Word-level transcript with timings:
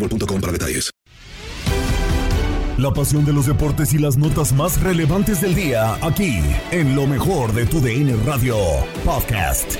boostmobile.com 0.00 0.40
para 0.40 0.52
detalles. 0.52 0.90
La 2.78 2.92
pasión 2.94 3.26
de 3.26 3.34
los 3.34 3.44
deportes 3.44 3.92
y 3.92 3.98
las 3.98 4.16
notas 4.16 4.54
más 4.54 4.80
relevantes 4.80 5.42
del 5.42 5.54
día, 5.54 5.98
aquí, 6.00 6.40
en 6.70 6.96
lo 6.96 7.06
mejor 7.06 7.52
de 7.52 7.66
tu 7.66 7.78
DN 7.78 8.16
Radio 8.24 8.56
Podcast. 9.04 9.74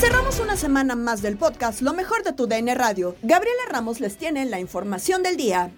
Cerramos 0.00 0.40
una 0.40 0.56
semana 0.56 0.96
más 0.96 1.22
del 1.22 1.36
podcast 1.36 1.80
Lo 1.80 1.94
mejor 1.94 2.24
de 2.24 2.32
tu 2.32 2.48
DN 2.48 2.74
Radio. 2.74 3.14
Gabriela 3.22 3.62
Ramos 3.70 4.00
les 4.00 4.16
tiene 4.16 4.44
la 4.46 4.58
información 4.58 5.22
del 5.22 5.36
día. 5.36 5.70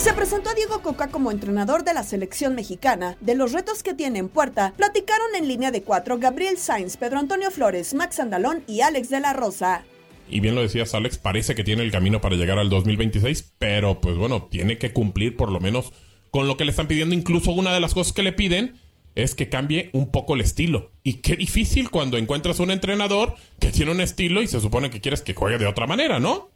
Se 0.00 0.14
presentó 0.14 0.48
a 0.48 0.54
Diego 0.54 0.80
Coca 0.80 1.08
como 1.08 1.30
entrenador 1.30 1.84
de 1.84 1.92
la 1.92 2.02
selección 2.02 2.54
mexicana. 2.54 3.18
De 3.20 3.34
los 3.34 3.52
retos 3.52 3.82
que 3.82 3.92
tiene 3.92 4.18
en 4.18 4.30
puerta, 4.30 4.72
platicaron 4.78 5.26
en 5.36 5.46
línea 5.46 5.70
de 5.70 5.82
cuatro 5.82 6.16
Gabriel 6.18 6.56
Sainz, 6.56 6.96
Pedro 6.96 7.18
Antonio 7.18 7.50
Flores, 7.50 7.92
Max 7.92 8.18
Andalón 8.18 8.64
y 8.66 8.80
Alex 8.80 9.10
de 9.10 9.20
la 9.20 9.34
Rosa. 9.34 9.84
Y 10.26 10.40
bien 10.40 10.54
lo 10.54 10.62
decías, 10.62 10.94
Alex, 10.94 11.18
parece 11.18 11.54
que 11.54 11.64
tiene 11.64 11.82
el 11.82 11.90
camino 11.90 12.22
para 12.22 12.36
llegar 12.36 12.58
al 12.58 12.70
2026, 12.70 13.52
pero 13.58 14.00
pues 14.00 14.16
bueno, 14.16 14.44
tiene 14.50 14.78
que 14.78 14.94
cumplir 14.94 15.36
por 15.36 15.52
lo 15.52 15.60
menos 15.60 15.92
con 16.30 16.48
lo 16.48 16.56
que 16.56 16.64
le 16.64 16.70
están 16.70 16.88
pidiendo. 16.88 17.14
Incluso 17.14 17.52
una 17.52 17.74
de 17.74 17.80
las 17.80 17.92
cosas 17.92 18.14
que 18.14 18.22
le 18.22 18.32
piden 18.32 18.80
es 19.16 19.34
que 19.34 19.50
cambie 19.50 19.90
un 19.92 20.10
poco 20.10 20.34
el 20.34 20.40
estilo. 20.40 20.92
Y 21.02 21.20
qué 21.20 21.36
difícil 21.36 21.90
cuando 21.90 22.16
encuentras 22.16 22.58
un 22.58 22.70
entrenador 22.70 23.34
que 23.58 23.70
tiene 23.70 23.92
un 23.92 24.00
estilo 24.00 24.40
y 24.40 24.46
se 24.46 24.60
supone 24.60 24.88
que 24.88 25.02
quieres 25.02 25.20
que 25.20 25.34
juegue 25.34 25.58
de 25.58 25.66
otra 25.66 25.86
manera, 25.86 26.18
¿no? 26.18 26.48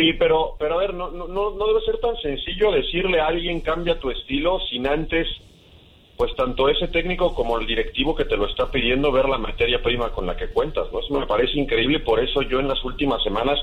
Sí, 0.00 0.14
pero, 0.14 0.56
pero 0.58 0.76
a 0.76 0.78
ver, 0.78 0.94
no, 0.94 1.10
no, 1.10 1.26
no 1.28 1.66
debe 1.66 1.80
ser 1.84 1.98
tan 1.98 2.16
sencillo 2.16 2.72
decirle 2.72 3.20
a 3.20 3.26
alguien 3.26 3.60
cambia 3.60 3.98
tu 3.98 4.10
estilo 4.10 4.58
sin 4.70 4.86
antes, 4.86 5.28
pues 6.16 6.34
tanto 6.36 6.70
ese 6.70 6.88
técnico 6.88 7.34
como 7.34 7.58
el 7.58 7.66
directivo 7.66 8.14
que 8.14 8.24
te 8.24 8.34
lo 8.38 8.46
está 8.46 8.70
pidiendo 8.70 9.12
ver 9.12 9.28
la 9.28 9.36
materia 9.36 9.82
prima 9.82 10.10
con 10.10 10.26
la 10.26 10.36
que 10.38 10.48
cuentas, 10.48 10.90
¿no? 10.90 11.00
Eso 11.00 11.12
me 11.18 11.26
parece 11.26 11.58
increíble, 11.58 12.00
por 12.00 12.18
eso 12.18 12.40
yo 12.40 12.60
en 12.60 12.68
las 12.68 12.82
últimas 12.82 13.22
semanas 13.22 13.58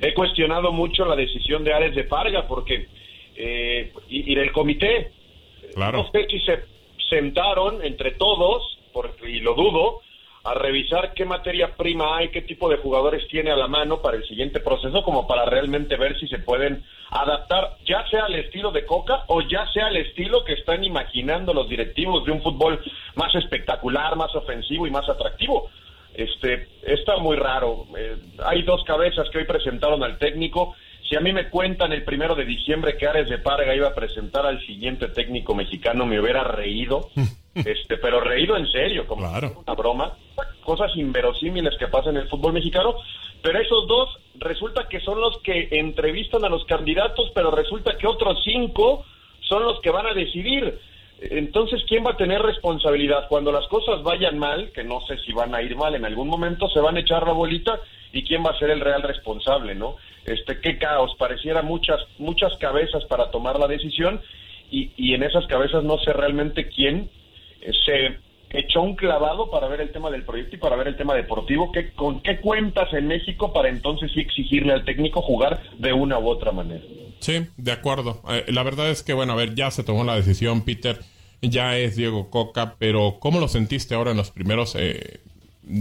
he 0.00 0.14
cuestionado 0.14 0.72
mucho 0.72 1.04
la 1.04 1.14
decisión 1.14 1.62
de 1.62 1.74
Ares 1.74 1.94
de 1.94 2.04
Parga, 2.04 2.46
porque, 2.48 2.88
eh, 3.36 3.92
y, 4.08 4.32
y 4.32 4.34
del 4.34 4.50
comité, 4.50 5.12
Claro. 5.74 5.98
no 5.98 6.10
sé 6.10 6.26
si 6.30 6.40
se 6.40 6.58
sentaron 7.10 7.84
entre 7.84 8.12
todos, 8.12 8.78
porque, 8.94 9.28
y 9.30 9.40
lo 9.40 9.54
dudo, 9.54 10.00
a 10.44 10.54
revisar 10.54 11.14
qué 11.14 11.24
materia 11.24 11.76
prima 11.76 12.16
hay, 12.16 12.30
qué 12.30 12.42
tipo 12.42 12.68
de 12.68 12.76
jugadores 12.76 13.26
tiene 13.28 13.50
a 13.50 13.56
la 13.56 13.68
mano 13.68 14.02
para 14.02 14.16
el 14.16 14.26
siguiente 14.26 14.60
proceso, 14.60 15.02
como 15.02 15.26
para 15.26 15.44
realmente 15.44 15.96
ver 15.96 16.18
si 16.18 16.26
se 16.26 16.38
pueden 16.38 16.84
adaptar, 17.10 17.76
ya 17.86 18.04
sea 18.08 18.24
al 18.24 18.34
estilo 18.34 18.72
de 18.72 18.84
Coca 18.86 19.24
o 19.28 19.42
ya 19.42 19.66
sea 19.72 19.86
al 19.86 19.96
estilo 19.96 20.44
que 20.44 20.54
están 20.54 20.82
imaginando 20.82 21.54
los 21.54 21.68
directivos 21.68 22.24
de 22.24 22.32
un 22.32 22.42
fútbol 22.42 22.80
más 23.14 23.34
espectacular, 23.34 24.16
más 24.16 24.34
ofensivo 24.34 24.86
y 24.86 24.90
más 24.90 25.08
atractivo. 25.08 25.70
Este, 26.14 26.68
está 26.82 27.18
muy 27.18 27.36
raro. 27.36 27.86
Eh, 27.96 28.16
hay 28.44 28.62
dos 28.62 28.82
cabezas 28.84 29.28
que 29.30 29.38
hoy 29.38 29.44
presentaron 29.44 30.02
al 30.02 30.18
técnico. 30.18 30.74
Si 31.08 31.16
a 31.16 31.20
mí 31.20 31.32
me 31.32 31.48
cuentan 31.48 31.92
el 31.92 32.04
primero 32.04 32.34
de 32.34 32.44
diciembre 32.44 32.96
que 32.96 33.06
Ares 33.06 33.28
de 33.28 33.38
Parga 33.38 33.74
iba 33.74 33.88
a 33.88 33.94
presentar 33.94 34.46
al 34.46 34.60
siguiente 34.66 35.08
técnico 35.08 35.54
mexicano, 35.54 36.06
me 36.06 36.20
hubiera 36.20 36.44
reído. 36.44 37.10
Este, 37.54 37.98
pero 37.98 38.20
reído 38.20 38.56
en 38.56 38.66
serio, 38.70 39.06
como 39.06 39.28
una 39.28 39.74
broma. 39.74 40.16
Cosas 40.62 40.92
inverosímiles 40.96 41.76
que 41.78 41.88
pasan 41.88 42.16
en 42.16 42.22
el 42.22 42.28
fútbol 42.28 42.52
mexicano. 42.52 42.94
Pero 43.42 43.58
esos 43.58 43.86
dos 43.88 44.08
resulta 44.36 44.88
que 44.88 45.00
son 45.00 45.20
los 45.20 45.38
que 45.42 45.68
entrevistan 45.72 46.44
a 46.44 46.48
los 46.48 46.64
candidatos, 46.64 47.30
pero 47.34 47.50
resulta 47.50 47.96
que 47.98 48.06
otros 48.06 48.38
cinco 48.44 49.04
son 49.40 49.64
los 49.64 49.80
que 49.80 49.90
van 49.90 50.06
a 50.06 50.14
decidir. 50.14 50.78
Entonces, 51.20 51.82
¿quién 51.88 52.04
va 52.04 52.12
a 52.12 52.16
tener 52.16 52.40
responsabilidad? 52.40 53.28
Cuando 53.28 53.52
las 53.52 53.66
cosas 53.68 54.02
vayan 54.02 54.38
mal, 54.38 54.70
que 54.72 54.82
no 54.82 55.00
sé 55.06 55.18
si 55.18 55.32
van 55.32 55.54
a 55.54 55.62
ir 55.62 55.76
mal 55.76 55.94
en 55.94 56.04
algún 56.04 56.28
momento, 56.28 56.68
se 56.68 56.80
van 56.80 56.96
a 56.96 57.00
echar 57.00 57.26
la 57.26 57.32
bolita 57.32 57.80
y 58.12 58.24
quién 58.24 58.44
va 58.44 58.50
a 58.50 58.58
ser 58.58 58.70
el 58.70 58.80
real 58.80 59.02
responsable, 59.02 59.74
¿no? 59.74 59.96
Este, 60.24 60.60
qué 60.60 60.78
caos, 60.78 61.14
pareciera 61.18 61.62
muchas, 61.62 62.00
muchas 62.18 62.56
cabezas 62.58 63.04
para 63.04 63.30
tomar 63.30 63.58
la 63.58 63.68
decisión 63.68 64.20
y, 64.70 64.92
y 64.96 65.14
en 65.14 65.22
esas 65.22 65.46
cabezas 65.46 65.84
no 65.84 65.98
sé 65.98 66.12
realmente 66.12 66.68
quién 66.68 67.10
se 67.84 68.18
echó 68.52 68.82
un 68.82 68.96
clavado 68.96 69.50
para 69.50 69.68
ver 69.68 69.80
el 69.80 69.92
tema 69.92 70.10
del 70.10 70.24
proyecto 70.24 70.56
y 70.56 70.58
para 70.58 70.76
ver 70.76 70.88
el 70.88 70.96
tema 70.96 71.14
deportivo, 71.14 71.72
¿Qué, 71.72 71.92
con 71.92 72.22
qué 72.22 72.40
cuentas 72.40 72.92
en 72.92 73.06
México 73.08 73.52
para 73.52 73.68
entonces 73.68 74.10
sí 74.12 74.20
exigirle 74.20 74.72
al 74.72 74.84
técnico 74.84 75.22
jugar 75.22 75.62
de 75.78 75.92
una 75.92 76.18
u 76.18 76.28
otra 76.28 76.52
manera. 76.52 76.84
Sí, 77.20 77.46
de 77.56 77.72
acuerdo. 77.72 78.20
Eh, 78.28 78.44
la 78.48 78.62
verdad 78.62 78.90
es 78.90 79.02
que, 79.02 79.12
bueno, 79.12 79.32
a 79.32 79.36
ver, 79.36 79.54
ya 79.54 79.70
se 79.70 79.84
tomó 79.84 80.04
la 80.04 80.16
decisión, 80.16 80.64
Peter, 80.64 80.98
ya 81.40 81.78
es 81.78 81.96
Diego 81.96 82.30
Coca, 82.30 82.76
pero 82.78 83.18
¿cómo 83.20 83.40
lo 83.40 83.48
sentiste 83.48 83.94
ahora 83.94 84.10
en 84.10 84.16
los 84.16 84.30
primeros, 84.30 84.76
eh, 84.78 85.20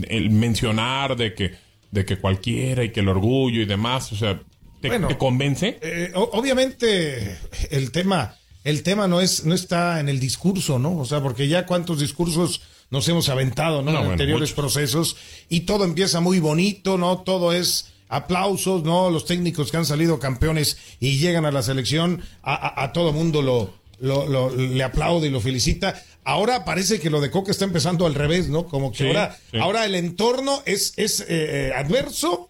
el 0.07 0.29
mencionar 0.29 1.15
de 1.15 1.33
que, 1.33 1.51
de 1.91 2.05
que 2.05 2.17
cualquiera 2.17 2.83
y 2.83 2.91
que 2.91 3.01
el 3.01 3.09
orgullo 3.09 3.61
y 3.61 3.65
demás, 3.65 4.11
o 4.11 4.15
sea, 4.15 4.39
¿te, 4.79 4.87
Bueno, 4.87 5.07
te 5.07 5.17
convence? 5.17 5.79
Eh, 5.81 6.11
obviamente 6.13 7.37
el 7.69 7.91
tema, 7.91 8.35
el 8.63 8.83
tema 8.83 9.07
no 9.07 9.21
es, 9.21 9.45
no 9.45 9.53
está 9.55 9.99
en 9.99 10.09
el 10.09 10.19
discurso, 10.19 10.79
¿no? 10.79 10.97
O 10.97 11.05
sea, 11.05 11.21
porque 11.21 11.47
ya 11.47 11.65
cuántos 11.65 11.99
discursos 11.99 12.61
nos 12.89 13.07
hemos 13.07 13.29
aventado, 13.29 13.81
¿no? 13.81 13.85
No, 13.85 13.89
en 13.91 13.95
bueno, 13.97 14.11
anteriores 14.11 14.51
procesos 14.53 15.15
y 15.49 15.61
todo 15.61 15.85
empieza 15.85 16.19
muy 16.19 16.39
bonito, 16.39 16.97
¿no? 16.97 17.19
Todo 17.19 17.53
es 17.53 17.87
aplausos, 18.09 18.83
¿no? 18.83 19.09
Los 19.09 19.25
técnicos 19.25 19.71
que 19.71 19.77
han 19.77 19.85
salido 19.85 20.19
campeones 20.19 20.77
y 20.99 21.17
llegan 21.17 21.45
a 21.45 21.51
la 21.51 21.63
selección, 21.63 22.21
a, 22.43 22.53
a- 22.53 22.83
a 22.83 22.93
todo 22.93 23.13
mundo 23.13 23.41
lo, 23.41 23.73
lo, 23.99 24.27
lo- 24.27 24.53
le 24.55 24.83
aplaude 24.83 25.27
y 25.27 25.31
lo 25.31 25.39
felicita. 25.39 26.01
Ahora 26.23 26.65
parece 26.65 26.99
que 26.99 27.09
lo 27.09 27.19
de 27.21 27.31
Coca 27.31 27.49
está 27.51 27.65
empezando 27.65 28.05
al 28.05 28.13
revés, 28.13 28.47
¿no? 28.49 28.65
Como 28.67 28.91
que 28.91 28.97
Sí, 28.99 29.07
ahora, 29.07 29.37
sí. 29.49 29.57
ahora 29.57 29.85
el 29.85 29.95
entorno 29.95 30.61
es, 30.65 30.93
es 30.97 31.25
eh, 31.27 31.71
adverso 31.75 32.49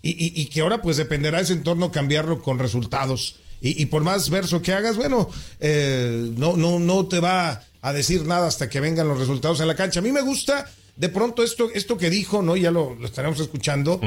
y, 0.00 0.10
y- 0.10 0.40
y 0.42 0.46
que 0.46 0.62
ahora 0.62 0.82
pues 0.82 0.96
dependerá 0.96 1.38
ese 1.40 1.52
entorno 1.52 1.92
cambiarlo 1.92 2.42
con 2.42 2.58
resultados. 2.58 3.36
Y, 3.62 3.80
y 3.80 3.86
por 3.86 4.02
más 4.02 4.28
verso 4.28 4.60
que 4.60 4.72
hagas, 4.72 4.96
bueno, 4.96 5.30
eh, 5.60 6.30
no, 6.36 6.56
no, 6.56 6.78
no 6.80 7.06
te 7.06 7.20
va 7.20 7.62
a 7.80 7.92
decir 7.92 8.26
nada 8.26 8.46
hasta 8.48 8.68
que 8.68 8.80
vengan 8.80 9.08
los 9.08 9.18
resultados 9.18 9.60
en 9.60 9.68
la 9.68 9.76
cancha. 9.76 10.00
A 10.00 10.02
mí 10.02 10.12
me 10.12 10.20
gusta 10.22 10.68
de 10.96 11.08
pronto 11.08 11.42
esto, 11.42 11.70
esto 11.72 11.96
que 11.96 12.10
dijo, 12.10 12.42
¿no? 12.42 12.56
Ya 12.56 12.70
lo, 12.70 12.94
lo 12.94 13.06
estaremos 13.06 13.40
escuchando, 13.40 14.00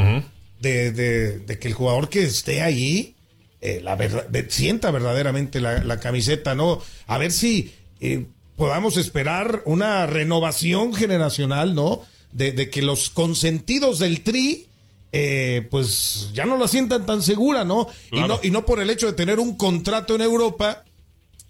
de, 0.59 0.91
de- 0.91 1.39
de 1.39 1.59
que 1.59 1.67
el 1.69 1.73
jugador 1.73 2.09
que 2.09 2.23
esté 2.23 2.61
ahí 2.61 3.15
eh, 3.61 3.79
la 3.83 3.95
verdad, 3.95 4.27
sienta 4.49 4.91
verdaderamente 4.91 5.59
la, 5.59 5.83
la 5.83 5.99
camiseta, 5.99 6.53
¿no? 6.53 6.81
A 7.07 7.17
ver 7.17 7.31
si 7.31 7.73
eh, 7.99 8.25
podamos 8.57 8.95
esperar 8.97 9.63
una 9.65 10.05
renovación 10.05 10.93
generacional, 10.93 11.73
¿no? 11.73 12.01
De, 12.31 12.51
de 12.51 12.69
que 12.69 12.81
los 12.83 13.09
consentidos 13.09 13.97
del 13.99 14.21
tri, 14.21 14.67
eh, 15.17 15.67
pues 15.71 16.29
ya 16.33 16.45
no 16.45 16.57
la 16.57 16.67
sientan 16.67 17.05
tan 17.05 17.21
segura, 17.21 17.63
¿no? 17.63 17.87
Y. 18.11 18.19
¿no? 18.19 18.39
Y 18.43 18.51
no 18.51 18.65
por 18.65 18.79
el 18.81 18.89
hecho 18.89 19.07
de 19.07 19.13
tener 19.13 19.39
un 19.39 19.55
contrato 19.55 20.15
en 20.15 20.21
Europa 20.21 20.83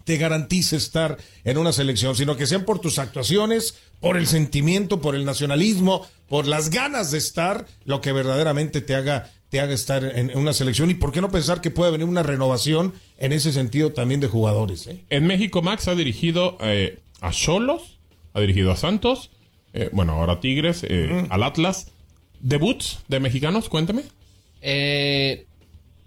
te 0.04 0.18
garantice 0.18 0.76
estar 0.76 1.18
en 1.42 1.58
una 1.58 1.72
selección, 1.72 2.14
sino 2.14 2.36
que 2.36 2.46
sean 2.46 2.64
por 2.64 2.78
tus 2.78 3.00
actuaciones, 3.00 3.74
por 3.98 4.16
el 4.16 4.28
sentimiento, 4.28 5.00
por 5.00 5.16
el 5.16 5.24
nacionalismo, 5.24 6.06
por 6.28 6.46
las 6.46 6.70
ganas 6.70 7.10
de 7.10 7.18
estar, 7.18 7.66
lo 7.84 8.00
que 8.00 8.12
verdaderamente 8.12 8.80
te 8.80 8.94
haga 8.94 9.32
te 9.48 9.60
haga 9.60 9.74
estar 9.74 10.04
en 10.04 10.36
una 10.36 10.52
selección 10.52 10.90
y 10.90 10.94
por 10.94 11.12
qué 11.12 11.20
no 11.20 11.30
pensar 11.30 11.60
que 11.60 11.70
puede 11.70 11.92
venir 11.92 12.06
una 12.06 12.24
renovación 12.24 12.94
en 13.18 13.32
ese 13.32 13.52
sentido 13.52 13.92
también 13.92 14.20
de 14.20 14.26
jugadores. 14.26 14.86
¿eh? 14.88 15.04
En 15.08 15.26
México, 15.26 15.62
Max 15.62 15.86
ha 15.86 15.94
dirigido 15.94 16.56
eh, 16.60 16.98
a 17.20 17.30
Cholos, 17.30 17.98
ha 18.34 18.40
dirigido 18.40 18.72
a 18.72 18.76
Santos, 18.76 19.30
eh, 19.72 19.90
bueno, 19.92 20.14
ahora 20.14 20.34
a 20.34 20.40
Tigres, 20.40 20.84
eh, 20.88 21.26
al 21.30 21.42
Atlas. 21.42 21.88
¿Debuts 22.40 22.98
de 23.08 23.20
mexicanos? 23.20 23.68
Cuéntame. 23.68 24.02
Eh, 24.62 25.46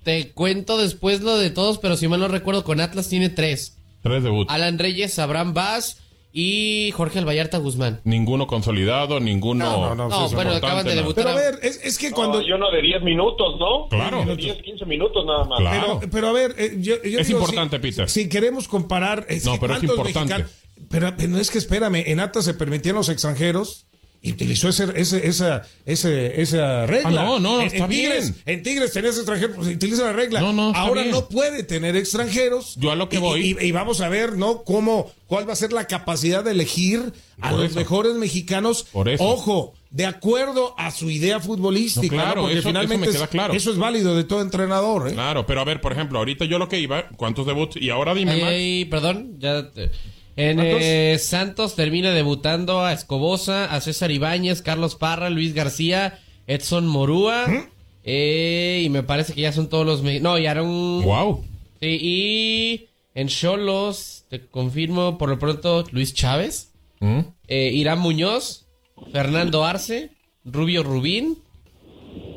te 0.03 0.31
cuento 0.31 0.77
después 0.77 1.21
lo 1.21 1.37
de 1.37 1.49
todos, 1.49 1.77
pero 1.77 1.97
si 1.97 2.07
mal 2.07 2.19
no 2.19 2.27
recuerdo, 2.27 2.63
con 2.63 2.79
Atlas 2.81 3.09
tiene 3.09 3.29
tres. 3.29 3.77
Tres 4.01 4.23
debuts. 4.23 4.51
Alan 4.51 4.79
Reyes, 4.79 5.19
Abraham 5.19 5.53
Vaz 5.53 5.97
y 6.31 6.91
Jorge 6.95 7.19
Albayarta 7.19 7.57
Guzmán. 7.57 8.01
Ninguno 8.03 8.47
consolidado, 8.47 9.19
ninguno. 9.19 9.65
No, 9.65 9.95
no, 9.95 10.09
No, 10.09 10.29
bueno, 10.29 10.51
acaban 10.51 10.85
de 10.85 10.95
debutar. 10.95 11.25
Pero 11.25 11.37
a 11.37 11.41
ver, 11.41 11.59
es, 11.63 11.79
es 11.83 11.97
que 11.97 12.11
cuando... 12.11 12.39
No, 12.39 12.47
y 12.47 12.51
uno 12.51 12.71
de 12.71 12.81
10 12.81 13.01
minutos, 13.03 13.55
¿no? 13.59 13.87
Claro. 13.89 14.23
De 14.25 14.35
10, 14.35 14.61
15 14.61 14.85
minutos 14.85 15.25
nada 15.25 15.43
más. 15.45 15.59
Claro. 15.59 15.97
Pero, 15.99 16.11
pero 16.11 16.27
a 16.27 16.31
ver, 16.31 16.55
eh, 16.57 16.77
yo, 16.79 17.01
yo 17.03 17.19
Es 17.19 17.27
digo, 17.27 17.39
importante, 17.39 17.77
si, 17.77 17.81
Peter. 17.81 18.09
Si 18.09 18.29
queremos 18.29 18.67
comparar, 18.67 19.25
es 19.27 19.43
No, 19.45 19.53
que 19.53 19.59
pero 19.59 19.73
es 19.73 19.79
¿cuántos 19.79 19.97
importante. 19.97 20.33
mexicanos- 20.35 20.51
Pero, 20.89 21.13
pero 21.17 21.37
es 21.39 21.51
que 21.51 21.57
espérame, 21.57 22.03
en 22.07 22.19
Atlas 22.19 22.45
se 22.45 22.53
permitían 22.53 22.95
los 22.95 23.09
extranjeros 23.09 23.87
y 24.21 24.33
utilizó 24.33 24.67
ese, 24.69 24.85
ese- 24.95 25.25
esa, 25.27 25.63
ese- 25.85 26.41
esa 26.41 26.85
regla. 26.85 27.21
Ah, 27.21 27.25
no, 27.25 27.39
no, 27.39 27.61
en, 27.61 27.67
está 27.67 27.85
en 27.85 27.89
Tigres, 27.89 28.33
bien. 28.45 28.57
En 28.57 28.63
Tigres 28.63 28.91
tenías 28.91 29.15
extranjeros, 29.15 29.55
pues 29.55 29.67
utiliza 29.69 30.03
la 30.03 30.13
regla. 30.13 30.41
No, 30.41 30.51
no, 30.51 30.69
está 30.69 30.81
Ahora 30.81 31.01
bien. 31.03 31.13
no 31.13 31.29
puede 31.29 31.63
tener 31.63 31.95
extranjeros. 31.95 32.75
Yo 32.77 32.91
a 32.91 32.95
lo 32.95 33.07
que 33.07 33.15
Y- 33.15 33.19
voy- 33.19 33.57
Y, 33.61 33.65
y 33.67 33.71
vamos 33.71 34.01
a 34.01 34.09
ver, 34.09 34.33
¿no? 34.37 34.63
Cómo, 34.63 35.09
cuál 35.27 35.47
va 35.47 35.53
a 35.53 35.55
ser 35.55 35.71
la 35.71 35.87
capacidad 35.87 36.43
de 36.43 36.51
elegir 36.51 37.13
a 37.39 37.51
Por 37.51 37.59
los 37.59 37.69
eso. 37.71 37.79
mejores 37.79 38.15
mexicanos. 38.15 38.83
Por 38.91 39.07
eso. 39.07 39.23
Ojo, 39.23 39.73
de 39.89 40.05
acuerdo 40.05 40.75
a 40.77 40.91
su 40.91 41.09
idea 41.09 41.39
futbolística. 41.39 42.13
No, 42.15 42.21
claro, 42.21 42.35
¿no? 42.35 42.41
Porque 42.43 42.59
eso- 42.59 42.69
eso 42.69 42.77
me 42.77 42.83
finalmente 42.85 43.11
queda 43.13 43.23
es- 43.23 43.29
claro. 43.29 43.53
eso 43.53 43.71
es 43.71 43.77
válido 43.77 44.17
de 44.17 44.25
todo 44.25 44.41
entrenador, 44.41 45.07
¿eh? 45.07 45.13
Claro, 45.13 45.45
pero 45.45 45.61
a 45.61 45.63
ver, 45.63 45.79
por 45.79 45.93
ejemplo, 45.93 46.19
ahorita 46.19 46.43
yo 46.43 46.59
lo 46.59 46.67
que 46.67 46.79
iba, 46.79 47.07
¿cuántos 47.15 47.45
debuts? 47.47 47.77
Y 47.77 47.89
ahora 47.89 48.13
dime, 48.13 48.33
Ay, 48.33 48.41
Max. 48.41 48.51
ay, 48.53 48.85
perdón, 48.85 49.35
ya. 49.39 49.71
te- 49.71 49.89
En 50.39 50.59
eh, 50.61 51.17
Santos 51.19 51.75
termina 51.75 52.11
debutando 52.13 52.79
a 52.81 52.93
Escobosa, 52.93 53.65
a 53.73 53.81
César 53.81 54.09
Ibáñez, 54.11 54.61
Carlos 54.61 54.95
Parra, 54.95 55.29
Luis 55.29 55.53
García, 55.53 56.19
Edson 56.47 56.87
Morúa. 56.87 57.45
eh, 58.05 58.81
y 58.85 58.89
me 58.89 59.03
parece 59.03 59.33
que 59.33 59.41
ya 59.41 59.51
son 59.51 59.67
todos 59.69 59.85
los. 59.85 60.21
No, 60.21 60.37
y 60.37 60.45
Aaron. 60.45 61.03
Wow. 61.03 61.43
Sí, 61.81 61.97
y 62.01 62.87
en 63.15 63.27
Cholos, 63.27 64.23
te 64.29 64.45
confirmo 64.47 65.17
por 65.17 65.29
lo 65.29 65.39
pronto, 65.39 65.83
Luis 65.91 66.13
Chávez, 66.13 66.71
¿Mm? 67.01 67.19
eh, 67.47 67.71
Irán 67.73 67.99
Muñoz, 67.99 68.65
Fernando 69.11 69.65
Arce, 69.65 70.11
Rubio 70.45 70.83
Rubín. 70.83 71.37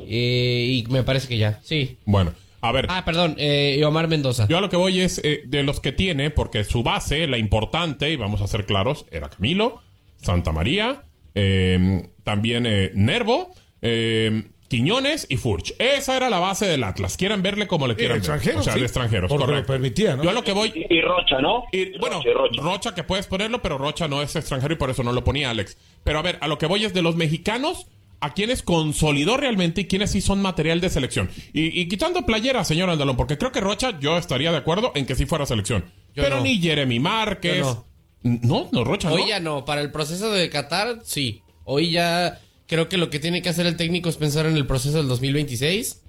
eh, 0.07 0.83
y 0.85 0.91
me 0.91 1.03
parece 1.03 1.27
que 1.29 1.37
ya, 1.37 1.59
sí. 1.63 1.97
Bueno, 2.05 2.33
a 2.63 2.71
ver. 2.71 2.87
Ah, 2.89 3.03
perdón, 3.05 3.35
eh, 3.37 3.83
Omar 3.85 4.07
Mendoza. 4.07 4.47
Yo 4.47 4.57
a 4.57 4.61
lo 4.61 4.69
que 4.69 4.77
voy 4.77 5.01
es 5.01 5.19
eh, 5.23 5.43
de 5.45 5.63
los 5.63 5.79
que 5.79 5.91
tiene, 5.91 6.31
porque 6.31 6.63
su 6.63 6.81
base, 6.81 7.27
la 7.27 7.37
importante, 7.37 8.09
y 8.09 8.15
vamos 8.15 8.41
a 8.41 8.47
ser 8.47 8.65
claros, 8.65 9.05
era 9.11 9.29
Camilo, 9.29 9.81
Santa 10.17 10.51
María, 10.51 11.03
eh, 11.35 12.07
también 12.23 12.65
eh, 12.65 12.91
Nervo, 12.95 13.51
eh, 13.81 14.43
Quiñones 14.69 15.27
y 15.29 15.37
Furch. 15.37 15.75
Esa 15.77 16.17
era 16.17 16.29
la 16.31 16.39
base 16.39 16.65
del 16.65 16.83
Atlas. 16.83 17.15
Quieran 17.15 17.43
verle 17.43 17.67
como 17.67 17.85
le 17.85 17.95
quieran 17.95 18.15
ver. 18.15 18.19
extranjeros, 18.19 18.61
O 18.61 18.63
sea, 18.63 18.73
sí. 18.73 18.79
de 18.79 18.85
extranjeros, 18.85 19.29
Porque 19.29 19.43
lo 19.43 19.47
correcto. 19.47 19.71
permitía, 19.73 20.15
¿no? 20.15 20.23
Yo 20.23 20.31
a 20.31 20.33
lo 20.33 20.43
que 20.43 20.51
voy... 20.53 20.71
Y, 20.73 20.95
y 20.95 21.01
Rocha, 21.01 21.39
¿no? 21.41 21.65
Y, 21.71 21.95
bueno, 21.99 22.21
Rocha. 22.33 22.61
Rocha 22.61 22.95
que 22.95 23.03
puedes 23.03 23.27
ponerlo, 23.27 23.61
pero 23.61 23.77
Rocha 23.77 24.07
no 24.07 24.23
es 24.23 24.35
extranjero 24.35 24.73
y 24.73 24.77
por 24.77 24.89
eso 24.89 25.03
no 25.03 25.11
lo 25.13 25.23
ponía 25.23 25.51
Alex. 25.51 25.77
Pero 26.03 26.17
a 26.17 26.21
ver, 26.23 26.39
a 26.41 26.47
lo 26.47 26.57
que 26.57 26.65
voy 26.65 26.85
es 26.85 26.93
de 26.93 27.03
los 27.03 27.15
mexicanos, 27.15 27.85
a 28.23 28.33
quienes 28.33 28.63
consolidó 28.63 29.35
realmente 29.35 29.81
y 29.81 29.85
quienes 29.85 30.11
sí 30.11 30.21
son 30.21 30.41
material 30.41 30.79
de 30.79 30.89
selección. 30.89 31.29
Y, 31.51 31.77
y 31.77 31.89
quitando 31.89 32.25
playera, 32.25 32.63
señor 32.63 32.89
Andalón, 32.89 33.17
porque 33.17 33.37
creo 33.37 33.51
que 33.51 33.59
Rocha 33.59 33.99
yo 33.99 34.17
estaría 34.17 34.49
de 34.49 34.59
acuerdo 34.59 34.93
en 34.95 35.05
que 35.05 35.15
sí 35.15 35.25
fuera 35.25 35.45
selección. 35.45 35.83
Yo 36.15 36.23
pero 36.23 36.37
no. 36.37 36.43
ni 36.43 36.57
Jeremy 36.57 37.01
Márquez. 37.01 37.57
Yo 37.57 37.85
no. 38.23 38.69
no, 38.71 38.85
Rocha 38.85 39.11
Hoy 39.11 39.23
no. 39.23 39.27
ya 39.27 39.41
no, 39.41 39.65
para 39.65 39.81
el 39.81 39.91
proceso 39.91 40.31
de 40.31 40.49
Qatar, 40.49 41.01
sí. 41.03 41.41
Hoy 41.65 41.91
ya 41.91 42.39
creo 42.65 42.87
que 42.87 42.95
lo 42.95 43.09
que 43.09 43.19
tiene 43.19 43.41
que 43.41 43.49
hacer 43.49 43.65
el 43.65 43.75
técnico 43.75 44.07
es 44.07 44.15
pensar 44.15 44.45
en 44.45 44.55
el 44.55 44.65
proceso 44.65 44.99
del 44.99 45.09
2026. 45.09 46.01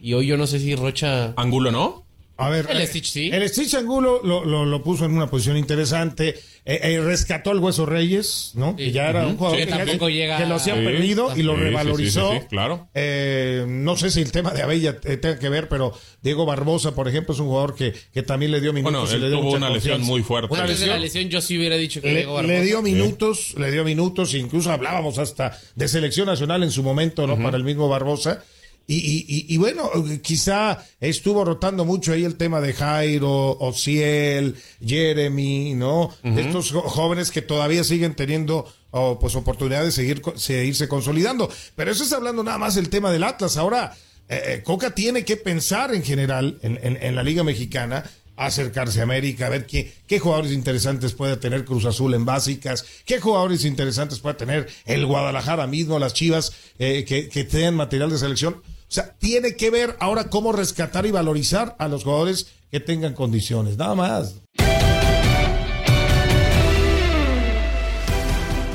Y 0.00 0.14
hoy 0.14 0.26
yo 0.26 0.38
no 0.38 0.46
sé 0.46 0.60
si 0.60 0.74
Rocha... 0.74 1.34
Angulo 1.36 1.70
no. 1.70 2.06
A 2.40 2.48
ver, 2.50 2.68
El 2.70 2.80
eh, 2.80 2.86
Stitch, 2.86 3.10
sí. 3.10 3.30
El 3.32 3.48
Stitch 3.48 3.74
Angulo 3.74 4.20
lo, 4.22 4.44
lo, 4.44 4.64
lo 4.64 4.82
puso 4.84 5.04
en 5.04 5.10
una 5.12 5.28
posición 5.28 5.56
interesante. 5.56 6.38
Eh, 6.64 6.80
eh, 6.82 7.00
rescató 7.00 7.50
al 7.50 7.58
Hueso 7.58 7.84
Reyes, 7.84 8.52
¿no? 8.54 8.76
Que 8.76 8.92
ya 8.92 9.08
era 9.10 9.26
un 9.26 9.36
jugador 9.36 9.58
Sí, 9.58 9.64
que, 9.64 9.70
ya- 9.70 9.78
tampoco 9.78 10.08
llega- 10.08 10.36
que 10.38 10.46
lo 10.46 10.54
hacían 10.54 10.78
Sí, 10.78 10.84
perdido 10.84 11.36
y 11.36 11.42
lo 11.42 11.56
revalorizó. 11.56 12.30
sí, 12.30 12.36
sí, 12.36 12.42
sí, 12.42 12.46
claro. 12.48 12.88
Eh, 12.94 13.64
no 13.66 13.96
sé 13.96 14.10
si 14.10 14.20
el 14.20 14.30
tema 14.30 14.52
de 14.52 14.62
Abella 14.62 14.98
eh, 15.04 15.16
tenga 15.16 15.38
que 15.40 15.48
ver, 15.48 15.68
pero 15.68 15.92
Diego 16.22 16.46
Barbosa, 16.46 16.94
por 16.94 17.08
ejemplo, 17.08 17.34
es 17.34 17.40
un 17.40 17.46
jugador 17.48 17.74
que, 17.74 17.92
que 18.12 18.22
también 18.22 18.52
le 18.52 18.60
dio 18.60 18.72
minutos. 18.72 19.10
Bueno, 19.10 19.14
él 19.14 19.20
le 19.20 19.28
dio 19.30 19.40
tuvo 19.40 19.56
una 19.56 19.70
lesión 19.70 20.02
muy 20.02 20.22
fuerte. 20.22 20.52
Una 20.54 20.64
lesión. 20.66 20.90
la 20.90 20.98
lesión 20.98 21.28
yo 21.30 21.40
sí 21.40 21.58
hubiera 21.58 21.76
dicho 21.76 22.00
que 22.00 22.08
Le, 22.12 22.16
Diego 22.18 22.40
le 22.40 22.46
Barbosa. 22.48 22.64
dio 22.66 22.82
minutos, 22.82 23.54
le 23.58 23.72
dio 23.72 23.82
minutos, 23.82 24.34
incluso 24.34 24.70
hablábamos 24.70 25.18
hasta 25.18 25.58
de 25.74 25.88
selección 25.88 26.26
nacional 26.26 26.62
en 26.62 26.70
su 26.70 26.84
momento, 26.84 27.26
¿no? 27.26 27.36
Para 27.42 27.56
el 27.56 27.64
mismo 27.64 27.88
Barbosa. 27.88 28.44
Y, 28.90 28.96
y, 28.96 29.26
y, 29.28 29.54
y 29.54 29.56
bueno, 29.58 29.90
quizá 30.22 30.82
estuvo 30.98 31.44
rotando 31.44 31.84
mucho 31.84 32.12
ahí 32.14 32.24
el 32.24 32.36
tema 32.36 32.58
de 32.62 32.72
Jairo, 32.72 33.58
Ociel, 33.60 34.56
Jeremy, 34.84 35.74
¿no? 35.74 36.10
Estos 36.24 36.70
jóvenes 36.72 37.30
que 37.30 37.42
todavía 37.42 37.84
siguen 37.84 38.14
teniendo 38.14 38.66
oh, 38.92 39.18
pues 39.20 39.34
oportunidad 39.34 39.84
de 39.84 39.92
seguir 39.92 40.22
seguirse 40.36 40.88
consolidando. 40.88 41.50
Pero 41.76 41.90
eso 41.92 42.02
es 42.02 42.12
hablando 42.14 42.42
nada 42.42 42.56
más 42.56 42.74
del 42.76 42.88
tema 42.88 43.12
del 43.12 43.24
Atlas. 43.24 43.58
Ahora, 43.58 43.94
eh, 44.28 44.42
eh, 44.46 44.62
Coca 44.64 44.94
tiene 44.94 45.22
que 45.22 45.36
pensar 45.36 45.94
en 45.94 46.02
general 46.02 46.58
en, 46.62 46.80
en- 46.82 46.98
en 47.02 47.14
la 47.14 47.22
Liga 47.22 47.44
Mexicana 47.44 48.04
acercarse 48.36 49.00
a 49.00 49.02
América, 49.02 49.46
a 49.46 49.50
ver 49.50 49.66
qué, 49.66 49.92
qué 50.06 50.18
jugadores 50.20 50.52
interesantes 50.52 51.12
puede 51.12 51.36
tener 51.36 51.64
Cruz 51.64 51.84
Azul 51.84 52.14
en 52.14 52.24
básicas, 52.24 52.86
qué 53.04 53.20
jugadores 53.20 53.64
interesantes 53.64 54.20
puede 54.20 54.36
tener 54.36 54.68
el 54.86 55.04
Guadalajara 55.06 55.66
mismo, 55.66 55.98
las 55.98 56.14
Chivas, 56.14 56.52
eh, 56.78 57.04
que, 57.04 57.28
que 57.28 57.44
tengan 57.44 57.74
material 57.74 58.08
de 58.10 58.16
selección. 58.18 58.62
O 58.88 58.90
sea, 58.90 59.14
tiene 59.18 59.54
que 59.54 59.70
ver 59.70 59.90
ahora 60.00 60.30
cómo 60.30 60.50
rescatar 60.50 61.04
y 61.04 61.10
valorizar 61.10 61.76
a 61.78 61.88
los 61.88 62.04
jugadores 62.04 62.58
que 62.70 62.80
tengan 62.80 63.12
condiciones, 63.12 63.76
nada 63.76 63.94
más. 63.94 64.42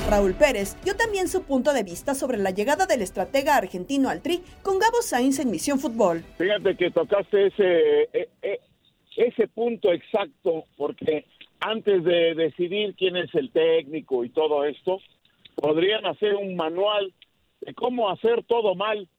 Raúl 0.08 0.36
Pérez 0.36 0.77
dio 0.84 0.96
también 0.96 1.27
su 1.27 1.41
punto 1.41 1.74
de 1.74 1.82
vista 1.82 2.13
sobre 2.13 2.38
la 2.38 2.51
llegada 2.51 2.86
del 2.86 3.01
estratega 3.01 3.58
argentino 3.58 4.10
al 4.10 4.22
Tri 4.22 4.43
con 4.62 4.77
Gabo 4.77 5.01
Sainz 5.01 5.39
en 5.39 5.50
Misión 5.50 5.79
Fútbol. 5.79 6.24
Fíjate 6.38 6.77
que 6.77 6.91
tocaste 6.91 7.48
ese, 7.48 8.01
e- 8.13 8.29
e- 8.43 8.60
ese 9.15 9.48
punto 9.48 9.91
exacto, 9.91 10.65
porque 10.77 11.25
antes 11.60 12.03
de 12.03 12.36
decidir 12.36 12.93
quién 12.96 13.17
es 13.17 13.34
el 13.34 13.51
técnico 13.51 14.24
y 14.24 14.29
todo 14.29 14.63
esto, 14.65 15.00
podrían 15.55 16.05
hacer 16.05 16.36
un 16.36 16.55
manual 16.55 17.12
de 17.62 17.74
cómo 17.74 18.12
hacer 18.12 18.43
todo 18.48 18.75
mal, 18.75 19.10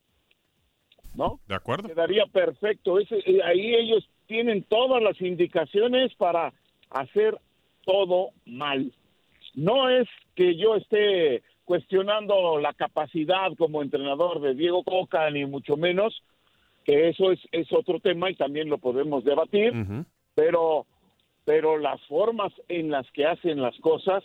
¿no? 1.14 1.40
De 1.46 1.54
acuerdo. 1.54 1.88
Quedaría 1.88 2.26
perfecto. 2.26 2.98
Ese, 2.98 3.18
eh, 3.26 3.40
ahí 3.44 3.74
ellos 3.74 4.08
tienen 4.26 4.62
todas 4.64 5.02
las 5.02 5.20
indicaciones 5.20 6.14
para 6.14 6.52
hacer 6.90 7.38
todo 7.84 8.30
mal. 8.46 8.92
No 9.54 9.88
es 9.90 10.08
que 10.34 10.56
yo 10.56 10.76
esté 10.76 11.42
cuestionando 11.64 12.58
la 12.58 12.74
capacidad 12.74 13.52
como 13.56 13.82
entrenador 13.82 14.40
de 14.40 14.54
Diego 14.54 14.82
Coca, 14.84 15.30
ni 15.30 15.46
mucho 15.46 15.76
menos, 15.76 16.22
que 16.84 17.08
eso 17.08 17.32
es, 17.32 17.40
es 17.52 17.72
otro 17.72 18.00
tema 18.00 18.30
y 18.30 18.34
también 18.34 18.68
lo 18.68 18.78
podemos 18.78 19.24
debatir, 19.24 19.72
pero, 20.34 20.86
pero 21.44 21.78
las 21.78 22.00
formas 22.02 22.52
en 22.68 22.90
las 22.90 23.10
que 23.12 23.24
hacen 23.24 23.62
las 23.62 23.76
cosas 23.78 24.22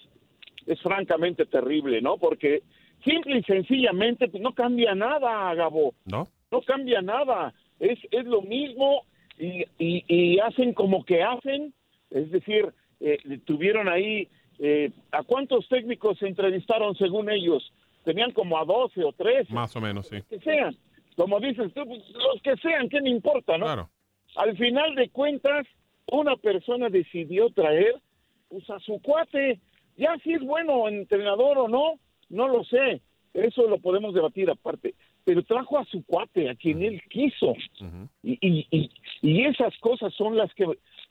es 0.66 0.82
francamente 0.82 1.46
terrible, 1.46 2.02
¿no? 2.02 2.18
Porque 2.18 2.64
simple 3.04 3.40
y 3.40 3.44
sencillamente 3.44 4.28
pues, 4.28 4.44
no 4.44 4.54
cambia 4.54 4.94
nada, 4.94 5.54
Gabo. 5.56 5.94
¿No? 6.06 6.28
No 6.52 6.62
cambia 6.62 7.02
nada, 7.02 7.54
es, 7.80 8.00
es 8.12 8.26
lo 8.26 8.42
mismo 8.42 9.04
y, 9.38 9.64
y, 9.78 10.04
y 10.08 10.40
hacen 10.40 10.74
como 10.74 11.06
que 11.06 11.24
hacen, 11.24 11.74
es 12.10 12.32
decir, 12.32 12.74
eh, 13.00 13.18
tuvieron 13.46 13.88
ahí, 13.88 14.28
eh, 14.60 14.92
¿a 15.12 15.24
cuántos 15.24 15.68
técnicos 15.70 16.18
se 16.20 16.28
entrevistaron 16.28 16.96
según 16.96 17.30
ellos? 17.30 17.72
Tenían 18.04 18.32
como 18.32 18.58
a 18.58 18.66
12 18.66 19.04
o 19.04 19.14
13. 19.14 19.54
Más 19.54 19.76
o 19.76 19.82
menos, 19.82 20.08
sí. 20.08 20.18
Que 20.30 20.40
sean, 20.40 20.76
como 21.16 21.40
dices 21.40 21.74
tú, 21.74 21.86
pues, 21.86 22.02
los 22.10 22.42
que 22.42 22.56
sean, 22.58 22.90
¿qué 22.90 23.02
me 23.02 23.10
importa, 23.10 23.58
no? 23.58 23.66
Claro. 23.66 23.90
Al 24.36 24.58
final 24.58 24.96
de 24.96 25.10
cuentas, 25.10 25.66
una 26.12 26.36
persona 26.36 26.90
decidió 26.90 27.50
traer 27.52 27.96
pues, 28.50 28.70
a 28.70 28.80
su 28.80 29.02
cuate. 29.02 29.60
Ya 29.98 30.18
si 30.24 30.34
es 30.34 30.42
bueno 30.42 30.88
entrenador 30.88 31.58
o 31.58 31.68
no, 31.68 32.00
no 32.30 32.48
lo 32.48 32.64
sé. 32.64 33.02
Eso 33.34 33.68
lo 33.68 33.80
podemos 33.80 34.14
debatir 34.14 34.50
aparte. 34.50 34.96
Pero 35.30 35.44
trajo 35.44 35.78
a 35.78 35.86
su 35.86 36.04
cuate, 36.06 36.50
a 36.50 36.56
quien 36.56 36.82
él 36.82 37.04
quiso. 37.08 37.54
y, 38.24 38.40
y, 38.42 38.68
y, 38.72 38.90
y 39.22 39.44
esas 39.44 39.78
cosas 39.78 40.12
son 40.16 40.36
las 40.36 40.52
que, 40.56 40.66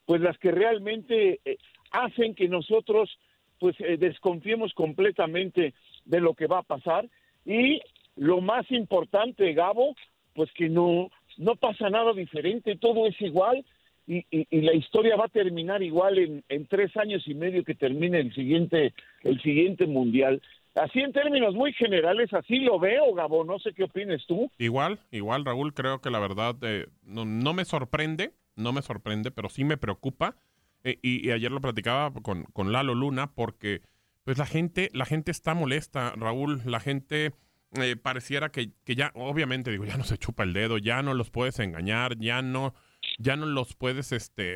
pues, 0.05 0.19
las 0.19 0.37
que 0.39 0.51
realmente 0.51 1.39
eh, 1.45 1.57
hacen 1.91 2.35
que 2.35 2.49
nosotros, 2.49 3.17
pues, 3.59 3.77
eh, 3.79 3.95
desconfiemos 3.95 4.73
completamente 4.73 5.73
de 6.03 6.19
lo 6.19 6.33
que 6.33 6.47
va 6.47 6.57
a 6.57 6.63
pasar. 6.63 7.07
Y 7.45 7.79
lo 8.17 8.41
más 8.41 8.69
importante, 8.71 9.53
Gabo, 9.53 9.95
pues 10.33 10.51
que 10.51 10.67
no, 10.67 11.09
no 11.37 11.55
pasa 11.55 11.89
nada 11.89 12.11
diferente, 12.11 12.75
todo 12.75 13.07
es 13.07 13.15
igual 13.21 13.63
y, 14.05 14.25
y, 14.31 14.47
y 14.51 14.61
la 14.63 14.73
historia 14.73 15.15
va 15.15 15.27
a 15.27 15.29
terminar 15.29 15.81
igual 15.81 16.17
en, 16.17 16.43
en, 16.49 16.65
tres 16.65 16.97
años 16.97 17.25
y 17.25 17.35
medio 17.35 17.63
que 17.63 17.75
termine 17.75 18.19
el 18.19 18.33
siguiente, 18.33 18.93
el 19.23 19.41
siguiente 19.41 19.85
mundial. 19.87 20.41
Así 20.75 20.99
en 20.99 21.11
términos 21.11 21.55
muy 21.55 21.73
generales, 21.73 22.33
así 22.33 22.59
lo 22.59 22.79
veo, 22.79 23.13
Gabo, 23.13 23.43
no 23.43 23.59
sé 23.59 23.73
qué 23.73 23.83
opines 23.83 24.25
tú. 24.27 24.51
Igual, 24.57 24.99
igual, 25.11 25.43
Raúl, 25.43 25.73
creo 25.73 25.99
que 25.99 26.09
la 26.09 26.19
verdad 26.19 26.55
eh, 26.61 26.87
no, 27.03 27.25
no, 27.25 27.53
me 27.53 27.65
sorprende, 27.65 28.33
no 28.55 28.71
me 28.71 28.81
sorprende, 28.81 29.31
pero 29.31 29.49
sí 29.49 29.63
me 29.63 29.77
preocupa. 29.77 30.35
Eh, 30.83 30.97
y, 31.01 31.31
ayer 31.31 31.51
lo 31.51 31.59
platicaba 31.59 32.13
con, 32.21 32.43
con 32.53 32.71
Lalo 32.71 32.95
Luna, 32.95 33.33
porque 33.33 33.81
pues 34.23 34.37
la 34.37 34.45
gente, 34.45 34.89
la 34.93 35.05
gente 35.05 35.31
está 35.31 35.53
molesta, 35.53 36.13
Raúl, 36.15 36.61
la 36.65 36.79
gente 36.79 37.33
eh, 37.81 37.95
pareciera 37.95 38.49
que, 38.49 38.71
que, 38.85 38.95
ya, 38.95 39.11
obviamente, 39.15 39.71
digo, 39.71 39.85
ya 39.85 39.97
no 39.97 40.03
se 40.03 40.17
chupa 40.17 40.43
el 40.43 40.53
dedo, 40.53 40.77
ya 40.77 41.01
no 41.01 41.13
los 41.13 41.31
puedes 41.31 41.59
engañar, 41.59 42.17
ya 42.17 42.41
no, 42.41 42.73
ya 43.17 43.35
no 43.35 43.45
los 43.45 43.75
puedes, 43.75 44.11
este, 44.11 44.53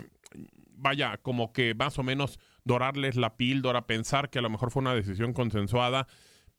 vaya, 0.70 1.18
como 1.18 1.54
que 1.54 1.76
más 1.76 2.00
o 2.00 2.04
menos 2.04 2.40
dorarles 2.64 3.16
la 3.16 3.36
píldora, 3.36 3.88
pensar 3.88 4.30
que 4.30 4.40
a 4.40 4.42
lo 4.42 4.50
mejor 4.50 4.72
fue 4.72 4.82
una 4.82 4.96
decisión 4.96 5.34
consensuada, 5.34 6.08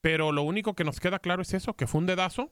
pero 0.01 0.33
lo 0.33 0.43
único 0.43 0.75
que 0.75 0.85
nos 0.85 1.01
queda 1.01 1.19
claro 1.19 1.43
es 1.43 1.55
eso, 1.55 1.75
que 1.75 1.87
fue 1.87 2.01
un 2.01 2.07
dedazo, 2.07 2.51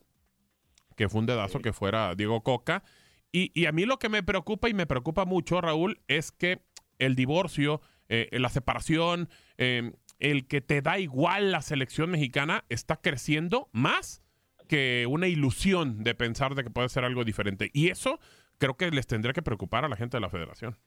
que 0.96 1.08
fue 1.08 1.20
un 1.20 1.26
dedazo 1.26 1.60
que 1.60 1.72
fuera 1.72 2.14
Diego 2.14 2.42
Coca, 2.42 2.82
y, 3.30 3.50
y 3.58 3.66
a 3.66 3.72
mí 3.72 3.86
lo 3.86 3.98
que 3.98 4.08
me 4.08 4.22
preocupa 4.22 4.68
y 4.68 4.74
me 4.74 4.86
preocupa 4.86 5.24
mucho, 5.24 5.60
Raúl, 5.60 6.00
es 6.06 6.32
que 6.32 6.62
el 6.98 7.16
divorcio, 7.16 7.80
eh, 8.08 8.28
la 8.32 8.48
separación, 8.48 9.28
eh, 9.58 9.92
el 10.18 10.46
que 10.46 10.60
te 10.60 10.82
da 10.82 10.98
igual 10.98 11.50
la 11.50 11.62
selección 11.62 12.10
mexicana 12.10 12.64
está 12.68 13.00
creciendo 13.00 13.68
más 13.72 14.22
que 14.68 15.06
una 15.08 15.26
ilusión 15.26 16.04
de 16.04 16.14
pensar 16.14 16.54
de 16.54 16.62
que 16.62 16.70
puede 16.70 16.88
ser 16.88 17.04
algo 17.04 17.24
diferente. 17.24 17.70
Y 17.72 17.88
eso 17.88 18.20
creo 18.58 18.76
que 18.76 18.90
les 18.90 19.06
tendría 19.06 19.32
que 19.32 19.42
preocupar 19.42 19.84
a 19.84 19.88
la 19.88 19.96
gente 19.96 20.16
de 20.16 20.20
la 20.20 20.30
federación. 20.30 20.78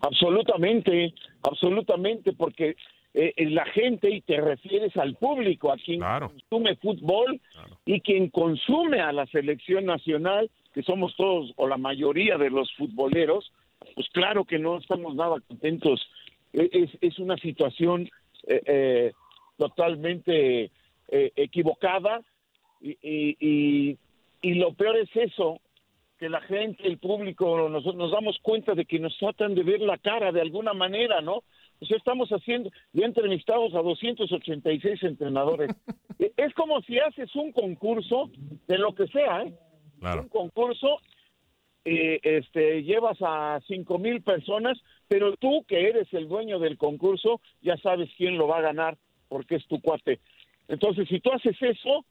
Absolutamente, 0.00 1.14
absolutamente, 1.42 2.32
porque 2.32 2.76
eh, 3.14 3.32
la 3.50 3.64
gente, 3.66 4.10
y 4.10 4.20
te 4.20 4.40
refieres 4.40 4.96
al 4.96 5.16
público, 5.16 5.72
a 5.72 5.76
quien 5.76 6.00
claro. 6.00 6.30
consume 6.30 6.76
fútbol 6.76 7.40
claro. 7.52 7.78
y 7.84 8.00
quien 8.00 8.28
consume 8.30 9.00
a 9.00 9.12
la 9.12 9.26
selección 9.26 9.86
nacional, 9.86 10.50
que 10.72 10.82
somos 10.82 11.16
todos 11.16 11.52
o 11.56 11.66
la 11.66 11.78
mayoría 11.78 12.36
de 12.36 12.50
los 12.50 12.72
futboleros, 12.74 13.52
pues 13.94 14.08
claro 14.10 14.44
que 14.44 14.58
no 14.58 14.78
estamos 14.78 15.14
nada 15.14 15.40
contentos 15.46 16.06
es, 16.52 16.90
es 17.00 17.18
una 17.18 17.36
situación 17.36 18.08
eh, 18.46 18.62
eh, 18.66 19.12
totalmente 19.56 20.70
eh, 21.08 21.32
equivocada 21.36 22.22
y, 22.80 22.90
y, 23.02 23.36
y, 23.40 23.98
y, 24.42 24.54
lo 24.54 24.72
peor 24.74 24.96
es 24.96 25.10
eso, 25.14 25.60
que 26.18 26.28
la 26.28 26.40
gente, 26.42 26.86
el 26.86 26.98
público, 26.98 27.68
nos, 27.68 27.84
nos 27.94 28.10
damos 28.10 28.38
cuenta 28.42 28.74
de 28.74 28.84
que 28.84 28.98
nos 28.98 29.16
tratan 29.18 29.54
de 29.54 29.62
ver 29.62 29.80
la 29.80 29.98
cara 29.98 30.32
de 30.32 30.40
alguna 30.40 30.74
manera, 30.74 31.20
¿no? 31.20 31.44
O 31.80 31.86
sea, 31.86 31.96
estamos 31.96 32.28
haciendo, 32.30 32.70
ya 32.92 33.06
entrevistados 33.06 33.74
a 33.74 33.82
286 33.82 35.02
entrenadores. 35.04 35.70
es 36.36 36.54
como 36.54 36.82
si 36.82 36.98
haces 36.98 37.34
un 37.36 37.52
concurso 37.52 38.30
de 38.66 38.78
lo 38.78 38.94
que 38.94 39.06
sea, 39.06 39.42
¿eh? 39.42 39.54
Claro. 40.00 40.22
Un 40.22 40.28
concurso 40.28 40.98
eh, 41.84 42.20
este, 42.22 42.82
llevas 42.82 43.18
a 43.20 43.60
cinco 43.66 43.98
mil 43.98 44.22
personas, 44.22 44.78
pero 45.06 45.36
tú 45.36 45.64
que 45.66 45.88
eres 45.88 46.12
el 46.12 46.28
dueño 46.28 46.58
del 46.58 46.76
concurso 46.76 47.40
ya 47.62 47.76
sabes 47.78 48.10
quién 48.16 48.36
lo 48.36 48.46
va 48.46 48.58
a 48.58 48.62
ganar 48.62 48.98
porque 49.28 49.56
es 49.56 49.66
tu 49.66 49.80
cuate. 49.80 50.20
Entonces, 50.68 51.08
si 51.08 51.20
tú 51.20 51.32
haces 51.32 51.56
eso, 51.60 52.04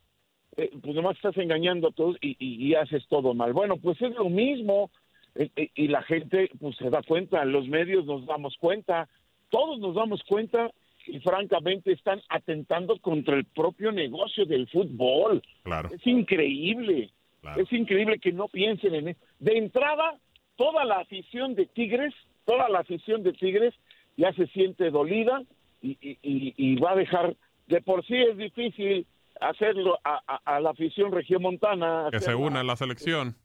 eh, 0.58 0.72
pues 0.82 0.96
nomás 0.96 1.16
estás 1.16 1.38
engañando 1.38 1.90
a 1.90 1.92
todos 1.92 2.18
y, 2.20 2.36
y, 2.40 2.68
y, 2.68 2.74
haces 2.74 3.06
todo 3.08 3.36
mal. 3.36 3.54
Bueno, 3.54 3.78
pues 3.78 4.02
es 4.02 4.14
lo 4.16 4.28
mismo 4.28 4.90
eh, 5.36 5.70
y 5.76 5.88
la 5.88 6.02
gente 6.02 6.50
pues 6.60 6.76
se 6.78 6.90
da 6.90 7.04
cuenta, 7.04 7.46
los 7.46 7.68
medios 7.68 8.06
nos 8.06 8.26
damos 8.26 8.58
cuenta, 8.58 9.08
todos 9.50 9.80
nos 9.80 9.94
damos 9.94 10.24
cuenta 10.24 10.72
y 11.06 11.20
francamente 11.20 11.92
están 11.92 12.22
atentando 12.28 12.98
contra 13.00 13.36
el 13.36 13.46
propio 13.46 13.92
negocio 13.92 14.46
del 14.46 14.68
fútbol. 14.68 15.44
Claro. 15.62 15.90
Es 15.94 16.06
increíble. 16.08 17.12
Claro. 17.42 17.62
Es 17.62 17.72
increíble 17.72 18.18
que 18.18 18.34
no 18.34 18.48
piensen 18.48 18.96
en 18.96 19.10
eso. 19.10 19.20
De 19.40 19.60
entrada, 19.60 20.20
toda 20.56 20.86
la 20.86 20.96
afición 20.96 21.54
de 21.54 21.68
Tigres, 21.68 22.16
toda 22.46 22.68
la 22.68 22.80
afición 22.80 23.22
de 23.22 23.34
Tigres 23.34 23.76
ya 24.18 24.34
se 24.34 24.48
siente 24.48 24.90
dolida 24.90 25.44
y, 25.84 25.98
y 26.02 26.76
va 26.78 26.94
a 26.94 26.96
dejar, 26.96 27.36
de 27.68 27.80
por 27.82 28.04
sí 28.08 28.16
es 28.16 28.36
difícil 28.36 29.06
hacerlo 29.42 30.00
a, 30.04 30.22
a, 30.28 30.56
a 30.56 30.60
la 30.60 30.72
afición 30.72 31.12
regiomontana. 31.12 32.10
Que 32.12 32.20
se 32.20 32.36
una 32.36 32.62
a 32.62 32.64
la 32.64 32.76
selección. 32.76 33.36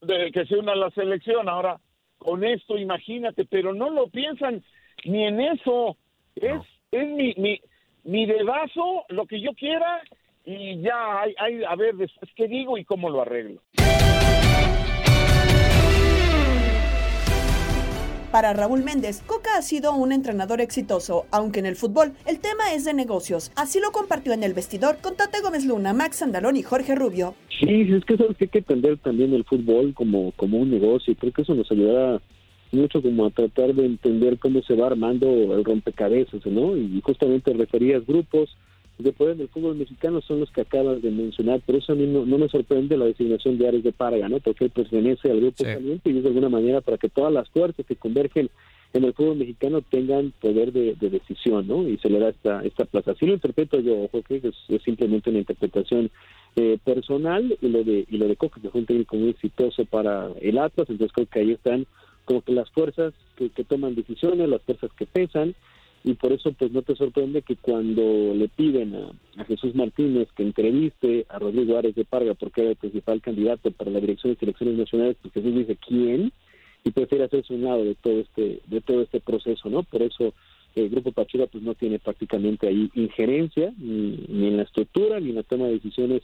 De, 0.00 0.30
que 0.32 0.46
se 0.46 0.56
una 0.56 0.72
a 0.72 0.76
la 0.76 0.90
selección. 0.90 1.48
Ahora, 1.48 1.78
con 2.18 2.44
esto, 2.44 2.78
imagínate, 2.78 3.44
pero 3.44 3.74
no 3.74 3.90
lo 3.90 4.08
piensan 4.08 4.62
ni 5.04 5.24
en 5.24 5.40
eso. 5.40 5.96
Es, 6.36 6.54
no. 6.54 6.64
es 6.92 7.08
mi, 7.08 7.34
mi, 7.36 7.60
mi 8.04 8.26
dedazo, 8.26 9.04
lo 9.08 9.26
que 9.26 9.40
yo 9.40 9.52
quiera, 9.54 10.00
y 10.44 10.80
ya 10.80 11.20
hay, 11.20 11.34
hay, 11.38 11.64
a 11.64 11.74
ver 11.76 11.94
después 11.94 12.30
qué 12.34 12.48
digo 12.48 12.78
y 12.78 12.84
cómo 12.84 13.10
lo 13.10 13.22
arreglo. 13.22 13.60
Para 18.32 18.54
Raúl 18.54 18.82
Méndez, 18.82 19.22
Coca 19.26 19.58
ha 19.58 19.62
sido 19.62 19.94
un 19.94 20.10
entrenador 20.10 20.62
exitoso, 20.62 21.26
aunque 21.30 21.60
en 21.60 21.66
el 21.66 21.76
fútbol 21.76 22.14
el 22.26 22.40
tema 22.40 22.72
es 22.74 22.86
de 22.86 22.94
negocios. 22.94 23.52
Así 23.56 23.78
lo 23.78 23.92
compartió 23.92 24.32
en 24.32 24.42
el 24.42 24.54
vestidor 24.54 24.96
con 25.02 25.16
Tate 25.16 25.42
Gómez 25.42 25.66
Luna, 25.66 25.92
Max 25.92 26.22
Andalón 26.22 26.56
y 26.56 26.62
Jorge 26.62 26.94
Rubio. 26.94 27.34
Sí, 27.60 27.82
es 27.92 28.02
que 28.06 28.16
hay 28.40 28.48
que 28.48 28.58
entender 28.60 28.96
también 28.96 29.34
el 29.34 29.44
fútbol 29.44 29.92
como, 29.92 30.32
como 30.32 30.56
un 30.56 30.70
negocio. 30.70 31.14
Creo 31.14 31.30
que 31.30 31.42
eso 31.42 31.54
nos 31.54 31.70
ayudará 31.70 32.22
mucho 32.70 33.02
como 33.02 33.26
a 33.26 33.30
tratar 33.30 33.74
de 33.74 33.84
entender 33.84 34.38
cómo 34.38 34.62
se 34.62 34.76
va 34.76 34.86
armando 34.86 35.26
el 35.54 35.62
rompecabezas, 35.62 36.46
¿no? 36.46 36.74
Y 36.74 37.02
justamente 37.04 37.52
referías 37.52 38.06
grupos, 38.06 38.56
de 38.98 39.12
poder 39.12 39.36
del 39.36 39.48
fútbol 39.48 39.76
mexicano 39.76 40.20
son 40.20 40.40
los 40.40 40.50
que 40.50 40.60
acabas 40.60 41.02
de 41.02 41.10
mencionar, 41.10 41.60
por 41.60 41.76
eso 41.76 41.92
a 41.92 41.96
mí 41.96 42.06
no, 42.06 42.24
no 42.26 42.38
me 42.38 42.48
sorprende 42.48 42.96
la 42.96 43.06
designación 43.06 43.58
de 43.58 43.68
Ares 43.68 43.82
de 43.82 43.92
Parga, 43.92 44.28
¿no? 44.28 44.38
Porque 44.40 44.64
él 44.64 44.70
pertenece 44.70 45.30
al 45.30 45.40
grupo 45.40 45.58
sí. 45.58 45.64
caliente 45.64 46.10
y 46.10 46.16
es 46.18 46.22
de 46.22 46.28
alguna 46.28 46.48
manera 46.48 46.80
para 46.80 46.98
que 46.98 47.08
todas 47.08 47.32
las 47.32 47.48
fuerzas 47.48 47.84
que 47.86 47.96
convergen 47.96 48.50
en 48.92 49.04
el 49.04 49.14
fútbol 49.14 49.36
mexicano 49.36 49.80
tengan 49.80 50.32
poder 50.40 50.72
de, 50.72 50.94
de 50.94 51.10
decisión, 51.10 51.66
¿no? 51.66 51.88
Y 51.88 51.96
se 51.98 52.10
le 52.10 52.18
da 52.18 52.28
esta, 52.28 52.62
esta 52.62 52.84
plaza. 52.84 53.12
Así 53.12 53.26
lo 53.26 53.32
interpreto 53.32 53.80
yo, 53.80 54.06
Jorge, 54.12 54.40
que 54.40 54.48
es, 54.48 54.56
es 54.68 54.82
simplemente 54.82 55.30
una 55.30 55.38
interpretación 55.38 56.10
eh, 56.56 56.78
personal 56.84 57.56
y 57.60 57.68
lo 57.68 57.82
de 57.82 58.04
y 58.10 58.18
lo 58.18 58.28
de 58.28 58.36
Coca, 58.36 58.60
que 58.60 58.68
fue 58.68 58.82
un 58.82 58.86
técnico 58.86 59.16
muy 59.16 59.30
exitoso 59.30 59.86
para 59.86 60.28
el 60.40 60.58
Atlas, 60.58 60.90
entonces 60.90 61.12
creo 61.14 61.26
que 61.26 61.40
ahí 61.40 61.52
están 61.52 61.86
como 62.26 62.42
que 62.42 62.52
las 62.52 62.70
fuerzas 62.70 63.14
que, 63.36 63.48
que 63.48 63.64
toman 63.64 63.94
decisiones, 63.94 64.48
las 64.48 64.62
fuerzas 64.62 64.90
que 64.92 65.06
pesan, 65.06 65.54
y 66.04 66.14
por 66.14 66.32
eso 66.32 66.52
pues 66.52 66.72
no 66.72 66.82
te 66.82 66.96
sorprende 66.96 67.42
que 67.42 67.56
cuando 67.56 68.34
le 68.34 68.48
piden 68.48 68.94
a, 68.94 69.12
a, 69.40 69.44
Jesús 69.44 69.74
Martínez 69.74 70.28
que 70.36 70.42
entreviste 70.42 71.26
a 71.28 71.38
Rodrigo 71.38 71.78
Ares 71.78 71.94
de 71.94 72.04
Parga 72.04 72.34
porque 72.34 72.62
era 72.62 72.70
el 72.70 72.76
principal 72.76 73.20
candidato 73.20 73.70
para 73.70 73.90
la 73.90 74.00
dirección 74.00 74.32
de 74.32 74.38
selecciones 74.38 74.76
nacionales, 74.76 75.16
pues 75.22 75.34
Jesús 75.34 75.54
dice 75.54 75.76
quién 75.76 76.32
y 76.84 76.90
prefiere 76.90 77.24
hacerse 77.24 77.54
un 77.54 77.62
lado 77.62 77.84
de 77.84 77.94
todo 77.94 78.20
este 78.20 78.60
de 78.66 78.80
todo 78.80 79.02
este 79.02 79.20
proceso, 79.20 79.70
¿no? 79.70 79.84
Por 79.84 80.02
eso 80.02 80.34
el 80.74 80.88
grupo 80.88 81.12
Pachuca 81.12 81.46
pues 81.46 81.62
no 81.62 81.74
tiene 81.74 81.98
prácticamente 81.98 82.66
ahí 82.66 82.90
injerencia 82.94 83.72
ni, 83.78 84.24
ni 84.28 84.48
en 84.48 84.56
la 84.56 84.64
estructura 84.64 85.20
ni 85.20 85.30
en 85.30 85.36
la 85.36 85.42
toma 85.44 85.66
de 85.66 85.74
decisiones 85.74 86.22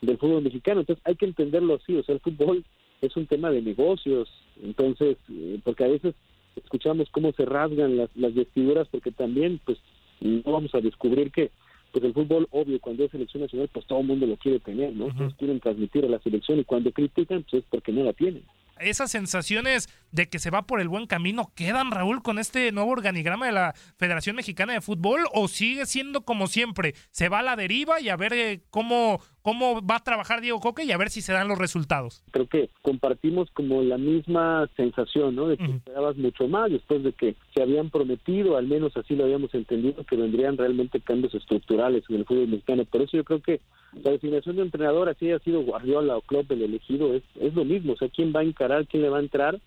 del 0.00 0.16
fútbol 0.16 0.42
mexicano, 0.42 0.80
entonces 0.80 1.04
hay 1.04 1.16
que 1.16 1.26
entenderlo 1.26 1.74
así, 1.74 1.96
o 1.96 2.02
sea, 2.04 2.14
el 2.14 2.20
fútbol 2.20 2.64
es 3.00 3.16
un 3.16 3.26
tema 3.26 3.50
de 3.50 3.62
negocios, 3.62 4.28
entonces, 4.62 5.16
eh, 5.30 5.58
porque 5.64 5.84
a 5.84 5.88
veces 5.88 6.14
escuchamos 6.56 7.08
cómo 7.10 7.32
se 7.32 7.44
rasgan 7.44 7.96
las, 7.96 8.10
las 8.16 8.34
vestiduras 8.34 8.88
porque 8.88 9.12
también 9.12 9.60
pues 9.64 9.78
no 10.20 10.52
vamos 10.52 10.74
a 10.74 10.80
descubrir 10.80 11.30
que 11.30 11.50
pues 11.92 12.04
el 12.04 12.12
fútbol, 12.12 12.46
obvio, 12.50 12.78
cuando 12.80 13.04
es 13.04 13.10
selección 13.10 13.42
nacional, 13.42 13.70
pues 13.72 13.86
todo 13.86 14.00
el 14.00 14.06
mundo 14.06 14.26
lo 14.26 14.36
quiere 14.36 14.60
tener, 14.60 14.92
¿no? 14.92 15.08
Quieren 15.38 15.58
transmitir 15.58 16.04
a 16.04 16.08
la 16.08 16.18
selección 16.20 16.58
y 16.58 16.64
cuando 16.64 16.92
critican, 16.92 17.44
pues 17.44 17.62
es 17.62 17.68
porque 17.70 17.92
no 17.92 18.04
la 18.04 18.12
tienen 18.12 18.42
esas 18.80 19.10
sensaciones 19.10 19.88
de 20.10 20.28
que 20.28 20.38
se 20.38 20.50
va 20.50 20.66
por 20.66 20.80
el 20.80 20.88
buen 20.88 21.06
camino 21.06 21.52
quedan, 21.54 21.90
Raúl, 21.90 22.22
con 22.22 22.38
este 22.38 22.72
nuevo 22.72 22.90
organigrama 22.90 23.46
de 23.46 23.52
la 23.52 23.74
Federación 23.96 24.36
Mexicana 24.36 24.72
de 24.72 24.80
Fútbol 24.80 25.24
o 25.32 25.48
sigue 25.48 25.86
siendo 25.86 26.22
como 26.22 26.46
siempre? 26.46 26.94
Se 27.10 27.28
va 27.28 27.40
a 27.40 27.42
la 27.42 27.56
deriva 27.56 28.00
y 28.00 28.08
a 28.08 28.16
ver 28.16 28.32
eh, 28.32 28.60
cómo, 28.70 29.20
cómo 29.48 29.80
va 29.80 29.96
a 29.96 30.04
trabajar 30.04 30.42
Diego 30.42 30.60
Coque 30.60 30.84
y 30.84 30.92
a 30.92 30.98
ver 30.98 31.08
si 31.08 31.22
se 31.22 31.32
dan 31.32 31.48
los 31.48 31.56
resultados. 31.56 32.22
Creo 32.32 32.46
que 32.46 32.68
compartimos 32.82 33.50
como 33.52 33.80
la 33.80 33.96
misma 33.96 34.68
sensación, 34.76 35.36
¿no? 35.36 35.48
De 35.48 35.56
que 35.56 35.64
esperabas 35.64 36.18
mucho 36.18 36.46
más 36.48 36.70
después 36.70 37.02
de 37.02 37.14
que 37.14 37.34
se 37.54 37.62
habían 37.62 37.88
prometido, 37.88 38.58
al 38.58 38.66
menos 38.66 38.94
así 38.94 39.16
lo 39.16 39.24
habíamos 39.24 39.54
entendido, 39.54 40.04
que 40.04 40.16
vendrían 40.16 40.58
realmente 40.58 41.00
cambios 41.00 41.34
estructurales 41.34 42.04
en 42.10 42.16
el 42.16 42.26
fútbol 42.26 42.48
mexicano. 42.48 42.84
Por 42.84 43.00
eso 43.00 43.16
yo 43.16 43.24
creo 43.24 43.40
que 43.40 43.62
la 44.04 44.10
designación 44.10 44.56
de 44.56 44.62
entrenador, 44.64 45.08
así 45.08 45.32
ha 45.32 45.38
sido 45.38 45.62
Guardiola 45.62 46.18
o 46.18 46.20
Klopp 46.20 46.52
el 46.52 46.60
elegido, 46.60 47.14
es, 47.14 47.22
es 47.40 47.54
lo 47.54 47.64
mismo. 47.64 47.94
O 47.94 47.96
sea, 47.96 48.10
quién 48.10 48.34
va 48.36 48.40
a 48.40 48.44
encarar, 48.44 48.86
quién 48.86 49.02
le 49.02 49.08
va 49.08 49.16
a 49.16 49.22
entrar 49.22 49.58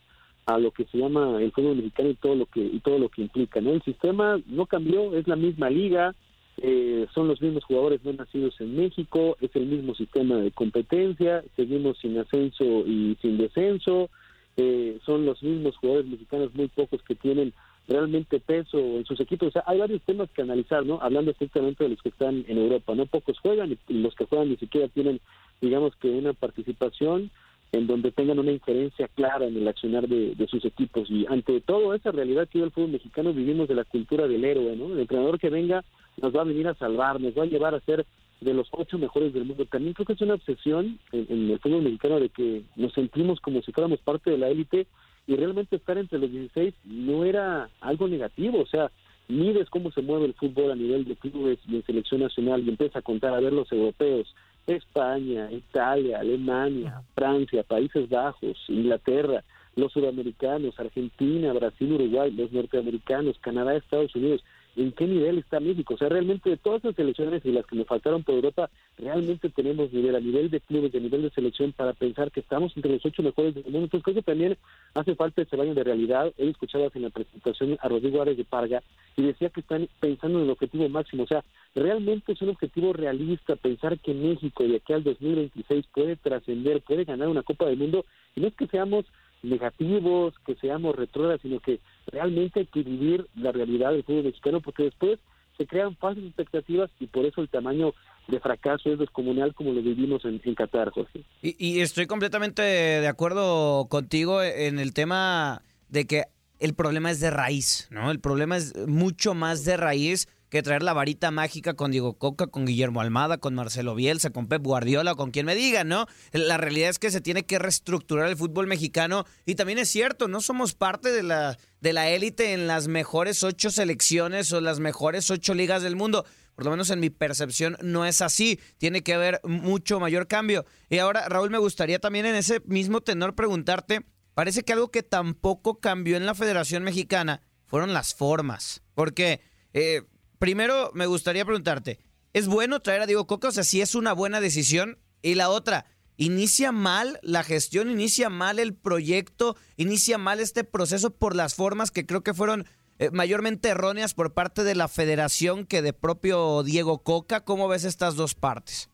a 0.45 0.59
lo 0.59 0.69
que 0.69 0.85
se 0.85 0.99
llama 0.99 1.41
el 1.41 1.51
fútbol 1.53 1.77
mexicano 1.77 2.09
y 2.09 2.15
todo 2.15 2.35
lo 2.35 2.45
que 2.45 2.61
y 2.61 2.79
todo 2.81 2.99
lo 2.99 3.09
que 3.09 3.23
implica. 3.23 3.61
¿no? 3.61 3.71
El 3.71 3.81
sistema 3.81 4.39
no 4.45 4.67
cambió, 4.67 5.15
es 5.15 5.27
la 5.27 5.35
misma 5.35 5.71
liga, 5.71 6.13
eh, 6.57 7.07
son 7.13 7.27
los 7.27 7.41
mismos 7.41 7.63
jugadores 7.63 8.03
no 8.03 8.13
nacidos 8.13 8.59
en 8.59 8.75
México, 8.75 9.37
es 9.41 9.55
el 9.55 9.65
mismo 9.65 9.95
sistema 9.95 10.37
de 10.37 10.51
competencia, 10.51 11.43
seguimos 11.55 11.97
sin 11.99 12.17
ascenso 12.17 12.63
y 12.85 13.17
sin 13.21 13.37
descenso, 13.37 14.09
eh, 14.57 14.99
son 15.05 15.25
los 15.25 15.41
mismos 15.41 15.77
jugadores 15.77 16.09
mexicanos, 16.09 16.53
muy 16.53 16.67
pocos 16.67 17.01
que 17.03 17.15
tienen 17.15 17.53
realmente 17.87 18.39
peso 18.39 18.77
en 18.77 19.05
sus 19.05 19.19
equipos. 19.19 19.49
O 19.49 19.51
sea, 19.51 19.63
hay 19.65 19.79
varios 19.79 20.01
temas 20.03 20.29
que 20.31 20.41
analizar, 20.41 20.85
¿no? 20.85 20.99
Hablando 21.01 21.31
estrictamente 21.31 21.83
de 21.83 21.91
los 21.91 22.01
que 22.01 22.09
están 22.09 22.45
en 22.47 22.57
Europa, 22.57 22.93
¿no? 22.95 23.05
Pocos 23.05 23.39
juegan 23.39 23.77
y 23.87 23.93
los 23.93 24.13
que 24.15 24.25
juegan 24.25 24.49
ni 24.49 24.57
siquiera 24.57 24.87
tienen, 24.89 25.19
digamos 25.61 25.95
que 25.95 26.09
una 26.09 26.33
participación 26.33 27.31
en 27.71 27.87
donde 27.87 28.11
tengan 28.11 28.39
una 28.39 28.51
injerencia 28.51 29.07
clara 29.07 29.47
en 29.47 29.55
el 29.55 29.67
accionar 29.67 30.07
de, 30.07 30.47
sus 30.47 30.65
equipos. 30.65 31.09
Y 31.09 31.25
ante 31.27 31.61
todo 31.61 31.93
esa 31.93 32.11
realidad 32.11 32.49
que 32.49 32.59
hoy 32.59 32.65
el 32.65 32.71
fútbol 32.71 32.91
mexicano 32.91 33.33
vivimos 33.33 33.67
de 33.69 33.75
la 33.75 33.85
cultura 33.85 34.27
del 34.27 34.43
héroe, 34.43 34.75
¿no? 34.75 34.93
El 34.93 34.99
entrenador 34.99 35.39
que 35.39 35.49
venga 35.49 35.83
nos 36.21 36.35
va 36.35 36.41
a 36.41 36.45
venir 36.45 36.67
a 36.67 36.75
salvar, 36.75 37.19
nos 37.19 37.37
va 37.37 37.43
a 37.43 37.47
llevar 37.47 37.75
a 37.75 37.81
ser 37.81 38.05
de 38.41 38.53
los 38.53 38.67
ocho 38.71 38.97
mejores 38.97 39.33
del 39.33 39.45
mundo. 39.45 39.65
También 39.65 39.93
creo 39.93 40.05
que 40.05 40.13
es 40.13 40.21
una 40.21 40.33
obsesión 40.33 40.99
en, 41.11 41.27
en 41.29 41.51
el 41.51 41.59
fútbol 41.59 41.83
mexicano 41.83 42.19
de 42.19 42.29
que 42.29 42.63
nos 42.75 42.93
sentimos 42.93 43.39
como 43.39 43.61
si 43.61 43.71
fuéramos 43.71 43.99
parte 43.99 44.31
de 44.31 44.37
la 44.37 44.49
élite 44.49 44.87
y 45.27 45.35
realmente 45.35 45.75
estar 45.75 45.97
entre 45.97 46.19
los 46.19 46.31
16 46.31 46.73
no 46.83 47.23
era 47.23 47.69
algo 47.79 48.07
negativo, 48.07 48.61
o 48.61 48.65
sea, 48.65 48.91
mides 49.27 49.69
cómo 49.69 49.91
se 49.91 50.01
mueve 50.01 50.25
el 50.25 50.33
fútbol 50.33 50.71
a 50.71 50.75
nivel 50.75 51.05
de 51.05 51.15
clubes 51.15 51.59
y 51.67 51.75
en 51.75 51.85
selección 51.85 52.21
nacional 52.21 52.63
y 52.63 52.69
empieza 52.69 52.99
a 52.99 53.03
contar 53.03 53.33
a 53.33 53.39
ver 53.39 53.53
los 53.53 53.71
europeos, 53.71 54.33
España, 54.67 55.51
Italia, 55.51 56.19
Alemania, 56.19 57.01
Francia, 57.15 57.63
Países 57.63 58.09
Bajos, 58.09 58.57
Inglaterra, 58.67 59.43
los 59.75 59.91
sudamericanos, 59.93 60.79
Argentina, 60.79 61.53
Brasil, 61.53 61.93
Uruguay, 61.93 62.31
los 62.31 62.51
norteamericanos, 62.51 63.37
Canadá, 63.39 63.75
Estados 63.75 64.13
Unidos, 64.15 64.43
en 64.75 64.91
qué 64.91 65.05
nivel 65.05 65.39
está 65.39 65.59
México. 65.59 65.93
O 65.93 65.97
sea, 65.97 66.09
realmente 66.09 66.49
de 66.49 66.57
todas 66.57 66.83
las 66.83 66.95
selecciones 66.95 67.45
y 67.45 67.51
las 67.51 67.65
que 67.65 67.75
me 67.75 67.85
faltaron 67.85 68.23
por 68.23 68.35
Europa, 68.35 68.69
realmente 68.97 69.49
tenemos 69.49 69.91
nivel 69.91 70.15
a 70.15 70.19
nivel 70.19 70.49
de 70.49 70.61
clubes, 70.61 70.93
a 70.95 70.99
nivel 70.99 71.23
de 71.23 71.29
selección 71.31 71.73
para 71.73 71.93
pensar 71.93 72.31
que 72.31 72.39
estamos 72.39 72.75
entre 72.75 72.93
los 72.93 73.05
ocho 73.05 73.23
mejores 73.23 73.55
del 73.55 73.63
mundo. 73.65 73.83
Entonces 73.83 74.03
creo 74.03 74.15
que 74.15 74.21
también 74.21 74.57
hace 74.93 75.15
falta 75.15 75.41
ese 75.41 75.55
baño 75.55 75.73
de 75.73 75.83
realidad. 75.83 76.31
He 76.37 76.49
escuchado 76.49 76.89
en 76.93 77.01
la 77.01 77.09
presentación 77.09 77.77
a 77.81 77.87
Rodrigo 77.89 78.21
Árez 78.21 78.37
de 78.37 78.45
Parga 78.45 78.81
y 79.15 79.23
decía 79.23 79.49
que 79.49 79.61
están 79.61 79.87
pensando 79.99 80.39
en 80.39 80.45
el 80.45 80.51
objetivo 80.51 80.87
máximo. 80.89 81.23
O 81.23 81.27
sea, 81.27 81.43
realmente 81.75 82.31
es 82.31 82.41
un 82.41 82.49
objetivo 82.49 82.93
realista 82.93 83.55
pensar 83.55 83.99
que 83.99 84.13
México 84.13 84.63
de 84.63 84.77
aquí 84.77 84.93
al 84.93 85.03
2026 85.03 85.85
puede 85.93 86.15
trascender, 86.15 86.81
puede 86.81 87.03
ganar 87.03 87.27
una 87.27 87.43
Copa 87.43 87.65
del 87.65 87.77
Mundo. 87.77 88.05
Y 88.35 88.41
no 88.41 88.47
es 88.47 88.55
que 88.55 88.67
seamos 88.67 89.05
negativos, 89.43 90.33
que 90.45 90.55
seamos 90.55 90.95
retrógrados, 90.95 91.41
sino 91.41 91.59
que 91.59 91.79
realmente 92.07 92.61
hay 92.61 92.65
que 92.67 92.83
vivir 92.83 93.27
la 93.35 93.51
realidad 93.51 93.91
del 93.91 94.03
fútbol 94.03 94.25
mexicano, 94.25 94.61
porque 94.61 94.83
después 94.83 95.19
se 95.57 95.65
crean 95.65 95.95
falsas 95.97 96.23
expectativas 96.23 96.89
y 96.99 97.07
por 97.07 97.25
eso 97.25 97.41
el 97.41 97.49
tamaño 97.49 97.93
de 98.27 98.39
fracaso 98.39 98.91
es 98.91 98.99
descomunal 98.99 99.53
como 99.53 99.73
lo 99.73 99.81
vivimos 99.81 100.23
en, 100.25 100.41
en 100.43 100.55
Qatar, 100.55 100.91
Jorge. 100.91 101.23
Y, 101.41 101.55
y 101.57 101.81
estoy 101.81 102.07
completamente 102.07 102.61
de 102.61 103.07
acuerdo 103.07 103.87
contigo 103.89 104.41
en 104.41 104.79
el 104.79 104.93
tema 104.93 105.61
de 105.89 106.05
que 106.05 106.23
el 106.59 106.73
problema 106.73 107.11
es 107.11 107.19
de 107.19 107.31
raíz, 107.31 107.87
¿no? 107.89 108.11
El 108.11 108.19
problema 108.19 108.55
es 108.55 108.75
mucho 108.87 109.33
más 109.33 109.65
de 109.65 109.77
raíz 109.77 110.27
que 110.51 110.61
traer 110.61 110.83
la 110.83 110.91
varita 110.91 111.31
mágica 111.31 111.75
con 111.75 111.91
Diego 111.91 112.17
Coca, 112.17 112.45
con 112.45 112.65
Guillermo 112.65 112.99
Almada, 112.99 113.37
con 113.37 113.55
Marcelo 113.55 113.95
Bielsa, 113.95 114.31
con 114.31 114.47
Pep 114.47 114.61
Guardiola, 114.61 115.15
con 115.15 115.31
quien 115.31 115.45
me 115.45 115.55
diga, 115.55 115.85
¿no? 115.85 116.07
La 116.33 116.57
realidad 116.57 116.89
es 116.89 116.99
que 116.99 117.09
se 117.09 117.21
tiene 117.21 117.45
que 117.45 117.57
reestructurar 117.57 118.27
el 118.27 118.35
fútbol 118.35 118.67
mexicano 118.67 119.25
y 119.45 119.55
también 119.55 119.79
es 119.79 119.87
cierto, 119.87 120.27
no 120.27 120.41
somos 120.41 120.73
parte 120.73 121.13
de 121.13 121.23
la 121.23 121.57
de 121.79 121.93
la 121.93 122.09
élite 122.09 122.51
en 122.51 122.67
las 122.67 122.89
mejores 122.89 123.43
ocho 123.43 123.71
selecciones 123.71 124.51
o 124.51 124.59
las 124.59 124.81
mejores 124.81 125.31
ocho 125.31 125.53
ligas 125.53 125.83
del 125.83 125.95
mundo. 125.95 126.25
Por 126.53 126.65
lo 126.65 126.71
menos 126.71 126.89
en 126.89 126.99
mi 126.99 127.09
percepción 127.09 127.77
no 127.81 128.05
es 128.05 128.21
así. 128.21 128.59
Tiene 128.77 129.03
que 129.03 129.13
haber 129.13 129.39
mucho 129.45 130.01
mayor 130.01 130.27
cambio. 130.27 130.65
Y 130.89 130.97
ahora, 130.97 131.29
Raúl, 131.29 131.49
me 131.49 131.57
gustaría 131.59 131.99
también 131.99 132.25
en 132.25 132.35
ese 132.35 132.61
mismo 132.65 132.99
tenor 132.99 133.35
preguntarte, 133.35 134.01
parece 134.33 134.63
que 134.63 134.73
algo 134.73 134.91
que 134.91 135.01
tampoco 135.01 135.79
cambió 135.79 136.17
en 136.17 136.25
la 136.25 136.35
Federación 136.35 136.83
Mexicana 136.83 137.41
fueron 137.65 137.93
las 137.93 138.13
formas. 138.13 138.83
Porque 138.93 139.39
eh, 139.73 140.03
primero 140.41 140.89
me 140.95 141.05
gustaría 141.05 141.45
preguntarte, 141.45 141.99
¿es 142.33 142.47
bueno 142.47 142.79
traer 142.79 143.01
a 143.01 143.05
Diego 143.05 143.27
Coca? 143.27 143.49
O 143.49 143.51
sea, 143.51 143.63
si 143.63 143.79
es 143.79 143.93
una 143.93 144.11
buena 144.11 144.41
decisión. 144.41 144.97
Y 145.21 145.35
la 145.35 145.51
otra, 145.51 145.85
inicia 146.17 146.71
mal 146.71 147.19
la 147.21 147.43
gestión, 147.43 147.91
inicia 147.91 148.31
mal 148.31 148.57
el 148.57 148.73
proyecto, 148.73 149.55
inicia 149.77 150.17
mal 150.17 150.39
este 150.39 150.63
proceso 150.63 151.15
por 151.15 151.35
las 151.35 151.53
formas 151.53 151.91
que 151.91 152.07
creo 152.07 152.23
que 152.23 152.33
fueron 152.33 152.65
eh, 152.97 153.11
mayormente 153.11 153.69
erróneas 153.69 154.15
por 154.15 154.33
parte 154.33 154.63
de 154.63 154.73
la 154.73 154.87
federación 154.87 155.67
que 155.67 155.83
de 155.83 155.93
propio 155.93 156.63
Diego 156.63 157.03
Coca. 157.03 157.45
¿Cómo 157.45 157.67
ves 157.67 157.83
estas 157.83 158.15
dos 158.15 158.33
partes? 158.33 158.89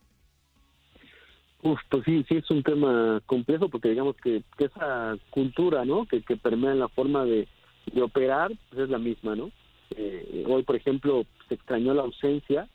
Uf, 1.63 1.79
pues 1.89 2.03
sí, 2.03 2.25
sí 2.27 2.35
es 2.35 2.51
un 2.51 2.61
tema 2.61 3.21
complejo 3.25 3.69
porque 3.69 3.91
digamos 3.91 4.17
que, 4.17 4.43
esa 4.59 5.15
cultura, 5.29 5.85
¿no? 5.85 6.05
Que, 6.07 6.21
que 6.23 6.35
permea 6.35 6.73
en 6.73 6.79
la 6.79 6.89
forma 6.89 7.23
de, 7.23 7.47
de 7.93 8.01
operar, 8.01 8.51
pues 8.69 8.83
es 8.83 8.89
la 8.89 8.99
misma, 8.99 9.37
¿no? 9.37 9.49
Eh, 9.95 10.43
hoy, 10.47 10.63
por 10.63 10.75
ejemplo, 10.75 11.25
se 11.47 11.55
extrañó 11.55 11.93
la 11.93 12.03
ausencia 12.03 12.67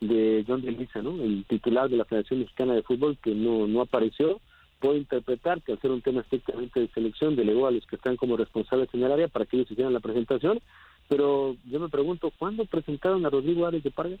de 0.00 0.44
John 0.46 0.62
de 0.62 0.72
Lisa, 0.72 1.02
¿no? 1.02 1.22
El 1.22 1.44
titular 1.48 1.88
de 1.88 1.96
la 1.96 2.04
Federación 2.04 2.40
Mexicana 2.40 2.74
de 2.74 2.82
Fútbol 2.82 3.16
que 3.22 3.34
no, 3.34 3.66
no 3.66 3.80
apareció. 3.80 4.40
Puedo 4.78 4.96
interpretar 4.96 5.62
que 5.62 5.72
al 5.72 5.80
ser 5.80 5.90
un 5.90 6.02
tema 6.02 6.20
estrictamente 6.20 6.80
de 6.80 6.88
selección 6.88 7.34
delegó 7.34 7.66
a 7.66 7.70
los 7.70 7.86
que 7.86 7.96
están 7.96 8.16
como 8.16 8.36
responsables 8.36 8.88
en 8.92 9.02
el 9.04 9.12
área 9.12 9.28
para 9.28 9.46
que 9.46 9.56
ellos 9.56 9.70
hicieran 9.70 9.94
la 9.94 10.00
presentación, 10.00 10.60
pero 11.08 11.56
yo 11.64 11.80
me 11.80 11.88
pregunto, 11.88 12.30
¿cuándo 12.38 12.66
presentaron 12.66 13.24
a 13.24 13.30
Rodrigo 13.30 13.66
Árez 13.66 13.82
de 13.82 13.90
Parga? 13.90 14.16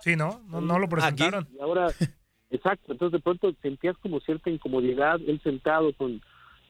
Sí, 0.00 0.16
¿no? 0.16 0.40
No, 0.48 0.78
lo 0.78 0.88
presentaron. 0.88 1.48
Y 1.52 1.60
ahora, 1.60 1.88
exacto, 2.50 2.92
entonces 2.92 3.18
de 3.18 3.22
pronto 3.22 3.52
sentías 3.62 3.96
como 3.98 4.20
cierta 4.20 4.50
incomodidad, 4.50 5.18
él 5.26 5.40
sentado 5.42 5.92
con 5.94 6.20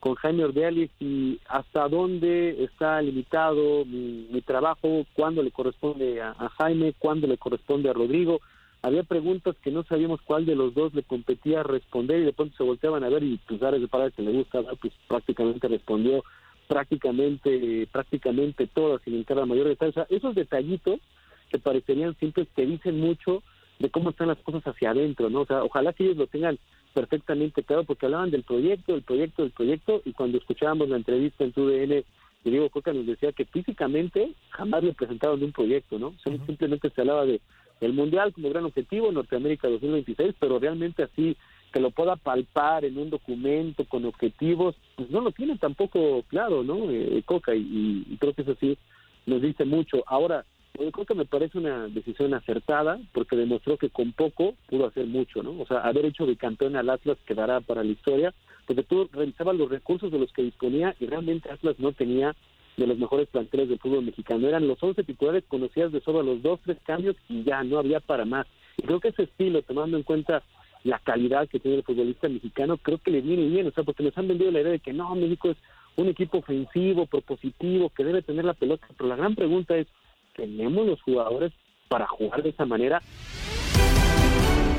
con 0.05 0.17
Jaime 0.17 0.45
Ordeales 0.45 0.91
y 1.01 1.41
hasta 1.49 1.89
dónde 1.89 2.63
está 2.63 3.01
limitado 3.01 3.87
mi, 3.87 4.43
trabajo, 4.43 5.07
cuándo 5.15 5.43
le 5.43 5.51
corresponde 5.51 6.21
a, 6.21 6.35
Jaime, 6.59 6.93
cuándo 6.99 7.27
le 7.27 7.39
corresponde 7.39 7.89
a 7.89 7.95
Rodrigo. 7.95 8.43
Había 8.83 9.03
preguntas 9.05 9.57
que 9.63 9.71
no 9.71 9.83
sabíamos 9.85 10.21
cuál 10.21 10.45
de 10.45 10.57
los 10.57 10.75
dos 10.75 10.93
le 10.93 11.05
competía 11.05 11.63
responder 11.63 12.21
y 12.21 12.25
de 12.27 12.35
pronto 12.35 12.55
se 12.55 12.65
volteaban 12.65 13.03
a 13.03 13.09
ver 13.09 13.23
y 13.23 13.41
pues 13.49 13.59
de 13.59 13.89
Parada 13.89 14.11
que 14.11 14.21
le 14.21 14.33
gusta, 14.33 14.61
pues 14.79 14.93
prácticamente 15.09 15.69
respondió 15.69 16.23
prácticamente 16.69 17.89
prácticamente 17.91 18.67
todas 18.67 19.01
sin 19.01 19.15
entrar 19.15 19.39
a 19.39 19.47
mayor 19.47 19.69
detalle. 19.69 19.89
O 19.89 19.95
sea, 19.95 20.07
esos 20.11 20.35
detallitos 20.35 21.01
que 21.49 21.59
parecerían 21.59 22.15
simples 22.19 22.47
te 22.55 22.67
dicen 22.67 23.01
mucho 23.01 23.43
de 23.79 23.91
cómo 23.91 24.11
están 24.11 24.29
las 24.29 24.39
cosas 24.39 24.63
hacia 24.65 24.91
adentro, 24.91 25.31
¿no? 25.31 25.43
O 25.43 25.47
sea, 25.47 25.65
ojalá 25.65 25.93
que 25.93 26.05
ellos 26.05 26.17
lo 26.17 26.27
tengan 26.27 26.59
perfectamente 26.93 27.63
claro 27.63 27.85
porque 27.85 28.07
hablaban 28.07 28.31
del 28.31 28.45
proyecto, 28.45 28.93
del 28.93 29.03
proyecto, 29.03 29.43
del 29.43 29.51
proyecto 29.51 30.03
y 30.05 30.13
cuando 30.13 30.39
escuchábamos 30.39 30.89
la 30.89 30.97
entrevista 30.97 31.45
en 31.45 31.53
TUDN 31.53 32.05
y 32.45 32.51
Diego 32.51 32.71
Coca 32.71 32.93
nos 32.93 33.07
decía 33.07 33.33
que 33.33 33.47
físicamente 33.47 34.33
jamás 34.51 34.85
le 34.85 34.93
presentaron 34.93 35.43
un 35.43 35.53
proyecto, 35.53 35.99
¿no? 35.99 36.15
Simplemente 36.23 36.91
se 36.91 37.01
hablaba 37.01 37.25
de 37.25 37.41
el 37.81 37.93
Mundial 37.93 38.33
como 38.33 38.51
gran 38.51 38.65
objetivo, 38.65 39.11
Norteamérica 39.11 39.69
2026, 39.69 40.37
pero 40.39 40.59
realmente 40.59 41.03
así 41.03 41.37
que 41.73 41.81
lo 41.81 41.91
pueda 41.91 42.15
palpar 42.15 42.85
en 42.85 42.97
un 42.99 43.11
documento 43.11 43.85
con 43.87 44.05
objetivos, 44.05 44.77
pues 44.95 45.11
no 45.11 45.21
lo 45.21 45.33
tiene 45.33 45.59
tampoco 45.59 46.23
claro, 46.29 46.63
¿no? 46.63 46.89
Eh, 46.91 47.23
Coca 47.27 47.55
y, 47.55 48.07
y 48.09 48.17
creo 48.19 48.33
que 48.33 48.43
eso 48.43 48.57
sí 48.61 48.79
nos 49.27 49.43
dice 49.43 49.65
mucho. 49.65 50.05
Ahora, 50.07 50.45
yo 50.83 50.91
creo 50.91 51.07
que 51.07 51.15
me 51.15 51.25
parece 51.25 51.59
una 51.59 51.89
decisión 51.89 52.35
acertada 52.35 52.99
porque 53.13 53.37
demostró 53.37 53.79
que 53.79 53.91
con 53.91 54.13
poco 54.13 54.55
pudo 54.69 54.87
hacer 54.87 55.07
mucho, 55.07 55.43
¿no? 55.43 55.61
O 55.61 55.67
sea, 55.67 55.79
haber 55.79 56.07
hecho 56.07 56.27
de 56.27 56.37
campeón 56.37 56.77
al 56.77 56.91
Atlas 56.91 57.19
quedará 57.27 57.61
para 57.61 57.85
la 57.85 57.93
historia, 57.93 58.35
porque 58.67 58.83
tú 58.83 59.09
revisabas 59.13 59.57
los 59.57 59.71
recursos 59.71 60.11
de 60.11 60.19
los 60.19 60.33
que 60.33 60.43
disponía 60.43 60.95
y 60.99 61.07
realmente 61.07 61.51
Atlas 61.51 61.79
no 61.79 61.93
tenía 61.93 62.35
de 62.77 62.87
los 62.89 62.99
mejores 62.99 63.29
planteles 63.29 63.69
del 63.69 63.79
fútbol 63.79 64.05
mexicano. 64.05 64.49
Eran 64.49 64.67
los 64.67 64.83
11 64.83 65.05
titulares 65.05 65.45
conocidas 65.47 65.93
de 65.93 66.01
solo 66.01 66.23
los 66.23 66.43
dos, 66.43 66.59
tres 66.65 66.79
cambios 66.85 67.17
y 67.29 67.45
ya 67.45 67.63
no 67.63 67.79
había 67.79 68.01
para 68.01 68.25
más. 68.25 68.47
Y 68.77 68.83
creo 68.83 68.99
que 68.99 69.09
ese 69.09 69.25
estilo, 69.25 69.63
tomando 69.63 69.97
en 69.97 70.03
cuenta 70.03 70.43
la 70.83 70.99
calidad 70.99 71.49
que 71.49 71.61
tiene 71.61 71.79
el 71.79 71.83
futbolista 71.85 72.29
mexicano, 72.29 72.79
creo 72.79 72.99
que 72.99 73.13
le 73.13 73.21
viene 73.21 73.47
bien, 73.49 73.67
o 73.69 73.71
sea, 73.71 73.85
porque 73.85 74.03
nos 74.03 74.17
han 74.19 74.29
vendido 74.29 74.51
la 74.51 74.61
idea 74.61 74.73
de 74.73 74.81
que 74.81 74.93
no, 74.93 75.15
México 75.15 75.51
es 75.51 75.57
un 75.97 76.09
equipo 76.09 76.39
ofensivo, 76.39 77.07
propositivo, 77.07 77.91
que 77.91 78.05
debe 78.05 78.23
tener 78.23 78.45
la 78.45 78.55
pelota, 78.55 78.87
pero 78.97 79.09
la 79.09 79.17
gran 79.17 79.35
pregunta 79.37 79.77
es, 79.77 79.87
¿tenemos 80.37 80.87
los 80.87 81.03
jugadores 81.03 81.53
para 81.89 82.07
jugar 82.07 82.43
de 82.43 82.51
esa 82.51 82.65
manera? 82.65 83.01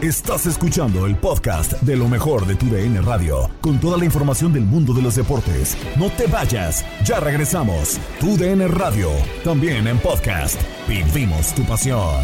Estás 0.02 0.46
escuchando 0.46 1.08
el 1.08 1.16
podcast 1.16 1.82
de 1.82 1.96
lo 1.96 2.08
mejor 2.08 2.46
de 2.46 2.56
tu 2.56 2.68
DN 2.68 3.02
Radio, 3.02 3.50
con 3.62 3.80
toda 3.80 3.98
la 3.98 4.06
información 4.06 4.54
del 4.54 4.64
mundo 4.64 4.94
de 4.94 5.02
los 5.02 5.16
deportes. 5.16 5.78
No 5.98 6.10
te 6.10 6.28
vayas, 6.28 6.86
ya 7.04 7.20
regresamos. 7.20 8.00
Tu 8.20 8.38
DN 8.38 8.68
Radio, 8.68 9.10
también 9.44 9.88
en 9.88 9.98
podcast. 9.98 10.62
Vivimos 10.88 11.56
tu 11.56 11.64
pasión. 11.64 12.24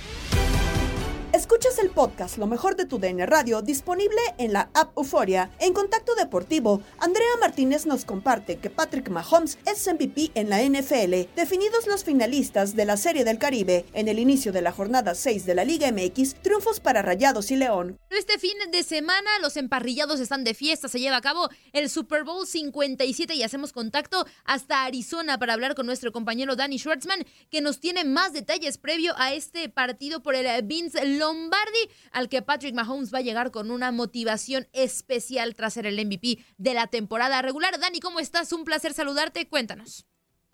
Escuchas 1.33 1.79
el 1.79 1.91
podcast 1.91 2.37
Lo 2.37 2.45
mejor 2.45 2.75
de 2.75 2.85
tu 2.85 2.99
DN 2.99 3.25
Radio 3.25 3.61
disponible 3.61 4.19
en 4.37 4.51
la 4.51 4.69
app 4.73 4.97
Euforia. 4.97 5.49
En 5.59 5.71
Contacto 5.71 6.13
Deportivo, 6.15 6.81
Andrea 6.99 7.37
Martínez 7.39 7.85
nos 7.85 8.03
comparte 8.03 8.57
que 8.57 8.69
Patrick 8.69 9.07
Mahomes 9.07 9.57
es 9.65 9.87
MVP 9.87 10.31
en 10.35 10.49
la 10.49 10.61
NFL. 10.61 11.33
Definidos 11.33 11.87
los 11.87 12.03
finalistas 12.03 12.75
de 12.75 12.83
la 12.83 12.97
Serie 12.97 13.23
del 13.23 13.37
Caribe 13.37 13.85
en 13.93 14.09
el 14.09 14.19
inicio 14.19 14.51
de 14.51 14.61
la 14.61 14.73
jornada 14.73 15.15
6 15.15 15.45
de 15.45 15.55
la 15.55 15.63
Liga 15.63 15.89
MX, 15.89 16.35
triunfos 16.41 16.81
para 16.81 17.01
Rayados 17.01 17.49
y 17.51 17.55
León. 17.55 17.97
Este 18.09 18.37
fin 18.37 18.57
de 18.69 18.83
semana 18.83 19.29
los 19.41 19.55
emparrillados 19.55 20.19
están 20.19 20.43
de 20.43 20.53
fiesta, 20.53 20.89
se 20.89 20.99
lleva 20.99 21.15
a 21.15 21.21
cabo 21.21 21.47
el 21.71 21.89
Super 21.89 22.25
Bowl 22.25 22.45
57 22.45 23.35
y 23.35 23.43
hacemos 23.43 23.71
contacto 23.71 24.25
hasta 24.43 24.83
Arizona 24.83 25.39
para 25.39 25.53
hablar 25.53 25.75
con 25.75 25.85
nuestro 25.85 26.11
compañero 26.11 26.57
Danny 26.57 26.77
Schwartzman 26.77 27.25
que 27.49 27.61
nos 27.61 27.79
tiene 27.79 28.03
más 28.03 28.33
detalles 28.33 28.77
previo 28.77 29.13
a 29.17 29.33
este 29.33 29.69
partido 29.69 30.21
por 30.21 30.35
el 30.35 30.61
Vince 30.63 31.20
Lombardi, 31.21 31.89
al 32.11 32.29
que 32.29 32.41
Patrick 32.41 32.73
Mahomes 32.73 33.13
va 33.13 33.19
a 33.19 33.21
llegar 33.21 33.51
con 33.51 33.69
una 33.69 33.91
motivación 33.91 34.67
especial 34.73 35.53
tras 35.53 35.73
ser 35.73 35.85
el 35.85 36.03
MVP 36.03 36.43
de 36.57 36.73
la 36.73 36.87
temporada 36.87 37.43
regular. 37.43 37.79
Dani, 37.79 37.99
¿cómo 37.99 38.19
estás? 38.19 38.51
Un 38.51 38.65
placer 38.65 38.93
saludarte. 38.93 39.47
Cuéntanos. 39.47 40.07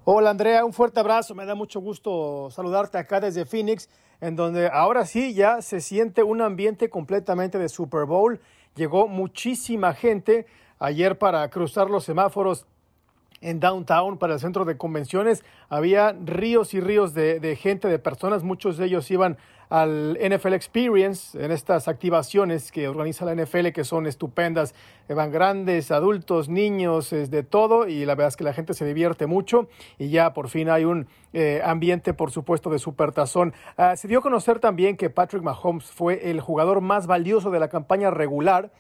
Hola 0.03 0.30
Andrea, 0.30 0.65
un 0.65 0.73
fuerte 0.73 0.99
abrazo. 0.99 1.36
Me 1.36 1.45
da 1.45 1.56
mucho 1.56 1.80
gusto 1.80 2.49
saludarte 2.51 2.97
acá 2.97 3.21
desde 3.21 3.45
Phoenix, 3.45 3.89
en 4.19 4.36
donde 4.36 4.67
ahora 4.67 5.06
sí 5.06 5.34
ya 5.34 5.62
se 5.62 5.80
siente 5.80 6.21
un 6.23 6.41
ambiente 6.41 6.89
completamente 6.89 7.58
de 7.58 7.69
Super 7.69 8.06
Bowl. 8.06 8.41
Llegó 8.75 9.08
muchísima 9.08 9.93
gente 9.93 10.47
ayer 10.80 11.17
para 11.17 11.49
cruzar 11.49 11.89
los 11.89 12.03
semáforos 12.03 12.65
en 13.41 13.60
downtown 13.60 14.17
para 14.17 14.34
el 14.34 14.39
centro 14.39 14.65
de 14.65 14.77
convenciones. 14.77 15.43
Había 15.69 16.12
ríos 16.12 16.73
y 16.73 16.82
ríos 16.82 17.13
de, 17.13 17.39
de, 17.39 17.56
gente, 17.56 17.88
de 17.88 17.99
personas. 17.99 18.43
Muchos 18.43 18.77
de 18.77 18.86
ellos 18.86 19.10
iban 19.12 19.38
al 19.69 20.17
NFL 20.21 20.53
Experience, 20.53 21.43
en 21.43 21.51
estas 21.51 21.88
activaciones 21.88 22.71
que 22.71 22.88
organiza 22.88 23.25
la 23.25 23.36
NFL, 23.36 23.69
que 23.69 23.84
son 23.84 24.08
estupendas. 24.08 24.73
Van 25.10 25.32
grandes, 25.32 25.91
adultos, 25.91 26.49
niños, 26.49 27.12
es 27.13 27.30
de 27.30 27.43
todo. 27.43 27.88
Y 27.88 28.06
la 28.06 28.15
verdad 28.15 28.30
es 28.30 28.38
que 28.38 28.43
la 28.43 28.53
gente 28.53 28.73
se 28.73 28.86
divierte 28.86 29.27
mucho. 29.27 29.67
Y 29.97 30.10
ya 30.10 30.34
por 30.34 30.49
fin 30.49 30.69
hay 30.69 30.86
un 30.86 31.08
eh, 31.34 31.62
ambiente, 31.63 32.13
por 32.13 32.32
supuesto, 32.32 32.69
de 32.69 32.80
supertazón. 32.80 33.53
Uh, 33.77 33.95
se 33.95 34.08
dio 34.08 34.19
a 34.19 34.21
conocer 34.21 34.60
también 34.60 34.95
que 34.95 35.10
Patrick 35.10 35.43
Mahomes 35.43 35.86
fue 35.86 36.30
el 36.30 36.39
jugador 36.41 36.82
más 36.82 37.08
valioso 37.08 37.51
de 37.51 37.60
la 37.60 37.67
campaña 37.67 38.12
regular. 38.12 38.71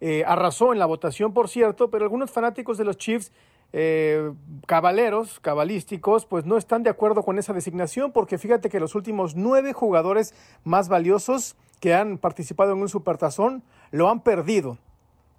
Eh, 0.00 0.24
arrasó 0.26 0.72
en 0.72 0.80
la 0.80 0.86
votación, 0.86 1.32
por 1.32 1.48
cierto, 1.48 1.88
pero 1.88 2.04
algunos 2.04 2.30
fanáticos 2.32 2.76
de 2.76 2.84
los 2.84 2.96
Chiefs 2.96 3.30
eh, 3.72 4.32
cabaleros, 4.66 5.40
cabalísticos, 5.40 6.26
pues 6.26 6.44
no 6.44 6.56
están 6.56 6.82
de 6.82 6.90
acuerdo 6.90 7.22
con 7.22 7.38
esa 7.38 7.52
designación 7.52 8.12
porque 8.12 8.38
fíjate 8.38 8.68
que 8.68 8.80
los 8.80 8.94
últimos 8.94 9.34
nueve 9.34 9.72
jugadores 9.72 10.34
más 10.64 10.88
valiosos 10.88 11.56
que 11.80 11.94
han 11.94 12.18
participado 12.18 12.72
en 12.72 12.78
un 12.80 12.88
supertazón 12.88 13.62
lo 13.90 14.08
han 14.08 14.20
perdido. 14.20 14.78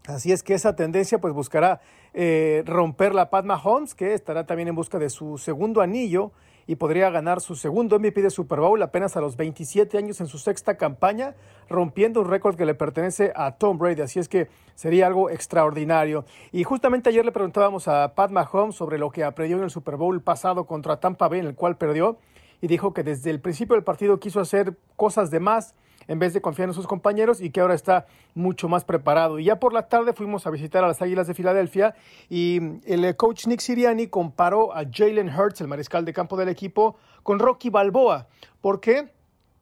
Así 0.06 0.32
es 0.32 0.44
que 0.44 0.54
esa 0.54 0.76
tendencia 0.76 1.20
pues 1.20 1.34
buscará 1.34 1.80
eh, 2.14 2.64
romper 2.66 3.16
la 3.16 3.30
Padma 3.30 3.62
Holmes, 3.64 3.96
que 3.96 4.14
estará 4.14 4.46
también 4.46 4.68
en 4.68 4.76
busca 4.76 5.00
de 5.00 5.10
su 5.10 5.38
segundo 5.38 5.82
anillo 5.82 6.32
y 6.68 6.76
podría 6.76 7.10
ganar 7.10 7.42
su 7.42 7.56
segundo 7.56 8.00
MVP 8.00 8.22
de 8.22 8.30
Super 8.30 8.60
Bowl 8.60 8.82
apenas 8.82 9.18
a 9.18 9.22
los 9.22 9.38
27 9.38 9.98
años 9.98 10.22
en 10.22 10.28
su 10.28 10.38
sexta 10.38 10.78
campaña, 10.78 11.36
rompiendo 11.70 12.22
un 12.22 12.30
récord 12.30 12.56
que 12.56 12.66
le 12.66 12.76
pertenece 12.76 13.32
a 13.36 13.52
Tom 13.52 13.78
Brady. 13.78 14.02
Así 14.02 14.20
es 14.20 14.30
que 14.30 14.48
sería 14.76 15.08
algo 15.08 15.30
extraordinario. 15.30 16.26
Y 16.52 16.64
justamente 16.64 17.10
ayer 17.10 17.26
le 17.26 17.32
preguntábamos 17.32 17.88
a 17.88 18.14
Pat 18.16 18.32
Mahomes 18.32 18.76
sobre 18.76 18.98
lo 18.98 19.10
que 19.10 19.24
aprendió 19.24 19.58
en 19.58 19.64
el 19.64 19.70
Super 19.70 19.96
Bowl 19.96 20.22
pasado 20.22 20.66
contra 20.66 21.00
Tampa 21.00 21.28
Bay, 21.28 21.40
en 21.40 21.48
el 21.48 21.56
cual 21.56 21.78
perdió, 21.78 22.18
y 22.62 22.68
dijo 22.68 22.94
que 22.94 23.04
desde 23.04 23.30
el 23.30 23.42
principio 23.42 23.76
del 23.76 23.84
partido 23.84 24.20
quiso 24.20 24.40
hacer 24.40 24.78
cosas 24.96 25.32
de 25.32 25.40
más 25.40 25.76
en 26.08 26.20
vez 26.20 26.34
de 26.34 26.42
confiar 26.42 26.70
en 26.70 26.74
sus 26.74 26.88
compañeros 26.88 27.42
y 27.42 27.50
que 27.50 27.62
ahora 27.62 27.74
está 27.74 28.06
mucho 28.36 28.68
más 28.68 28.86
preparado. 28.86 29.40
Y 29.40 29.46
ya 29.46 29.60
por 29.60 29.74
la 29.74 29.88
tarde 29.88 30.14
fuimos 30.14 30.46
a 30.48 30.50
visitar 30.50 30.84
a 30.84 30.88
las 30.88 31.02
Águilas 31.02 31.28
de 31.28 31.34
Filadelfia 31.34 31.96
y 32.30 32.60
el 32.86 33.16
coach 33.16 33.48
Nick 33.48 33.60
Siriani 33.60 34.08
comparó 34.08 34.76
a 34.76 34.84
Jalen 34.92 35.30
Hurts, 35.30 35.62
el 35.62 35.68
mariscal 35.68 36.06
de 36.06 36.14
campo 36.14 36.38
del 36.38 36.50
equipo, 36.50 36.98
con 37.24 37.40
Rocky 37.40 37.70
Balboa. 37.70 38.28
¿Por 38.62 38.80
qué? 38.80 39.12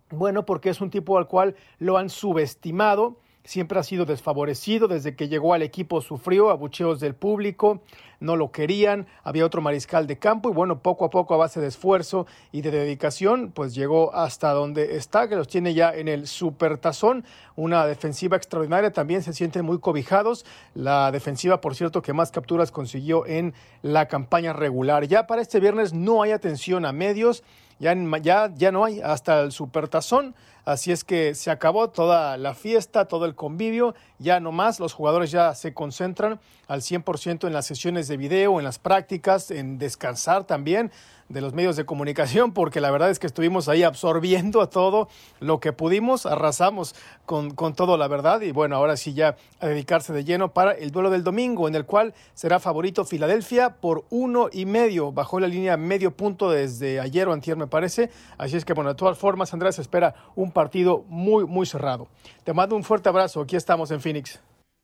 Bueno, 0.10 0.45
porque 0.45 0.69
es 0.69 0.82
un 0.82 0.89
tipo 0.89 1.17
al 1.17 1.27
cual 1.27 1.56
lo 1.80 1.97
han 1.97 2.10
subestimado 2.10 3.17
siempre 3.43 3.80
ha 3.80 3.84
sido 3.84 4.06
desfavorecido, 4.06 4.88
desde 4.88 5.15
que 5.15 5.27
llegó 5.27 5.54
al 5.54 5.62
equipo 5.62 6.01
sufrió 6.01 6.49
abucheos 6.49 6.99
del 6.99 7.15
público, 7.15 7.82
no 8.22 8.38
lo 8.38 8.52
querían, 8.52 9.08
había 9.24 9.46
otro 9.46 9.62
mariscal 9.62 10.08
de 10.08 10.18
campo 10.18 10.50
y 10.50 10.54
bueno, 10.54 10.80
poco 10.80 11.04
a 11.04 11.10
poco 11.10 11.34
a 11.34 11.38
base 11.38 11.60
de 11.60 11.68
esfuerzo 11.68 12.28
y 12.54 12.62
de 12.62 12.72
dedicación, 12.72 13.52
pues 13.52 13.76
llegó 13.76 14.16
hasta 14.16 14.54
donde 14.54 14.96
está, 14.96 15.28
que 15.28 15.36
los 15.36 15.50
tiene 15.50 15.74
ya 15.74 15.94
en 15.94 16.08
el 16.08 16.28
supertazón, 16.28 17.26
una 17.56 17.86
defensiva 17.86 18.38
extraordinaria, 18.38 18.92
también 18.92 19.24
se 19.24 19.34
sienten 19.34 19.66
muy 19.66 19.80
cobijados, 19.80 20.46
la 20.76 21.12
defensiva, 21.12 21.60
por 21.60 21.76
cierto, 21.76 22.02
que 22.02 22.14
más 22.14 22.32
capturas 22.32 22.72
consiguió 22.72 23.26
en 23.26 23.54
la 23.82 24.08
campaña 24.08 24.54
regular. 24.54 25.08
Ya 25.08 25.28
para 25.28 25.42
este 25.42 25.60
viernes 25.60 25.94
no 25.94 26.22
hay 26.22 26.32
atención 26.32 26.86
a 26.86 26.94
medios, 26.94 27.44
ya, 27.80 27.96
ya, 28.22 28.54
ya 28.56 28.72
no 28.72 28.86
hay 28.86 29.02
hasta 29.02 29.42
el 29.42 29.52
supertazón. 29.52 30.36
Así 30.64 30.92
es 30.92 31.04
que 31.04 31.34
se 31.34 31.50
acabó 31.50 31.90
toda 31.90 32.38
la 32.38 32.54
fiesta, 32.54 33.06
todo 33.06 33.26
el 33.26 33.34
convivio, 33.34 33.96
ya 34.20 34.40
no 34.40 34.52
más, 34.52 34.80
los 34.80 34.94
jugadores 34.94 35.32
ya 35.32 35.56
se 35.56 35.74
concentran 35.74 36.40
al 36.68 36.82
100% 36.82 37.48
en 37.48 37.54
las 37.54 37.66
sesiones 37.66 38.08
de 38.12 38.17
video, 38.17 38.60
en 38.60 38.65
las 38.65 38.78
prácticas, 38.78 39.50
en 39.50 39.80
descansar 39.80 40.43
también 40.43 40.91
de 41.32 41.41
los 41.41 41.54
medios 41.54 41.76
de 41.76 41.86
comunicación, 41.86 42.52
porque 42.52 42.82
la 42.82 42.91
verdad 42.91 43.10
es 43.10 43.17
que 43.17 43.28
estuvimos 43.28 43.69
ahí 43.69 43.84
absorbiendo 43.84 44.62
a 44.62 44.69
todo 44.69 45.08
lo 45.39 45.60
que 45.60 45.71
pudimos, 45.71 46.26
arrasamos 46.26 46.93
con, 47.26 47.52
con 47.52 47.74
todo, 47.74 47.97
la 47.97 48.08
verdad, 48.08 48.41
y 48.41 48.52
bueno, 48.52 48.76
ahora 48.76 48.97
sí 48.97 49.13
ya 49.13 49.38
a 49.60 49.67
dedicarse 49.67 50.13
de 50.13 50.24
lleno 50.24 50.54
para 50.54 50.74
el 50.74 50.91
duelo 50.91 51.10
del 51.10 51.24
domingo, 51.24 51.67
en 51.67 51.76
el 51.76 51.86
cual 51.86 52.13
será 52.34 52.60
favorito 52.60 53.06
Filadelfia 53.06 53.78
por 53.78 54.04
uno 54.10 54.50
y 54.52 54.65
medio, 54.65 55.12
bajó 55.12 55.39
la 55.39 55.47
línea 55.47 55.78
medio 55.78 56.12
punto 56.12 56.52
desde 56.52 57.00
ayer 57.00 57.28
o 57.28 57.34
antier 57.34 57.56
me 57.56 57.67
parece, 57.67 58.10
así 58.38 58.58
es 58.58 58.65
que 58.65 58.74
bueno, 58.74 58.89
de 58.89 58.95
todas 58.95 59.17
formas, 59.17 59.54
Andrés, 59.54 59.80
espera 59.80 60.13
un 60.36 60.52
partido 60.52 61.06
muy, 61.08 61.45
muy 61.45 61.65
cerrado. 61.65 62.08
Te 62.43 62.54
mando 62.54 62.76
un 62.76 62.84
fuerte 62.84 63.10
abrazo, 63.10 63.41
aquí 63.41 63.56
estamos 63.56 63.89
en 63.91 64.02
Phoenix. 64.02 64.39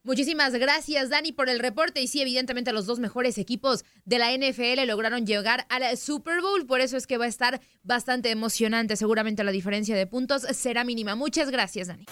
Muchísimas 0.07 0.53
gracias, 0.53 1.09
Dani, 1.09 1.33
por 1.33 1.49
el 1.49 1.59
reporte. 1.59 2.01
Y 2.01 2.07
sí, 2.07 2.21
evidentemente 2.21 2.71
los 2.71 2.85
dos 2.85 2.97
mejores 2.97 3.37
equipos 3.37 3.83
de 4.05 4.19
la 4.19 4.31
NFL 4.31 4.87
lograron 4.87 5.25
llegar 5.25 5.67
al 5.67 5.97
Super 5.97 6.39
Bowl. 6.39 6.65
Por 6.65 6.79
eso 6.79 6.95
es 6.95 7.05
que 7.05 7.17
va 7.17 7.25
a 7.25 7.27
estar 7.27 7.59
bastante 7.83 8.31
emocionante. 8.31 8.95
Seguramente 8.95 9.43
la 9.43 9.51
diferencia 9.51 9.97
de 9.97 10.07
puntos 10.07 10.43
será 10.43 10.85
mínima. 10.85 11.15
Muchas 11.15 11.51
gracias, 11.51 11.89
Dani. 11.89 12.05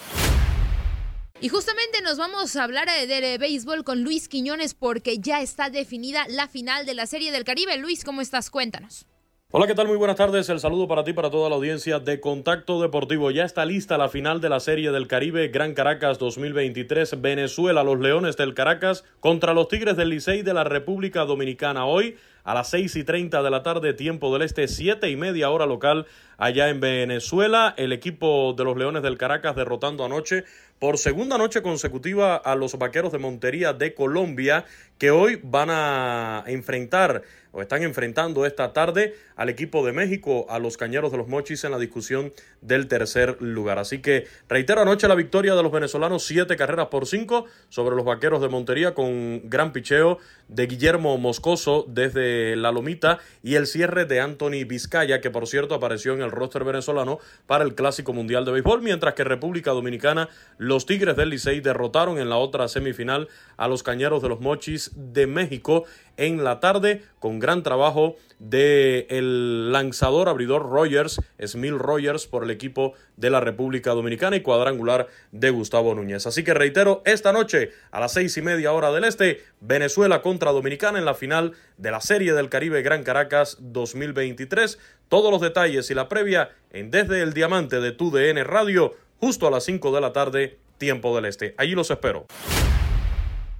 Y 1.40 1.48
justamente 1.48 2.02
nos 2.02 2.18
vamos 2.18 2.54
a 2.56 2.64
hablar 2.64 2.86
del 2.86 3.38
béisbol 3.38 3.82
con 3.82 4.02
Luis 4.02 4.28
Quiñones 4.28 4.74
porque 4.74 5.16
ya 5.18 5.40
está 5.40 5.70
definida 5.70 6.26
la 6.28 6.48
final 6.48 6.84
de 6.84 6.92
la 6.92 7.06
Serie 7.06 7.32
del 7.32 7.44
Caribe. 7.44 7.78
Luis, 7.78 8.04
¿cómo 8.04 8.20
estás? 8.20 8.50
Cuéntanos. 8.50 9.06
Hola, 9.52 9.68
¿qué 9.68 9.76
tal? 9.76 9.86
Muy 9.86 9.96
buenas 9.96 10.16
tardes. 10.16 10.48
El 10.48 10.58
saludo 10.58 10.88
para 10.88 11.04
ti, 11.04 11.12
para 11.12 11.30
toda 11.30 11.48
la 11.48 11.54
audiencia 11.54 12.00
de 12.00 12.18
Contacto 12.18 12.82
Deportivo. 12.82 13.30
Ya 13.30 13.44
está 13.44 13.64
lista 13.64 13.96
la 13.96 14.08
final 14.08 14.40
de 14.40 14.48
la 14.48 14.58
Serie 14.58 14.90
del 14.90 15.06
Caribe 15.06 15.46
Gran 15.48 15.72
Caracas 15.72 16.18
2023. 16.18 17.20
Venezuela, 17.22 17.84
los 17.84 18.00
Leones 18.00 18.36
del 18.36 18.54
Caracas 18.54 19.04
contra 19.20 19.54
los 19.54 19.68
Tigres 19.68 19.96
del 19.96 20.08
Licey 20.08 20.42
de 20.42 20.52
la 20.52 20.64
República 20.64 21.24
Dominicana. 21.24 21.86
Hoy 21.86 22.16
a 22.42 22.54
las 22.54 22.70
seis 22.70 22.96
y 22.96 23.04
treinta 23.04 23.40
de 23.44 23.50
la 23.50 23.62
tarde, 23.62 23.94
tiempo 23.94 24.32
del 24.32 24.42
este, 24.42 24.66
siete 24.66 25.10
y 25.10 25.16
media 25.16 25.48
hora 25.50 25.66
local 25.66 26.06
allá 26.38 26.68
en 26.68 26.80
Venezuela. 26.80 27.72
El 27.76 27.92
equipo 27.92 28.52
de 28.52 28.64
los 28.64 28.76
Leones 28.76 29.04
del 29.04 29.16
Caracas 29.16 29.54
derrotando 29.54 30.04
anoche 30.04 30.44
por 30.78 30.98
segunda 30.98 31.38
noche 31.38 31.62
consecutiva 31.62 32.36
a 32.36 32.54
los 32.54 32.78
Vaqueros 32.78 33.12
de 33.12 33.18
Montería 33.18 33.72
de 33.72 33.94
Colombia, 33.94 34.64
que 34.98 35.10
hoy 35.10 35.40
van 35.42 35.68
a 35.70 36.44
enfrentar 36.46 37.22
o 37.56 37.62
están 37.62 37.82
enfrentando 37.82 38.44
esta 38.44 38.74
tarde 38.74 39.14
al 39.34 39.48
equipo 39.48 39.84
de 39.84 39.92
México, 39.92 40.44
a 40.50 40.58
los 40.58 40.76
Cañeros 40.76 41.10
de 41.10 41.16
los 41.16 41.26
Mochis 41.26 41.64
en 41.64 41.70
la 41.70 41.78
discusión 41.78 42.34
del 42.60 42.86
tercer 42.86 43.40
lugar. 43.40 43.78
Así 43.78 44.02
que 44.02 44.26
reitero 44.46 44.82
anoche 44.82 45.08
la 45.08 45.14
victoria 45.14 45.54
de 45.54 45.62
los 45.62 45.72
venezolanos, 45.72 46.22
siete 46.24 46.56
carreras 46.56 46.88
por 46.88 47.06
cinco 47.06 47.46
sobre 47.70 47.96
los 47.96 48.04
Vaqueros 48.04 48.42
de 48.42 48.50
Montería 48.50 48.92
con 48.92 49.48
gran 49.48 49.72
picheo 49.72 50.18
de 50.48 50.66
Guillermo 50.66 51.16
Moscoso 51.16 51.86
desde 51.88 52.56
la 52.56 52.72
Lomita 52.72 53.20
y 53.42 53.54
el 53.54 53.66
cierre 53.66 54.04
de 54.04 54.20
Anthony 54.20 54.66
Vizcaya, 54.66 55.22
que 55.22 55.30
por 55.30 55.46
cierto 55.46 55.74
apareció 55.74 56.12
en 56.12 56.20
el 56.20 56.30
roster 56.30 56.62
venezolano 56.62 57.20
para 57.46 57.64
el 57.64 57.74
Clásico 57.74 58.12
Mundial 58.12 58.44
de 58.44 58.52
Béisbol, 58.52 58.82
mientras 58.82 59.14
que 59.14 59.24
República 59.24 59.70
Dominicana, 59.70 60.28
los 60.66 60.84
Tigres 60.84 61.16
del 61.16 61.30
Licey 61.30 61.60
derrotaron 61.60 62.18
en 62.18 62.28
la 62.28 62.36
otra 62.36 62.68
semifinal 62.68 63.28
a 63.56 63.68
los 63.68 63.82
Cañeros 63.82 64.22
de 64.22 64.28
los 64.28 64.40
Mochis 64.40 64.90
de 64.94 65.26
México 65.26 65.84
en 66.16 66.44
la 66.44 66.60
tarde 66.60 67.02
con 67.18 67.38
gran 67.38 67.62
trabajo 67.62 68.16
de 68.38 69.06
el 69.10 69.72
lanzador 69.72 70.28
abridor 70.28 70.68
Rogers, 70.68 71.20
Smil 71.44 71.78
Rogers 71.78 72.26
por 72.26 72.44
el 72.44 72.50
equipo 72.50 72.94
de 73.16 73.30
la 73.30 73.40
República 73.40 73.92
Dominicana 73.92 74.36
y 74.36 74.42
cuadrangular 74.42 75.08
de 75.32 75.50
Gustavo 75.50 75.94
Núñez. 75.94 76.26
Así 76.26 76.44
que 76.44 76.54
reitero, 76.54 77.02
esta 77.04 77.32
noche 77.32 77.70
a 77.90 78.00
las 78.00 78.12
seis 78.12 78.36
y 78.36 78.42
media 78.42 78.72
hora 78.72 78.90
del 78.92 79.04
este, 79.04 79.42
Venezuela 79.60 80.20
contra 80.22 80.52
Dominicana 80.52 80.98
en 80.98 81.04
la 81.04 81.14
final 81.14 81.52
de 81.78 81.90
la 81.90 82.00
Serie 82.00 82.32
del 82.32 82.48
Caribe 82.48 82.82
Gran 82.82 83.04
Caracas 83.04 83.58
2023. 83.60 84.78
Todos 85.08 85.30
los 85.30 85.40
detalles 85.40 85.90
y 85.90 85.94
la 85.94 86.08
previa 86.08 86.50
en 86.70 86.90
Desde 86.90 87.22
el 87.22 87.32
Diamante 87.32 87.80
de 87.80 87.92
tu 87.92 88.10
DN 88.10 88.42
Radio, 88.44 88.94
justo 89.20 89.46
a 89.46 89.50
las 89.50 89.64
5 89.64 89.92
de 89.92 90.00
la 90.00 90.12
tarde, 90.12 90.58
tiempo 90.78 91.14
del 91.16 91.26
este. 91.26 91.54
Allí 91.58 91.74
los 91.74 91.90
espero 91.90 92.26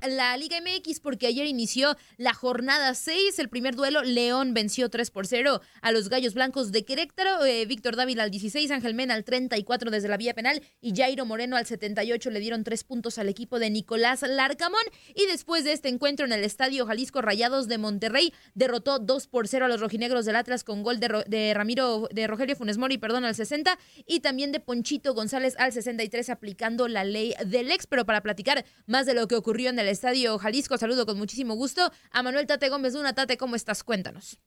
la 0.08 0.36
Liga 0.36 0.58
MX 0.60 1.00
porque 1.00 1.26
ayer 1.26 1.46
inició 1.46 1.96
la 2.16 2.34
jornada 2.34 2.94
6. 2.94 3.38
El 3.38 3.48
primer 3.48 3.74
duelo, 3.74 4.02
León 4.02 4.54
venció 4.54 4.88
3 4.88 5.10
por 5.10 5.26
0 5.26 5.60
a 5.80 5.92
los 5.92 6.08
Gallos 6.08 6.34
Blancos 6.34 6.72
de 6.72 6.84
Querétaro. 6.84 7.44
Eh, 7.44 7.66
Víctor 7.66 7.96
Dávila 7.96 8.22
al 8.24 8.30
16, 8.30 8.70
Ángel 8.70 8.94
Mena 8.94 9.14
al 9.14 9.24
34 9.24 9.90
desde 9.90 10.08
la 10.08 10.16
vía 10.16 10.34
penal 10.34 10.62
y 10.80 10.94
Jairo 10.94 11.24
Moreno 11.24 11.56
al 11.56 11.66
78 11.66 12.30
le 12.30 12.40
dieron 12.40 12.64
3 12.64 12.84
puntos 12.84 13.18
al 13.18 13.28
equipo 13.28 13.58
de 13.58 13.70
Nicolás 13.70 14.22
Larcamón. 14.22 14.80
Y 15.14 15.26
después 15.26 15.64
de 15.64 15.72
este 15.72 15.88
encuentro 15.88 16.26
en 16.26 16.32
el 16.32 16.44
Estadio 16.44 16.86
Jalisco 16.86 17.22
Rayados 17.22 17.68
de 17.68 17.78
Monterrey, 17.78 18.32
derrotó 18.54 18.98
2 18.98 19.26
por 19.26 19.48
0 19.48 19.64
a 19.64 19.68
los 19.68 19.80
rojinegros 19.80 20.24
del 20.24 20.36
Atlas 20.36 20.64
con 20.64 20.82
gol 20.82 21.00
de, 21.00 21.52
Ramiro, 21.54 22.08
de 22.12 22.26
Rogelio 22.26 22.56
Funes 22.56 22.78
Mori, 22.78 22.98
perdón, 22.98 23.24
al 23.24 23.34
60 23.34 23.78
y 24.06 24.20
también 24.20 24.52
de 24.52 24.60
Ponchito 24.60 25.14
González 25.14 25.54
al 25.58 25.72
63 25.72 26.30
aplicando 26.30 26.88
la 26.88 27.04
ley 27.04 27.34
del 27.44 27.70
ex. 27.70 27.86
Pero 27.86 28.04
para 28.04 28.22
platicar 28.22 28.64
más 28.86 29.06
de 29.06 29.14
lo 29.14 29.26
que 29.26 29.34
ocurrió 29.34 29.70
en 29.70 29.78
el 29.78 29.85
Estadio 29.88 30.38
Jalisco. 30.38 30.78
Saludo 30.78 31.06
con 31.06 31.18
muchísimo 31.18 31.54
gusto 31.54 31.90
a 32.10 32.22
Manuel 32.22 32.46
Tate 32.46 32.68
Gómez 32.68 32.94
Una. 32.94 33.14
Tate, 33.14 33.36
¿cómo 33.36 33.56
estás? 33.56 33.84
Cuéntanos. 33.84 34.38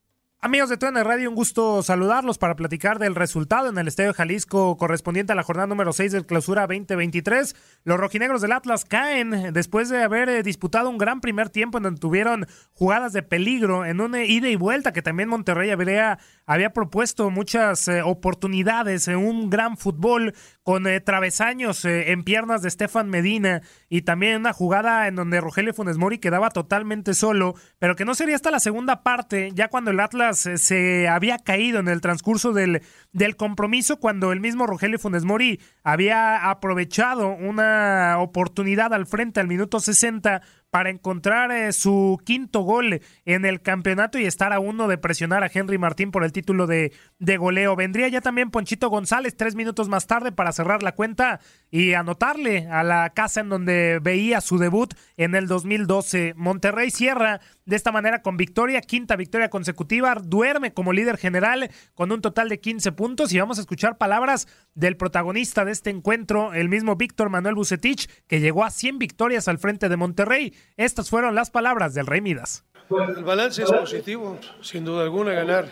Amigos 0.41 0.69
de 0.69 0.77
TUN 0.77 0.95
Radio, 0.95 1.27
un 1.27 1.35
gusto 1.35 1.83
saludarlos 1.83 2.37
para 2.37 2.55
platicar 2.55 2.97
del 2.97 3.13
resultado 3.13 3.67
en 3.67 3.77
el 3.77 3.89
Estadio 3.89 4.13
Jalisco 4.13 4.77
correspondiente 4.77 5.33
a 5.33 5.35
la 5.35 5.43
jornada 5.43 5.67
número 5.67 5.91
6 5.91 6.13
del 6.13 6.25
clausura 6.25 6.61
2023. 6.61 7.57
Los 7.83 7.99
rojinegros 7.99 8.41
del 8.41 8.53
Atlas 8.53 8.85
caen 8.85 9.51
después 9.51 9.89
de 9.89 10.01
haber 10.01 10.29
eh, 10.29 10.41
disputado 10.41 10.89
un 10.89 10.97
gran 10.97 11.19
primer 11.19 11.49
tiempo 11.49 11.77
en 11.77 11.83
donde 11.83 11.99
tuvieron 11.99 12.47
jugadas 12.71 13.11
de 13.11 13.21
peligro 13.21 13.85
en 13.85 13.99
una 13.99 14.23
ida 14.23 14.47
y 14.47 14.55
vuelta 14.55 14.93
que 14.93 15.01
también 15.01 15.27
Monterrey 15.27 15.71
habría, 15.71 16.19
había 16.45 16.69
propuesto 16.69 17.29
muchas 17.29 17.89
eh, 17.89 18.01
oportunidades 18.01 19.09
en 19.09 19.17
un 19.17 19.49
gran 19.49 19.75
fútbol 19.75 20.33
con 20.63 20.87
eh, 20.87 21.01
travesaños 21.01 21.83
en 21.83 22.23
piernas 22.23 22.61
de 22.61 22.69
Stefan 22.69 23.09
Medina 23.09 23.61
y 23.89 24.03
también 24.03 24.37
una 24.37 24.53
jugada 24.53 25.09
en 25.09 25.15
donde 25.15 25.41
Rogelio 25.41 25.73
Funes 25.73 25.97
Mori 25.97 26.19
quedaba 26.19 26.49
totalmente 26.49 27.13
solo, 27.13 27.55
pero 27.77 27.97
que 27.97 28.05
no 28.05 28.15
sería 28.15 28.35
hasta 28.37 28.51
la 28.51 28.61
segunda 28.61 29.03
parte, 29.03 29.51
ya 29.53 29.67
cuando 29.67 29.91
el 29.91 29.99
Atlas 29.99 30.28
se 30.33 31.07
había 31.07 31.37
caído 31.39 31.79
en 31.79 31.87
el 31.87 32.01
transcurso 32.01 32.53
del, 32.53 32.81
del 33.11 33.35
compromiso 33.35 33.97
cuando 33.99 34.31
el 34.31 34.39
mismo 34.39 34.67
Rogelio 34.67 34.99
Funes 34.99 35.25
Mori 35.25 35.59
había 35.83 36.49
aprovechado 36.49 37.29
una 37.29 38.17
oportunidad 38.19 38.93
al 38.93 39.07
frente 39.07 39.39
al 39.39 39.47
minuto 39.47 39.79
60 39.79 40.41
para 40.71 40.89
encontrar 40.89 41.51
eh, 41.51 41.73
su 41.73 42.19
quinto 42.25 42.61
gol 42.61 43.01
en 43.25 43.45
el 43.45 43.61
campeonato 43.61 44.19
y 44.19 44.25
estar 44.25 44.53
a 44.53 44.59
uno 44.59 44.87
de 44.87 44.97
presionar 44.97 45.43
a 45.43 45.51
Henry 45.53 45.77
Martín 45.77 46.11
por 46.11 46.23
el 46.23 46.31
título 46.31 46.67
de, 46.67 46.93
de 47.17 47.37
goleo. 47.37 47.75
Vendría 47.75 48.07
ya 48.07 48.21
también 48.21 48.51
Ponchito 48.51 48.89
González 48.89 49.35
tres 49.35 49.55
minutos 49.55 49.89
más 49.89 50.07
tarde 50.07 50.31
para 50.31 50.51
cerrar 50.51 50.83
la 50.83 50.93
cuenta 50.93 51.39
y 51.71 51.93
anotarle 51.93 52.67
a 52.67 52.83
la 52.83 53.09
casa 53.11 53.41
en 53.41 53.49
donde 53.49 53.99
veía 54.01 54.41
su 54.41 54.57
debut 54.57 54.93
en 55.17 55.35
el 55.35 55.47
2012. 55.47 56.33
Monterrey 56.35 56.91
cierra 56.91 57.41
de 57.65 57.75
esta 57.75 57.91
manera 57.91 58.23
con 58.23 58.35
victoria, 58.35 58.81
quinta 58.81 59.15
victoria 59.15 59.49
consecutiva, 59.49 60.15
duerme 60.15 60.73
como 60.73 60.91
líder 60.91 61.17
general 61.17 61.69
con 61.93 62.11
un 62.11 62.21
total 62.21 62.49
de 62.49 62.59
15 62.59 62.91
puntos 62.93 63.31
y 63.31 63.39
vamos 63.39 63.59
a 63.59 63.61
escuchar 63.61 63.97
palabras 63.97 64.47
del 64.73 64.97
protagonista 64.97 65.65
de 65.65 65.71
este 65.71 65.91
encuentro, 65.91 66.53
el 66.53 66.69
mismo 66.69 66.95
Víctor 66.95 67.29
Manuel 67.29 67.55
Bucetich, 67.55 68.09
que 68.27 68.39
llegó 68.39 68.63
a 68.63 68.71
100 68.71 68.97
victorias 68.97 69.47
al 69.47 69.59
frente 69.59 69.87
de 69.87 69.97
Monterrey. 69.97 70.53
Estas 70.77 71.09
fueron 71.09 71.35
las 71.35 71.49
palabras 71.49 71.93
del 71.93 72.07
Rey 72.07 72.21
Midas. 72.21 72.63
El 72.89 73.23
balance 73.23 73.63
es 73.63 73.71
positivo, 73.71 74.39
sin 74.61 74.83
duda 74.83 75.03
alguna, 75.03 75.33
ganar 75.33 75.67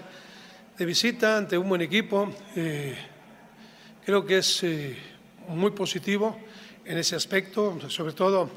de 0.78 0.86
visita 0.86 1.38
ante 1.38 1.58
un 1.58 1.68
buen 1.68 1.82
equipo. 1.82 2.32
Eh, 2.56 2.96
creo 4.06 4.26
que 4.26 4.38
es 4.38 4.64
eh, 4.64 4.96
muy 5.48 5.72
positivo 5.72 6.38
en 6.86 6.98
ese 6.98 7.16
aspecto, 7.16 7.80
sobre 7.90 8.14
todo, 8.14 8.50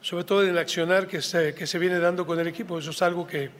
sobre 0.00 0.24
todo 0.24 0.42
en 0.42 0.50
el 0.50 0.58
accionar 0.58 1.06
que 1.06 1.22
se, 1.22 1.54
que 1.54 1.66
se 1.66 1.78
viene 1.78 1.98
dando 2.00 2.26
con 2.26 2.40
el 2.40 2.48
equipo. 2.48 2.78
Eso 2.78 2.90
es 2.90 3.02
algo 3.02 3.26
que 3.26 3.50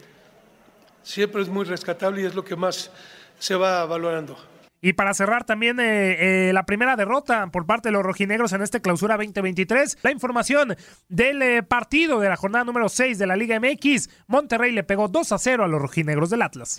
siempre 1.03 1.41
es 1.41 1.47
muy 1.47 1.65
rescatable 1.65 2.21
y 2.21 2.25
es 2.25 2.35
lo 2.35 2.43
que 2.43 2.55
más 2.55 2.91
se 3.39 3.55
va 3.55 3.85
valorando. 3.85 4.37
Y 4.81 4.93
para 4.93 5.13
cerrar 5.13 5.43
también 5.43 5.79
eh, 5.79 6.47
eh, 6.49 6.53
la 6.53 6.65
primera 6.65 6.95
derrota 6.95 7.47
por 7.47 7.65
parte 7.65 7.89
de 7.89 7.93
los 7.93 8.03
rojinegros 8.03 8.53
en 8.53 8.61
este 8.61 8.81
clausura 8.81 9.17
2023, 9.17 9.97
la 10.03 10.11
información 10.11 10.75
del 11.09 11.41
eh, 11.41 11.63
partido 11.63 12.19
de 12.19 12.29
la 12.29 12.37
jornada 12.37 12.63
número 12.63 12.87
6 12.87 13.17
de 13.17 13.27
la 13.27 13.35
Liga 13.35 13.59
MX, 13.59 14.09
Monterrey 14.27 14.71
le 14.71 14.83
pegó 14.83 15.09
2 15.09 15.31
a 15.33 15.37
0 15.37 15.65
a 15.65 15.67
los 15.67 15.81
rojinegros 15.81 16.29
del 16.29 16.41
Atlas. 16.43 16.77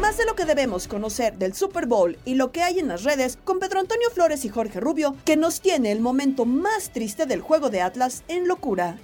Más 0.00 0.18
de 0.18 0.26
lo 0.26 0.34
que 0.34 0.44
debemos 0.44 0.88
conocer 0.88 1.38
del 1.38 1.54
Super 1.54 1.86
Bowl 1.86 2.18
y 2.24 2.34
lo 2.34 2.50
que 2.50 2.62
hay 2.62 2.80
en 2.80 2.88
las 2.88 3.04
redes 3.04 3.38
con 3.44 3.60
Pedro 3.60 3.78
Antonio 3.78 4.10
Flores 4.10 4.44
y 4.44 4.48
Jorge 4.48 4.80
Rubio, 4.80 5.14
que 5.24 5.36
nos 5.36 5.60
tiene 5.60 5.92
el 5.92 6.00
momento 6.00 6.44
más 6.44 6.90
triste 6.90 7.26
del 7.26 7.40
juego 7.40 7.70
de 7.70 7.82
Atlas 7.82 8.24
en 8.26 8.48
locura. 8.48 8.98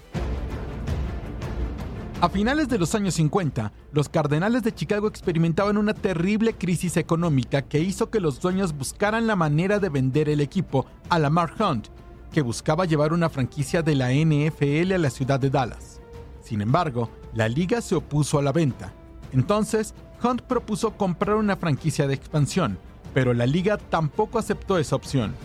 A 2.20 2.28
finales 2.28 2.68
de 2.68 2.80
los 2.80 2.96
años 2.96 3.14
50, 3.14 3.72
los 3.92 4.08
Cardenales 4.08 4.64
de 4.64 4.74
Chicago 4.74 5.06
experimentaban 5.06 5.76
una 5.76 5.94
terrible 5.94 6.52
crisis 6.52 6.96
económica 6.96 7.62
que 7.62 7.78
hizo 7.78 8.10
que 8.10 8.18
los 8.18 8.40
dueños 8.40 8.76
buscaran 8.76 9.28
la 9.28 9.36
manera 9.36 9.78
de 9.78 9.88
vender 9.88 10.28
el 10.28 10.40
equipo 10.40 10.84
a 11.10 11.20
Lamar 11.20 11.52
Hunt, 11.60 11.86
que 12.32 12.42
buscaba 12.42 12.86
llevar 12.86 13.12
una 13.12 13.28
franquicia 13.28 13.82
de 13.82 13.94
la 13.94 14.10
NFL 14.10 14.94
a 14.94 14.98
la 14.98 15.10
ciudad 15.10 15.38
de 15.38 15.50
Dallas. 15.50 16.00
Sin 16.42 16.60
embargo, 16.60 17.08
la 17.34 17.48
liga 17.48 17.80
se 17.80 17.94
opuso 17.94 18.40
a 18.40 18.42
la 18.42 18.50
venta. 18.50 18.92
Entonces, 19.32 19.94
Hunt 20.20 20.42
propuso 20.42 20.96
comprar 20.96 21.36
una 21.36 21.54
franquicia 21.54 22.08
de 22.08 22.14
expansión, 22.14 22.80
pero 23.14 23.32
la 23.32 23.46
liga 23.46 23.78
tampoco 23.78 24.40
aceptó 24.40 24.78
esa 24.78 24.96
opción. 24.96 25.36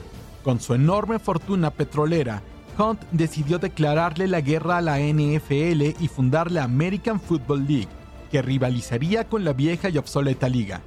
Con 0.43 0.59
su 0.59 0.73
enorme 0.73 1.19
fortuna 1.19 1.69
petrolera 1.69 2.41
Hunt 2.77 3.01
decidió 3.11 3.59
declararle 3.59 4.27
la 4.27 4.41
guerra 4.41 4.77
a 4.77 4.81
la 4.81 4.99
NFL 4.99 6.01
y 6.03 6.07
fundar 6.07 6.51
la 6.51 6.63
American 6.63 7.19
Football 7.19 7.67
League, 7.67 7.89
que 8.31 8.41
rivalizaría 8.41 9.27
con 9.27 9.43
la 9.43 9.53
vieja 9.53 9.89
y 9.89 9.97
obsoleta 9.97 10.49
liga. 10.49 10.81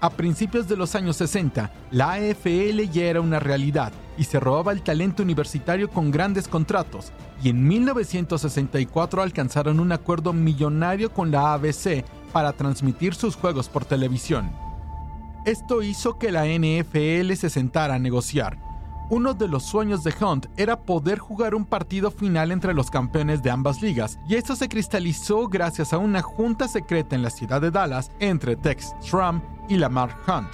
A 0.00 0.10
principios 0.10 0.68
de 0.68 0.76
los 0.76 0.94
años 0.94 1.16
60, 1.16 1.70
la 1.90 2.12
AFL 2.12 2.90
ya 2.92 3.04
era 3.04 3.22
una 3.22 3.40
realidad 3.40 3.92
y 4.18 4.24
se 4.24 4.38
robaba 4.38 4.72
el 4.72 4.82
talento 4.82 5.22
universitario 5.22 5.88
con 5.88 6.10
grandes 6.10 6.46
contratos, 6.46 7.10
y 7.42 7.48
en 7.48 7.66
1964 7.66 9.22
alcanzaron 9.22 9.80
un 9.80 9.92
acuerdo 9.92 10.32
millonario 10.32 11.10
con 11.12 11.30
la 11.30 11.54
ABC 11.54 12.04
para 12.32 12.52
transmitir 12.52 13.14
sus 13.14 13.36
juegos 13.36 13.68
por 13.68 13.84
televisión. 13.84 14.50
Esto 15.46 15.82
hizo 15.82 16.18
que 16.18 16.32
la 16.32 16.46
NFL 16.46 17.32
se 17.34 17.50
sentara 17.50 17.94
a 17.94 17.98
negociar, 17.98 18.58
Uno 19.10 19.34
de 19.34 19.48
los 19.48 19.64
sueños 19.64 20.02
de 20.02 20.14
Hunt 20.18 20.46
era 20.56 20.80
poder 20.80 21.18
jugar 21.18 21.54
un 21.54 21.66
partido 21.66 22.10
final 22.10 22.50
entre 22.50 22.72
los 22.72 22.90
campeones 22.90 23.42
de 23.42 23.50
ambas 23.50 23.82
ligas, 23.82 24.18
y 24.26 24.36
eso 24.36 24.56
se 24.56 24.68
cristalizó 24.68 25.46
gracias 25.46 25.92
a 25.92 25.98
una 25.98 26.22
junta 26.22 26.68
secreta 26.68 27.14
en 27.14 27.22
la 27.22 27.28
ciudad 27.28 27.60
de 27.60 27.70
Dallas 27.70 28.10
entre 28.18 28.56
Tex 28.56 28.94
Schramm 29.02 29.42
y 29.68 29.76
Lamar 29.76 30.16
Hunt, 30.26 30.48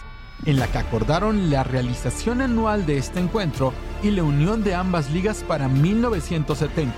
en 0.47 0.59
la 0.59 0.67
que 0.67 0.79
acordaron 0.79 1.49
la 1.49 1.63
realización 1.63 2.41
anual 2.41 2.87
de 2.87 2.99
este 2.99 3.21
encuentro 3.21 3.73
y 4.03 4.11
la 4.11 4.25
unión 4.25 4.65
de 4.65 4.75
ambas 4.75 5.11
ligas 5.11 5.45
para 5.45 5.69
1970. 5.69 6.93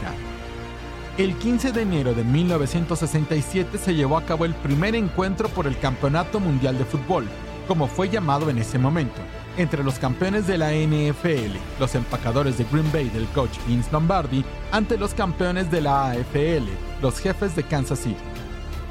El 1.18 1.36
15 1.36 1.72
de 1.72 1.82
enero 1.82 2.14
de 2.14 2.24
1967 2.24 3.76
se 3.76 3.94
llevó 3.94 4.16
a 4.16 4.24
cabo 4.24 4.46
el 4.46 4.54
primer 4.54 4.94
encuentro 4.94 5.50
por 5.50 5.66
el 5.66 5.78
Campeonato 5.78 6.40
Mundial 6.40 6.78
de 6.78 6.86
Fútbol, 6.86 7.28
como 7.68 7.88
fue 7.88 8.08
llamado 8.08 8.48
en 8.48 8.56
ese 8.56 8.78
momento, 8.78 9.20
entre 9.56 9.84
los 9.84 9.98
campeones 9.98 10.46
de 10.46 10.58
la 10.58 10.72
NFL, 10.72 11.56
los 11.78 11.94
empacadores 11.94 12.58
de 12.58 12.64
Green 12.64 12.90
Bay 12.92 13.08
del 13.08 13.26
coach 13.28 13.58
Vince 13.66 13.90
Lombardi, 13.92 14.44
ante 14.70 14.96
los 14.96 15.14
campeones 15.14 15.70
de 15.70 15.80
la 15.80 16.10
AFL, 16.10 16.68
los 17.00 17.18
jefes 17.18 17.54
de 17.54 17.62
Kansas 17.62 18.00
City. 18.00 18.16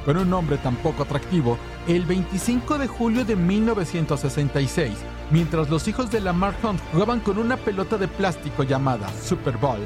Con 0.06 0.18
un 0.18 0.30
nombre 0.30 0.58
tan 0.58 0.76
poco 0.78 1.04
atractivo, 1.04 1.58
el 1.88 2.06
25 2.06 2.78
de 2.78 2.88
julio 2.88 3.26
de 3.26 3.36
1966, 3.36 4.94
mientras 5.30 5.70
los 5.70 5.88
hijos 5.88 6.10
de 6.12 6.22
Lamar 6.22 6.56
Hunt 6.64 6.80
jugaban 6.92 7.20
con 7.20 7.38
una 7.38 7.58
pelota 7.58 7.98
de 7.98 8.08
plástico 8.08 8.64
llamada 8.64 9.10
Super 9.24 9.58
Bowl, 9.58 9.80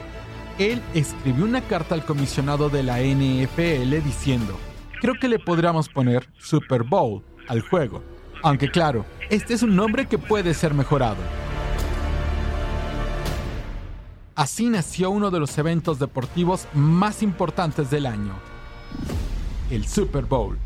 él 0.57 0.81
escribió 0.93 1.43
una 1.43 1.61
carta 1.61 1.95
al 1.95 2.05
comisionado 2.05 2.69
de 2.69 2.83
la 2.83 2.99
NFL 2.99 4.03
diciendo, 4.03 4.57
creo 5.01 5.15
que 5.19 5.27
le 5.27 5.39
podríamos 5.39 5.89
poner 5.89 6.29
Super 6.37 6.83
Bowl 6.83 7.21
al 7.47 7.61
juego. 7.61 8.14
Aunque 8.43 8.69
claro, 8.69 9.05
este 9.29 9.53
es 9.53 9.63
un 9.63 9.75
nombre 9.75 10.07
que 10.07 10.17
puede 10.17 10.53
ser 10.53 10.73
mejorado. 10.73 11.17
Así 14.35 14.69
nació 14.69 15.11
uno 15.11 15.31
de 15.31 15.39
los 15.39 15.57
eventos 15.57 15.97
deportivos 15.97 16.67
más 16.73 17.23
importantes 17.23 17.89
del 17.89 18.05
año, 18.05 18.33
el 19.69 19.87
Super 19.87 20.25
Bowl. 20.25 20.59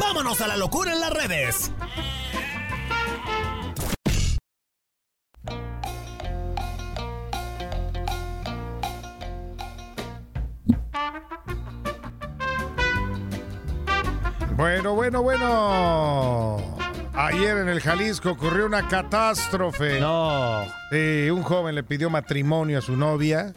Vámonos 0.00 0.40
a 0.40 0.48
la 0.48 0.56
locura 0.56 0.92
en 0.92 1.00
las 1.00 1.12
redes. 1.12 1.70
Bueno, 14.66 14.94
bueno, 14.96 15.22
bueno. 15.22 16.76
Ayer 17.14 17.56
en 17.58 17.68
el 17.68 17.80
Jalisco 17.80 18.32
ocurrió 18.32 18.66
una 18.66 18.88
catástrofe. 18.88 20.00
No. 20.00 20.64
Sí, 20.90 21.30
un 21.30 21.44
joven 21.44 21.76
le 21.76 21.84
pidió 21.84 22.10
matrimonio 22.10 22.78
a 22.80 22.82
su 22.82 22.96
novia. 22.96 23.54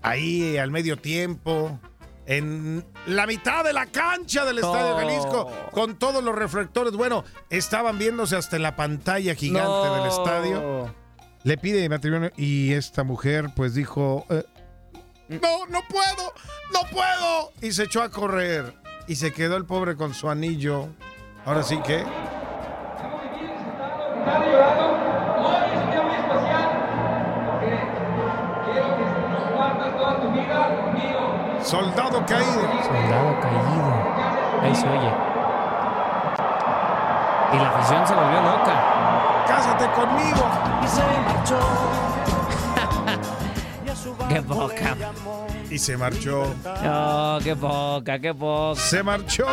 Ahí 0.00 0.56
al 0.56 0.70
medio 0.70 0.96
tiempo. 0.96 1.78
En 2.24 2.86
la 3.04 3.26
mitad 3.26 3.64
de 3.64 3.74
la 3.74 3.84
cancha 3.84 4.46
del 4.46 4.56
Estadio. 4.60 4.96
Jalisco, 4.96 5.52
con 5.72 5.98
todos 5.98 6.24
los 6.24 6.34
reflectores. 6.34 6.94
Bueno, 6.94 7.22
estaban 7.50 7.98
viéndose 7.98 8.34
hasta 8.36 8.56
en 8.56 8.62
la 8.62 8.76
pantalla 8.76 9.34
gigante 9.34 9.68
No. 9.68 9.94
del 9.96 10.06
estadio. 10.06 10.94
Le 11.44 11.58
pide 11.58 11.86
matrimonio 11.90 12.32
y 12.38 12.72
esta 12.72 13.04
mujer 13.04 13.50
pues 13.54 13.74
dijo, 13.74 14.24
eh, 14.30 14.42
no, 15.28 15.66
no 15.66 15.82
puedo, 15.86 16.32
no 16.72 16.80
puedo. 16.90 17.52
Y 17.60 17.72
se 17.72 17.82
echó 17.82 18.02
a 18.02 18.08
correr. 18.08 18.85
Y 19.08 19.14
se 19.16 19.32
quedó 19.32 19.56
el 19.56 19.64
pobre 19.64 19.96
con 19.96 20.14
su 20.14 20.28
anillo. 20.28 20.88
Ahora 21.44 21.62
sí 21.62 21.78
que... 21.82 22.04
Soldado 31.62 32.24
caído. 32.26 32.60
Soldado 32.84 33.40
caído. 33.40 34.06
Ahí 34.62 34.74
se 34.74 34.88
oye. 34.88 35.12
Y 37.52 37.56
la 37.58 37.68
afición 37.70 38.06
se 38.06 38.14
volvió 38.14 38.40
loca. 38.40 39.44
Cásate 39.46 39.86
conmigo. 39.90 40.46
Y 40.84 40.88
se 40.88 41.02
marchó. 41.26 41.58
qué 44.28 44.42
poca. 44.42 44.96
Y 45.70 45.78
se 45.78 45.96
marchó. 45.96 46.54
No, 46.82 47.38
qué 47.42 47.56
poca, 47.56 48.18
qué 48.18 48.32
poca. 48.32 48.80
Se 48.80 49.02
marchó. 49.02 49.46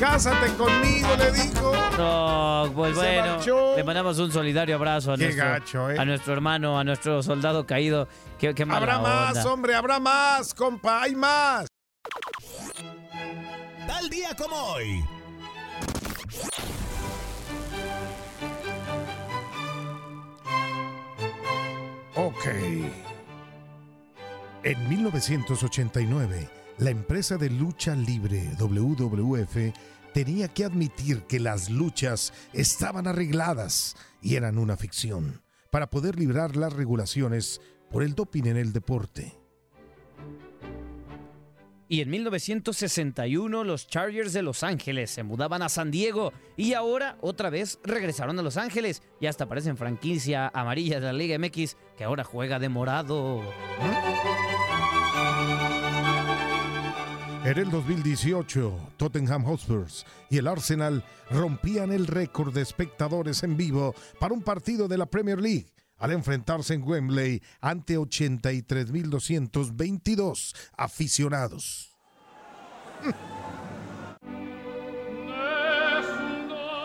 Cásate 0.00 0.52
conmigo, 0.54 1.08
le 1.16 1.30
dijo. 1.32 1.72
No, 1.98 2.72
pues 2.74 2.96
Se 2.96 3.02
bueno, 3.02 3.36
marchó. 3.36 3.76
le 3.76 3.84
mandamos 3.84 4.18
un 4.18 4.32
solidario 4.32 4.74
abrazo 4.74 5.12
a, 5.12 5.16
Qué 5.16 5.24
nuestro, 5.24 5.44
gacho, 5.44 5.90
¿eh? 5.90 5.98
a 5.98 6.04
nuestro 6.04 6.32
hermano, 6.32 6.78
a 6.78 6.84
nuestro 6.84 7.22
soldado 7.22 7.66
caído. 7.66 8.08
Qué, 8.38 8.54
qué 8.54 8.64
mala 8.64 8.78
Habrá 8.78 8.98
más, 8.98 9.44
hombre, 9.46 9.74
habrá 9.74 10.00
más, 10.00 10.54
compa, 10.54 11.02
hay 11.02 11.14
más. 11.14 11.66
Tal 13.86 14.08
día 14.10 14.34
como 14.36 14.56
hoy. 14.56 15.04
Ok. 22.14 22.46
En 24.64 24.88
1989, 24.88 26.48
la 26.78 26.90
empresa 26.90 27.36
de 27.36 27.50
lucha 27.50 27.96
libre 27.96 28.48
WWF 28.60 29.74
tenía 30.14 30.46
que 30.46 30.64
admitir 30.64 31.22
que 31.22 31.40
las 31.40 31.68
luchas 31.68 32.32
estaban 32.52 33.08
arregladas 33.08 33.96
y 34.20 34.36
eran 34.36 34.58
una 34.58 34.76
ficción 34.76 35.42
para 35.72 35.90
poder 35.90 36.16
librar 36.16 36.54
las 36.54 36.72
regulaciones 36.72 37.60
por 37.90 38.04
el 38.04 38.14
doping 38.14 38.44
en 38.44 38.56
el 38.56 38.72
deporte. 38.72 39.32
Y 41.88 42.00
en 42.00 42.10
1961 42.10 43.64
los 43.64 43.88
Chargers 43.88 44.32
de 44.32 44.42
Los 44.42 44.62
Ángeles 44.62 45.10
se 45.10 45.24
mudaban 45.24 45.62
a 45.62 45.68
San 45.68 45.90
Diego 45.90 46.32
y 46.56 46.74
ahora 46.74 47.18
otra 47.20 47.50
vez 47.50 47.80
regresaron 47.82 48.38
a 48.38 48.42
Los 48.42 48.56
Ángeles 48.56 49.02
y 49.20 49.26
hasta 49.26 49.48
parecen 49.48 49.76
franquicia 49.76 50.52
amarilla 50.54 51.00
de 51.00 51.06
la 51.06 51.12
Liga 51.12 51.36
MX 51.36 51.76
que 51.96 52.04
ahora 52.04 52.22
juega 52.22 52.60
de 52.60 52.68
morado. 52.68 53.42
En 57.44 57.58
el 57.58 57.70
2018, 57.70 58.94
Tottenham 58.96 59.44
Hotspurs 59.44 60.06
y 60.30 60.38
el 60.38 60.46
Arsenal 60.46 61.04
rompían 61.28 61.90
el 61.92 62.06
récord 62.06 62.54
de 62.54 62.62
espectadores 62.62 63.42
en 63.42 63.56
vivo 63.56 63.96
para 64.20 64.32
un 64.32 64.42
partido 64.42 64.86
de 64.88 64.96
la 64.96 65.06
Premier 65.06 65.40
League 65.40 65.66
al 65.98 66.12
enfrentarse 66.12 66.74
en 66.74 66.82
Wembley 66.82 67.42
ante 67.60 67.98
83.222 67.98 70.54
aficionados. 70.76 71.96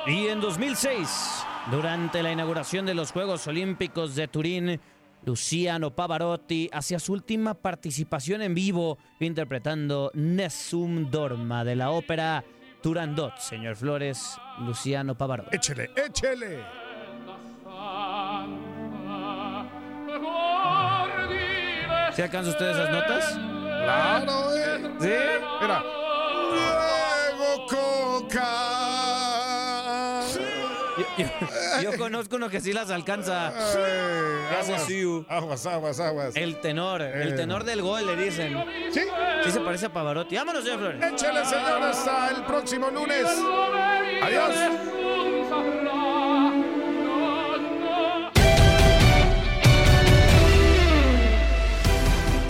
Y 0.07 0.27
en 0.27 0.39
2006, 0.39 1.43
durante 1.71 2.23
la 2.23 2.31
inauguración 2.31 2.85
de 2.85 2.93
los 2.93 3.11
Juegos 3.11 3.47
Olímpicos 3.47 4.15
de 4.15 4.27
Turín, 4.27 4.79
Luciano 5.27 5.93
Pavarotti 5.93 6.69
hacía 6.71 6.99
su 6.99 7.11
última 7.11 7.53
participación 7.53 8.41
en 8.41 8.55
vivo 8.55 8.97
interpretando 9.19 10.09
Nessun 10.13 11.11
Dorma 11.11 11.65
de 11.65 11.75
la 11.75 11.89
ópera 11.91 12.45
Turandot. 12.81 13.35
Señor 13.37 13.75
Flores, 13.75 14.37
Luciano 14.59 15.17
Pavarotti. 15.17 15.53
Échele, 15.57 15.89
échele. 15.97 16.63
¿Se 22.13 22.23
alcanzan 22.23 22.51
ustedes 22.53 22.77
esas 22.77 22.89
notas? 22.91 23.33
Claro, 23.83 24.55
eh. 24.55 24.91
¿Sí? 24.99 25.09
Era. 25.63 25.83
Diego 27.35 27.67
Coca. 27.67 28.53
Yo, 30.97 31.05
yo- 31.17 31.29
yo 31.81 31.97
conozco 31.97 32.35
uno 32.35 32.49
que 32.49 32.59
sí 32.61 32.73
las 32.73 32.89
alcanza. 32.91 33.51
Eh, 33.77 34.39
Hace 34.59 34.73
aguas, 34.73 35.25
aguas, 35.29 35.65
aguas, 35.67 35.99
aguas. 35.99 36.35
El 36.35 36.59
tenor, 36.61 37.01
el 37.01 37.33
Eh. 37.33 37.35
tenor 37.35 37.63
del 37.63 37.81
gol 37.81 38.05
le 38.05 38.15
dicen. 38.15 38.57
Sí. 38.91 39.01
Sí 39.43 39.51
se 39.51 39.59
parece 39.59 39.85
a 39.87 39.93
Pavarotti. 39.93 40.35
Vámonos, 40.35 40.63
señor 40.63 40.79
Flores. 40.79 41.03
Échele, 41.13 41.45
señor, 41.45 41.81
hasta 41.83 42.29
el 42.29 42.43
próximo 42.45 42.89
lunes. 42.89 43.25
Adiós. 44.23 44.51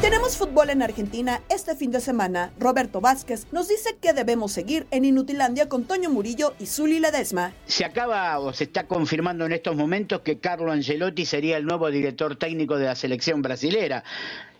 Tenemos 0.07 0.37
fútbol 0.37 0.69
en 0.69 0.81
Argentina 0.81 1.41
este 1.49 1.75
fin 1.75 1.91
de 1.91 1.99
semana. 1.99 2.53
Roberto 2.57 3.01
Vázquez 3.01 3.45
nos 3.51 3.67
dice 3.67 3.97
que 4.01 4.13
debemos 4.13 4.53
seguir 4.53 4.87
en 4.89 5.03
Inutilandia 5.03 5.67
con 5.67 5.83
Toño 5.83 6.09
Murillo 6.09 6.53
y 6.59 6.65
Zuli 6.65 7.01
Ledesma. 7.01 7.51
Se 7.65 7.83
acaba 7.83 8.39
o 8.39 8.53
se 8.53 8.63
está 8.63 8.87
confirmando 8.87 9.45
en 9.45 9.51
estos 9.51 9.75
momentos 9.75 10.21
que 10.21 10.39
Carlo 10.39 10.71
Ancelotti 10.71 11.25
sería 11.25 11.57
el 11.57 11.65
nuevo 11.65 11.91
director 11.91 12.37
técnico 12.37 12.77
de 12.77 12.85
la 12.85 12.95
selección 12.95 13.41
brasilera, 13.41 14.05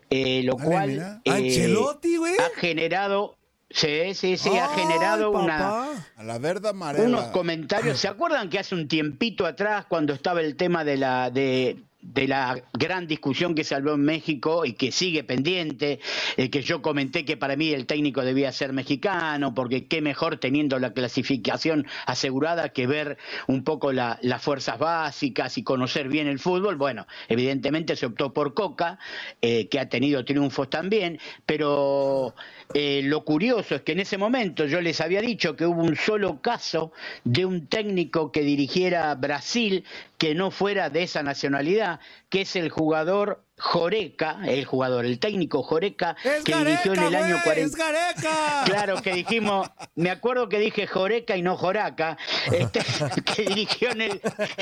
eh, 0.10 0.41
lo 0.43 0.56
Dale, 0.56 0.70
cual 0.70 1.22
eh, 1.24 1.32
Ancelotti, 1.32 2.18
ha 2.18 2.60
generado 2.60 3.38
Sí, 3.70 4.14
sí, 4.16 4.36
sí, 4.38 4.50
ha 4.58 4.68
generado 4.70 5.32
una, 5.32 5.91
A 6.18 6.24
la 6.24 6.39
verdad 6.39 6.74
unos 7.00 7.26
comentarios. 7.28 8.00
¿Se 8.00 8.10
acuerdan 8.10 8.50
que 8.50 8.60
hace 8.60 8.76
un 8.76 8.89
tiempito 8.89 9.45
atrás, 9.45 9.86
cuando 9.88 10.14
estaba 10.14 10.41
el 10.41 10.58
tema 10.58 10.84
de 10.84 10.98
la 10.98 11.30
de, 11.32 11.78
de 12.14 12.28
la 12.28 12.64
gran 12.74 13.05
discusión 13.05 13.53
que 13.53 13.64
se 13.66 13.76
habló 13.76 13.93
en 13.93 14.01
México 14.01 14.66
y 14.66 14.74
que 14.74 14.91
sigue 14.91 15.24
pendiente, 15.24 15.99
eh, 16.38 16.49
que 16.49 16.62
yo 16.62 16.82
comenté 16.82 17.26
que 17.26 17.36
para 17.36 17.55
mí 17.58 17.72
el 17.74 17.86
técnico 17.86 18.24
debía 18.24 18.51
ser 18.53 18.72
mexicano, 18.72 19.53
porque 19.53 19.88
qué 19.88 20.01
mejor 20.01 20.38
teniendo 20.38 20.80
la 20.80 20.93
clasificación 20.93 21.86
asegurada 22.05 22.70
que 22.70 22.88
ver 22.88 23.18
un 23.47 23.64
poco 23.64 23.91
la- 23.91 24.18
las 24.22 24.41
fuerzas 24.41 24.80
básicas 24.80 25.58
y 25.58 25.64
conocer 25.64 26.08
bien 26.08 26.28
el 26.28 26.39
fútbol? 26.39 26.78
Bueno, 26.78 27.08
evidentemente 27.28 27.95
se 27.97 28.05
optó 28.05 28.34
por 28.34 28.53
Coca, 28.53 28.99
eh, 29.41 29.68
que 29.68 29.80
ha 29.80 29.89
tenido 29.89 30.24
triunfos 30.24 30.70
también, 30.70 31.20
pero 31.45 32.36
eh, 32.80 33.01
lo 33.01 33.25
curioso 33.25 33.73
es 33.73 33.82
que 33.82 33.93
en 33.93 34.01
ese 34.01 34.19
momento 34.19 34.65
yo 34.65 34.82
les 34.82 35.01
había 35.01 35.19
dicho 35.19 35.55
que 35.55 35.65
hubo 35.65 35.82
un 35.82 35.95
solo 35.95 36.43
caso 36.43 36.91
de 37.23 37.43
un 37.43 37.65
técnico 37.65 38.32
que 38.32 38.41
dirigiera 38.41 39.15
Brasil 39.15 39.84
que 40.19 40.36
no 40.36 40.51
fuera 40.51 40.91
de 40.91 41.01
esa 41.01 41.23
nacionalidad, 41.23 41.99
que 42.30 42.41
es 42.41 42.55
el 42.55 42.69
jugador 42.69 43.47
Joreca, 43.60 44.39
el 44.45 44.66
jugador, 44.66 45.05
el 45.05 45.20
técnico 45.20 45.64
Joreca, 45.64 46.16
que 46.45 46.55
dirigió 46.55 46.93
en 46.93 47.03
el 47.03 47.16
año 47.16 47.38
40. 47.43 47.78
Claro, 48.66 49.01
que 49.01 49.14
dijimos, 49.14 49.70
me 49.95 50.10
acuerdo 50.10 50.47
que 50.49 50.60
dije 50.60 50.86
Joreca 50.86 51.36
y 51.38 51.41
no 51.41 51.58
Joraca, 51.58 52.18
este, 52.51 52.82
que 53.36 53.43
dirigió 53.43 53.91
en 53.91 54.01
el, 54.01 54.22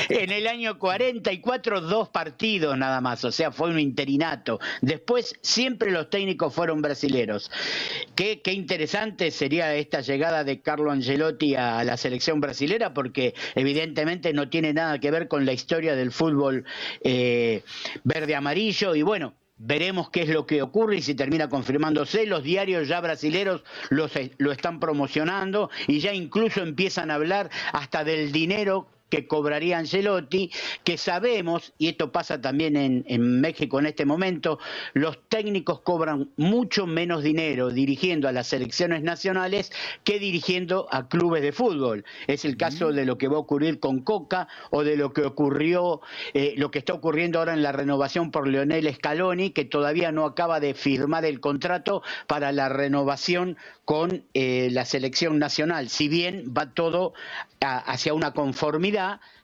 en 0.09 0.31
el 0.31 0.47
año 0.47 0.79
44 0.79 1.81
dos 1.81 2.09
partidos 2.09 2.77
nada 2.77 3.01
más, 3.01 3.25
o 3.25 3.31
sea, 3.31 3.51
fue 3.51 3.69
un 3.69 3.79
interinato. 3.79 4.59
Después 4.81 5.35
siempre 5.41 5.91
los 5.91 6.09
técnicos 6.09 6.53
fueron 6.53 6.81
brasileros. 6.81 7.51
Qué, 8.15 8.41
qué 8.41 8.53
interesante 8.53 9.31
sería 9.31 9.73
esta 9.75 10.01
llegada 10.01 10.43
de 10.43 10.61
Carlo 10.61 10.91
Angelotti 10.91 11.55
a 11.55 11.83
la 11.83 11.97
selección 11.97 12.39
brasilera, 12.39 12.93
porque 12.93 13.33
evidentemente 13.55 14.33
no 14.33 14.49
tiene 14.49 14.73
nada 14.73 14.99
que 14.99 15.11
ver 15.11 15.27
con 15.27 15.45
la 15.45 15.53
historia 15.53 15.95
del 15.95 16.11
fútbol 16.11 16.65
eh, 17.03 17.63
verde-amarillo, 18.03 18.84
y 18.93 19.01
bueno, 19.01 19.35
Veremos 19.57 20.09
qué 20.09 20.23
es 20.23 20.29
lo 20.29 20.45
que 20.45 20.61
ocurre 20.61 20.97
y 20.97 21.01
si 21.01 21.15
termina 21.15 21.47
confirmándose. 21.47 22.25
Los 22.25 22.43
diarios 22.43 22.89
ya 22.89 22.99
brasileros 22.99 23.63
los, 23.89 24.11
lo 24.37 24.51
están 24.51 24.81
promocionando 24.81 25.69
y 25.87 25.99
ya 25.99 26.13
incluso 26.13 26.61
empiezan 26.61 27.09
a 27.09 27.15
hablar 27.15 27.49
hasta 27.71 28.03
del 28.03 28.33
dinero 28.33 28.89
que 29.09 29.27
cobraría 29.27 29.77
Angelotti, 29.77 30.51
que 30.83 30.97
sabemos, 30.97 31.73
y 31.77 31.87
esto 31.89 32.11
pasa 32.11 32.41
también 32.41 32.75
en, 32.75 33.03
en 33.07 33.39
México 33.41 33.79
en 33.79 33.85
este 33.85 34.05
momento, 34.05 34.59
los 34.93 35.19
técnicos 35.29 35.81
cobran 35.81 36.31
mucho 36.37 36.87
menos 36.87 37.23
dinero 37.23 37.69
dirigiendo 37.69 38.27
a 38.27 38.31
las 38.31 38.47
selecciones 38.47 39.03
nacionales 39.03 39.71
que 40.03 40.19
dirigiendo 40.19 40.87
a 40.91 41.07
clubes 41.07 41.41
de 41.41 41.51
fútbol. 41.51 42.03
Es 42.27 42.45
el 42.45 42.57
caso 42.57 42.91
de 42.91 43.05
lo 43.05 43.17
que 43.17 43.27
va 43.27 43.35
a 43.37 43.39
ocurrir 43.39 43.79
con 43.79 43.99
Coca 43.99 44.47
o 44.71 44.83
de 44.83 44.97
lo 44.97 45.13
que 45.13 45.21
ocurrió, 45.21 46.01
eh, 46.33 46.53
lo 46.57 46.71
que 46.71 46.79
está 46.79 46.93
ocurriendo 46.93 47.39
ahora 47.39 47.53
en 47.53 47.63
la 47.63 47.71
renovación 47.71 48.31
por 48.31 48.47
Leonel 48.47 48.91
Scaloni, 48.93 49.51
que 49.51 49.65
todavía 49.65 50.11
no 50.11 50.25
acaba 50.25 50.59
de 50.59 50.73
firmar 50.73 51.25
el 51.25 51.39
contrato 51.39 52.01
para 52.27 52.51
la 52.51 52.69
renovación 52.69 53.57
con 53.85 54.23
eh, 54.33 54.69
la 54.71 54.83
selección 54.85 55.37
nacional. 55.37 55.89
Si 55.89 56.07
bien 56.07 56.53
va 56.57 56.73
todo 56.73 57.13
a- 57.61 57.77
hacia 57.77 58.13
una 58.13 58.31
conformidad, 58.33 58.94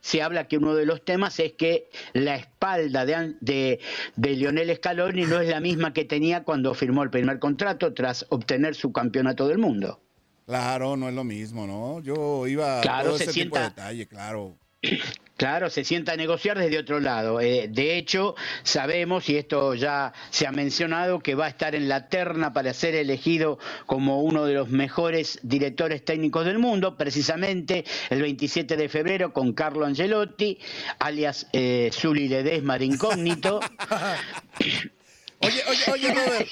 se 0.01 0.21
habla 0.21 0.47
que 0.47 0.57
uno 0.57 0.73
de 0.75 0.85
los 0.85 1.03
temas 1.03 1.39
es 1.39 1.53
que 1.53 1.89
la 2.13 2.35
espalda 2.35 3.05
de, 3.05 3.35
de, 3.41 3.79
de 4.15 4.29
Lionel 4.31 4.75
Scaloni 4.75 5.23
no 5.25 5.39
es 5.39 5.49
la 5.49 5.59
misma 5.59 5.93
que 5.93 6.05
tenía 6.05 6.43
cuando 6.43 6.73
firmó 6.73 7.03
el 7.03 7.09
primer 7.09 7.39
contrato 7.39 7.93
tras 7.93 8.25
obtener 8.29 8.75
su 8.75 8.91
campeonato 8.91 9.47
del 9.47 9.57
mundo. 9.57 9.99
Claro, 10.45 10.97
no 10.97 11.07
es 11.07 11.15
lo 11.15 11.23
mismo, 11.23 11.65
¿no? 11.67 12.01
Yo 12.01 12.45
iba 12.47 12.79
a 12.79 12.81
Claro, 12.81 13.09
todo 13.09 13.17
se 13.17 13.23
ese 13.25 13.33
tipo 13.33 13.55
de 13.55 13.61
sienta- 13.63 13.81
detalle, 13.81 14.07
claro. 14.07 14.55
Claro, 15.41 15.71
se 15.71 15.83
sienta 15.83 16.11
a 16.11 16.17
negociar 16.17 16.59
desde 16.59 16.77
otro 16.77 16.99
lado. 16.99 17.41
Eh, 17.41 17.67
de 17.67 17.97
hecho, 17.97 18.35
sabemos, 18.61 19.27
y 19.27 19.37
esto 19.37 19.73
ya 19.73 20.13
se 20.29 20.45
ha 20.45 20.51
mencionado, 20.51 21.17
que 21.17 21.33
va 21.33 21.47
a 21.47 21.49
estar 21.49 21.73
en 21.73 21.89
la 21.89 22.09
terna 22.09 22.53
para 22.53 22.75
ser 22.75 22.93
elegido 22.93 23.57
como 23.87 24.21
uno 24.21 24.45
de 24.45 24.53
los 24.53 24.69
mejores 24.69 25.39
directores 25.41 26.05
técnicos 26.05 26.45
del 26.45 26.59
mundo, 26.59 26.95
precisamente 26.95 27.85
el 28.11 28.21
27 28.21 28.77
de 28.77 28.87
febrero 28.87 29.33
con 29.33 29.53
Carlo 29.53 29.87
Angelotti, 29.87 30.59
alias 30.99 31.47
eh, 31.53 31.89
Zuli 31.91 32.27
Ledesma 32.27 32.77
de 32.77 32.85
Incógnito. 32.85 33.61
Oye, 35.39 35.63
oye, 35.67 35.91
oye, 35.91 36.13
Robert. 36.13 36.49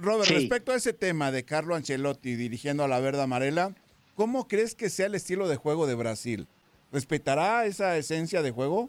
Robert, 0.00 0.28
Sí. 0.28 0.34
respecto 0.34 0.70
a 0.70 0.76
ese 0.76 0.92
tema 0.92 1.32
de 1.32 1.44
Carlo 1.44 1.74
Ancelotti 1.74 2.36
dirigiendo 2.36 2.84
a 2.84 2.88
la 2.88 3.00
Verde 3.00 3.22
Amarela, 3.22 3.74
¿cómo 4.14 4.46
crees 4.46 4.76
que 4.76 4.88
sea 4.88 5.06
el 5.06 5.16
estilo 5.16 5.48
de 5.48 5.56
juego 5.56 5.88
de 5.88 5.96
Brasil? 5.96 6.46
¿Respetará 6.94 7.66
esa 7.66 7.96
esencia 7.96 8.40
de 8.40 8.52
juego, 8.52 8.88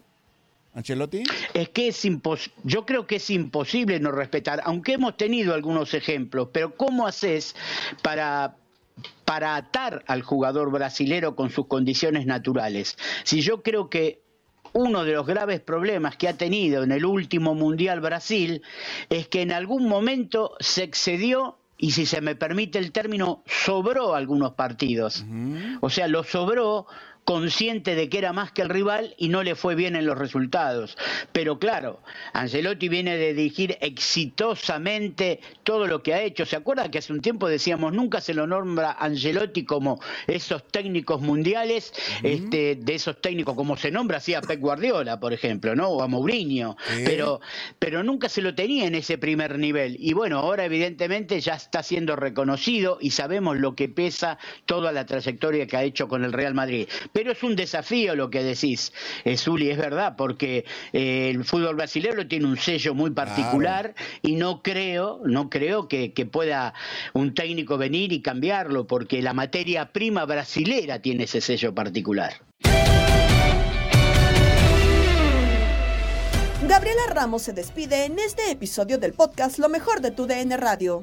Ancelotti? 0.74 1.24
Es 1.54 1.70
que 1.70 1.88
es 1.88 2.04
impos 2.04 2.52
yo 2.62 2.86
creo 2.86 3.04
que 3.04 3.16
es 3.16 3.30
imposible 3.30 3.98
no 3.98 4.12
respetar, 4.12 4.60
aunque 4.62 4.92
hemos 4.92 5.16
tenido 5.16 5.54
algunos 5.54 5.92
ejemplos, 5.92 6.50
pero 6.52 6.76
¿cómo 6.76 7.08
haces 7.08 7.56
para 8.02 8.54
para 9.24 9.56
atar 9.56 10.04
al 10.06 10.22
jugador 10.22 10.70
brasilero 10.70 11.34
con 11.34 11.50
sus 11.50 11.66
condiciones 11.66 12.26
naturales? 12.26 12.96
Si 13.24 13.40
yo 13.40 13.64
creo 13.64 13.90
que 13.90 14.20
uno 14.72 15.02
de 15.02 15.14
los 15.14 15.26
graves 15.26 15.58
problemas 15.58 16.16
que 16.16 16.28
ha 16.28 16.36
tenido 16.36 16.84
en 16.84 16.92
el 16.92 17.04
último 17.04 17.56
Mundial 17.56 18.00
Brasil 18.00 18.62
es 19.10 19.26
que 19.26 19.42
en 19.42 19.50
algún 19.50 19.88
momento 19.88 20.52
se 20.60 20.84
excedió 20.84 21.58
y 21.76 21.90
si 21.90 22.06
se 22.06 22.20
me 22.20 22.36
permite 22.36 22.78
el 22.78 22.92
término, 22.92 23.42
sobró 23.46 24.14
algunos 24.14 24.52
partidos. 24.52 25.24
O 25.80 25.90
sea, 25.90 26.06
lo 26.08 26.22
sobró 26.22 26.86
consciente 27.26 27.96
de 27.96 28.08
que 28.08 28.18
era 28.18 28.32
más 28.32 28.52
que 28.52 28.62
el 28.62 28.68
rival 28.68 29.16
y 29.18 29.28
no 29.28 29.42
le 29.42 29.56
fue 29.56 29.74
bien 29.74 29.96
en 29.96 30.06
los 30.06 30.16
resultados. 30.16 30.96
Pero 31.32 31.58
claro, 31.58 32.00
Ancelotti 32.32 32.88
viene 32.88 33.16
de 33.16 33.34
dirigir 33.34 33.76
exitosamente 33.80 35.40
todo 35.64 35.88
lo 35.88 36.04
que 36.04 36.14
ha 36.14 36.22
hecho. 36.22 36.46
¿Se 36.46 36.54
acuerda 36.54 36.88
que 36.88 36.98
hace 36.98 37.12
un 37.12 37.20
tiempo 37.20 37.48
decíamos 37.48 37.92
nunca 37.92 38.20
se 38.20 38.32
lo 38.32 38.46
nombra 38.46 38.92
Ancelotti 38.92 39.64
como 39.64 40.00
esos 40.28 40.68
técnicos 40.68 41.20
mundiales, 41.20 41.92
este, 42.22 42.76
de 42.76 42.94
esos 42.94 43.20
técnicos 43.20 43.56
como 43.56 43.76
se 43.76 43.90
nombra 43.90 44.18
así 44.18 44.32
a 44.32 44.40
Pep 44.40 44.60
Guardiola, 44.60 45.18
por 45.18 45.32
ejemplo, 45.32 45.74
¿no? 45.74 45.88
O 45.88 46.02
a 46.02 46.06
Mourinho. 46.06 46.76
Pero, 47.04 47.40
pero 47.80 48.04
nunca 48.04 48.28
se 48.28 48.40
lo 48.40 48.54
tenía 48.54 48.86
en 48.86 48.94
ese 48.94 49.18
primer 49.18 49.58
nivel. 49.58 49.96
Y 49.98 50.12
bueno, 50.12 50.38
ahora 50.38 50.64
evidentemente 50.64 51.40
ya 51.40 51.54
está 51.54 51.82
siendo 51.82 52.14
reconocido 52.14 52.98
y 53.00 53.10
sabemos 53.10 53.56
lo 53.56 53.74
que 53.74 53.88
pesa 53.88 54.38
toda 54.64 54.92
la 54.92 55.06
trayectoria 55.06 55.66
que 55.66 55.76
ha 55.76 55.82
hecho 55.82 56.06
con 56.06 56.22
el 56.22 56.32
Real 56.32 56.54
Madrid. 56.54 56.86
Pero 57.16 57.32
es 57.32 57.42
un 57.42 57.56
desafío 57.56 58.14
lo 58.14 58.28
que 58.28 58.42
decís, 58.42 58.92
eh, 59.24 59.38
Zuli, 59.38 59.70
es 59.70 59.78
verdad, 59.78 60.16
porque 60.18 60.66
eh, 60.92 61.30
el 61.30 61.46
fútbol 61.46 61.74
brasileño 61.74 62.28
tiene 62.28 62.44
un 62.44 62.58
sello 62.58 62.92
muy 62.92 63.10
particular 63.10 63.94
y 64.20 64.36
no 64.36 64.60
creo, 64.60 65.22
no 65.24 65.48
creo 65.48 65.88
que, 65.88 66.12
que 66.12 66.26
pueda 66.26 66.74
un 67.14 67.32
técnico 67.32 67.78
venir 67.78 68.12
y 68.12 68.20
cambiarlo, 68.20 68.86
porque 68.86 69.22
la 69.22 69.32
materia 69.32 69.92
prima 69.92 70.26
brasilera 70.26 71.00
tiene 71.00 71.24
ese 71.24 71.40
sello 71.40 71.74
particular. 71.74 72.34
Gabriela 76.68 77.02
Ramos 77.08 77.40
se 77.40 77.54
despide 77.54 78.04
en 78.04 78.18
este 78.18 78.50
episodio 78.50 78.98
del 78.98 79.14
podcast 79.14 79.58
Lo 79.58 79.70
mejor 79.70 80.02
de 80.02 80.10
tu 80.10 80.26
DN 80.26 80.54
Radio. 80.58 81.02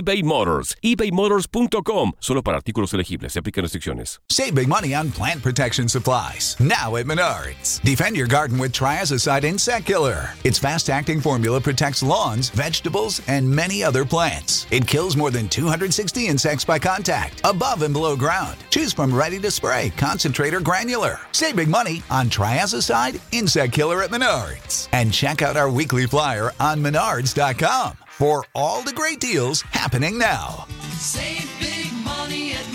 Motors. 0.23 0.75
ebaymotors.com. 0.83 2.13
Solo 2.19 2.41
para 2.41 2.57
artículos 2.57 2.93
elegibles. 2.93 3.33
Se 3.33 3.39
aplican 3.39 3.63
restricciones. 3.63 4.19
Save 4.29 4.55
big 4.55 4.67
money 4.67 4.93
on 4.93 5.11
plant 5.11 5.41
protection 5.41 5.87
supplies. 5.87 6.55
Now 6.59 6.95
at 6.95 7.05
Menards. 7.05 7.81
Defend 7.81 8.15
your 8.15 8.27
garden 8.27 8.57
with 8.57 8.71
Triazicide 8.71 9.43
Insect 9.43 9.85
Killer. 9.85 10.31
Its 10.43 10.59
fast 10.59 10.89
acting 10.89 11.21
formula 11.21 11.59
protects 11.59 12.03
lawns, 12.03 12.49
vegetables, 12.49 13.21
and 13.27 13.49
many 13.49 13.83
other 13.83 14.05
plants. 14.05 14.67
It 14.71 14.87
kills 14.87 15.15
more 15.17 15.31
than 15.31 15.49
260 15.49 16.27
insects 16.27 16.65
by 16.65 16.79
contact, 16.79 17.41
above 17.43 17.81
and 17.81 17.93
below 17.93 18.15
ground. 18.15 18.57
Choose 18.69 18.93
from 18.93 19.13
ready 19.13 19.39
to 19.39 19.51
spray, 19.51 19.91
concentrate, 19.97 20.53
or 20.53 20.61
granular. 20.61 21.19
Save 21.31 21.55
big 21.55 21.67
money 21.69 22.03
on 22.09 22.29
Triazicide 22.29 23.19
Insect 23.31 23.73
Killer 23.73 24.03
at 24.03 24.09
Menards. 24.11 24.87
And 24.91 25.13
check 25.13 25.41
out 25.41 25.57
our 25.57 25.69
weekly 25.69 26.07
flyer 26.07 26.51
on 26.59 26.79
menards.com 26.79 27.97
for 28.21 28.45
all 28.53 28.83
the 28.83 28.93
great 28.93 29.19
deals 29.19 29.61
happening 29.63 30.15
now. 30.15 30.67
Save 30.99 31.49
big 31.59 31.91
money 32.05 32.53
at 32.53 32.70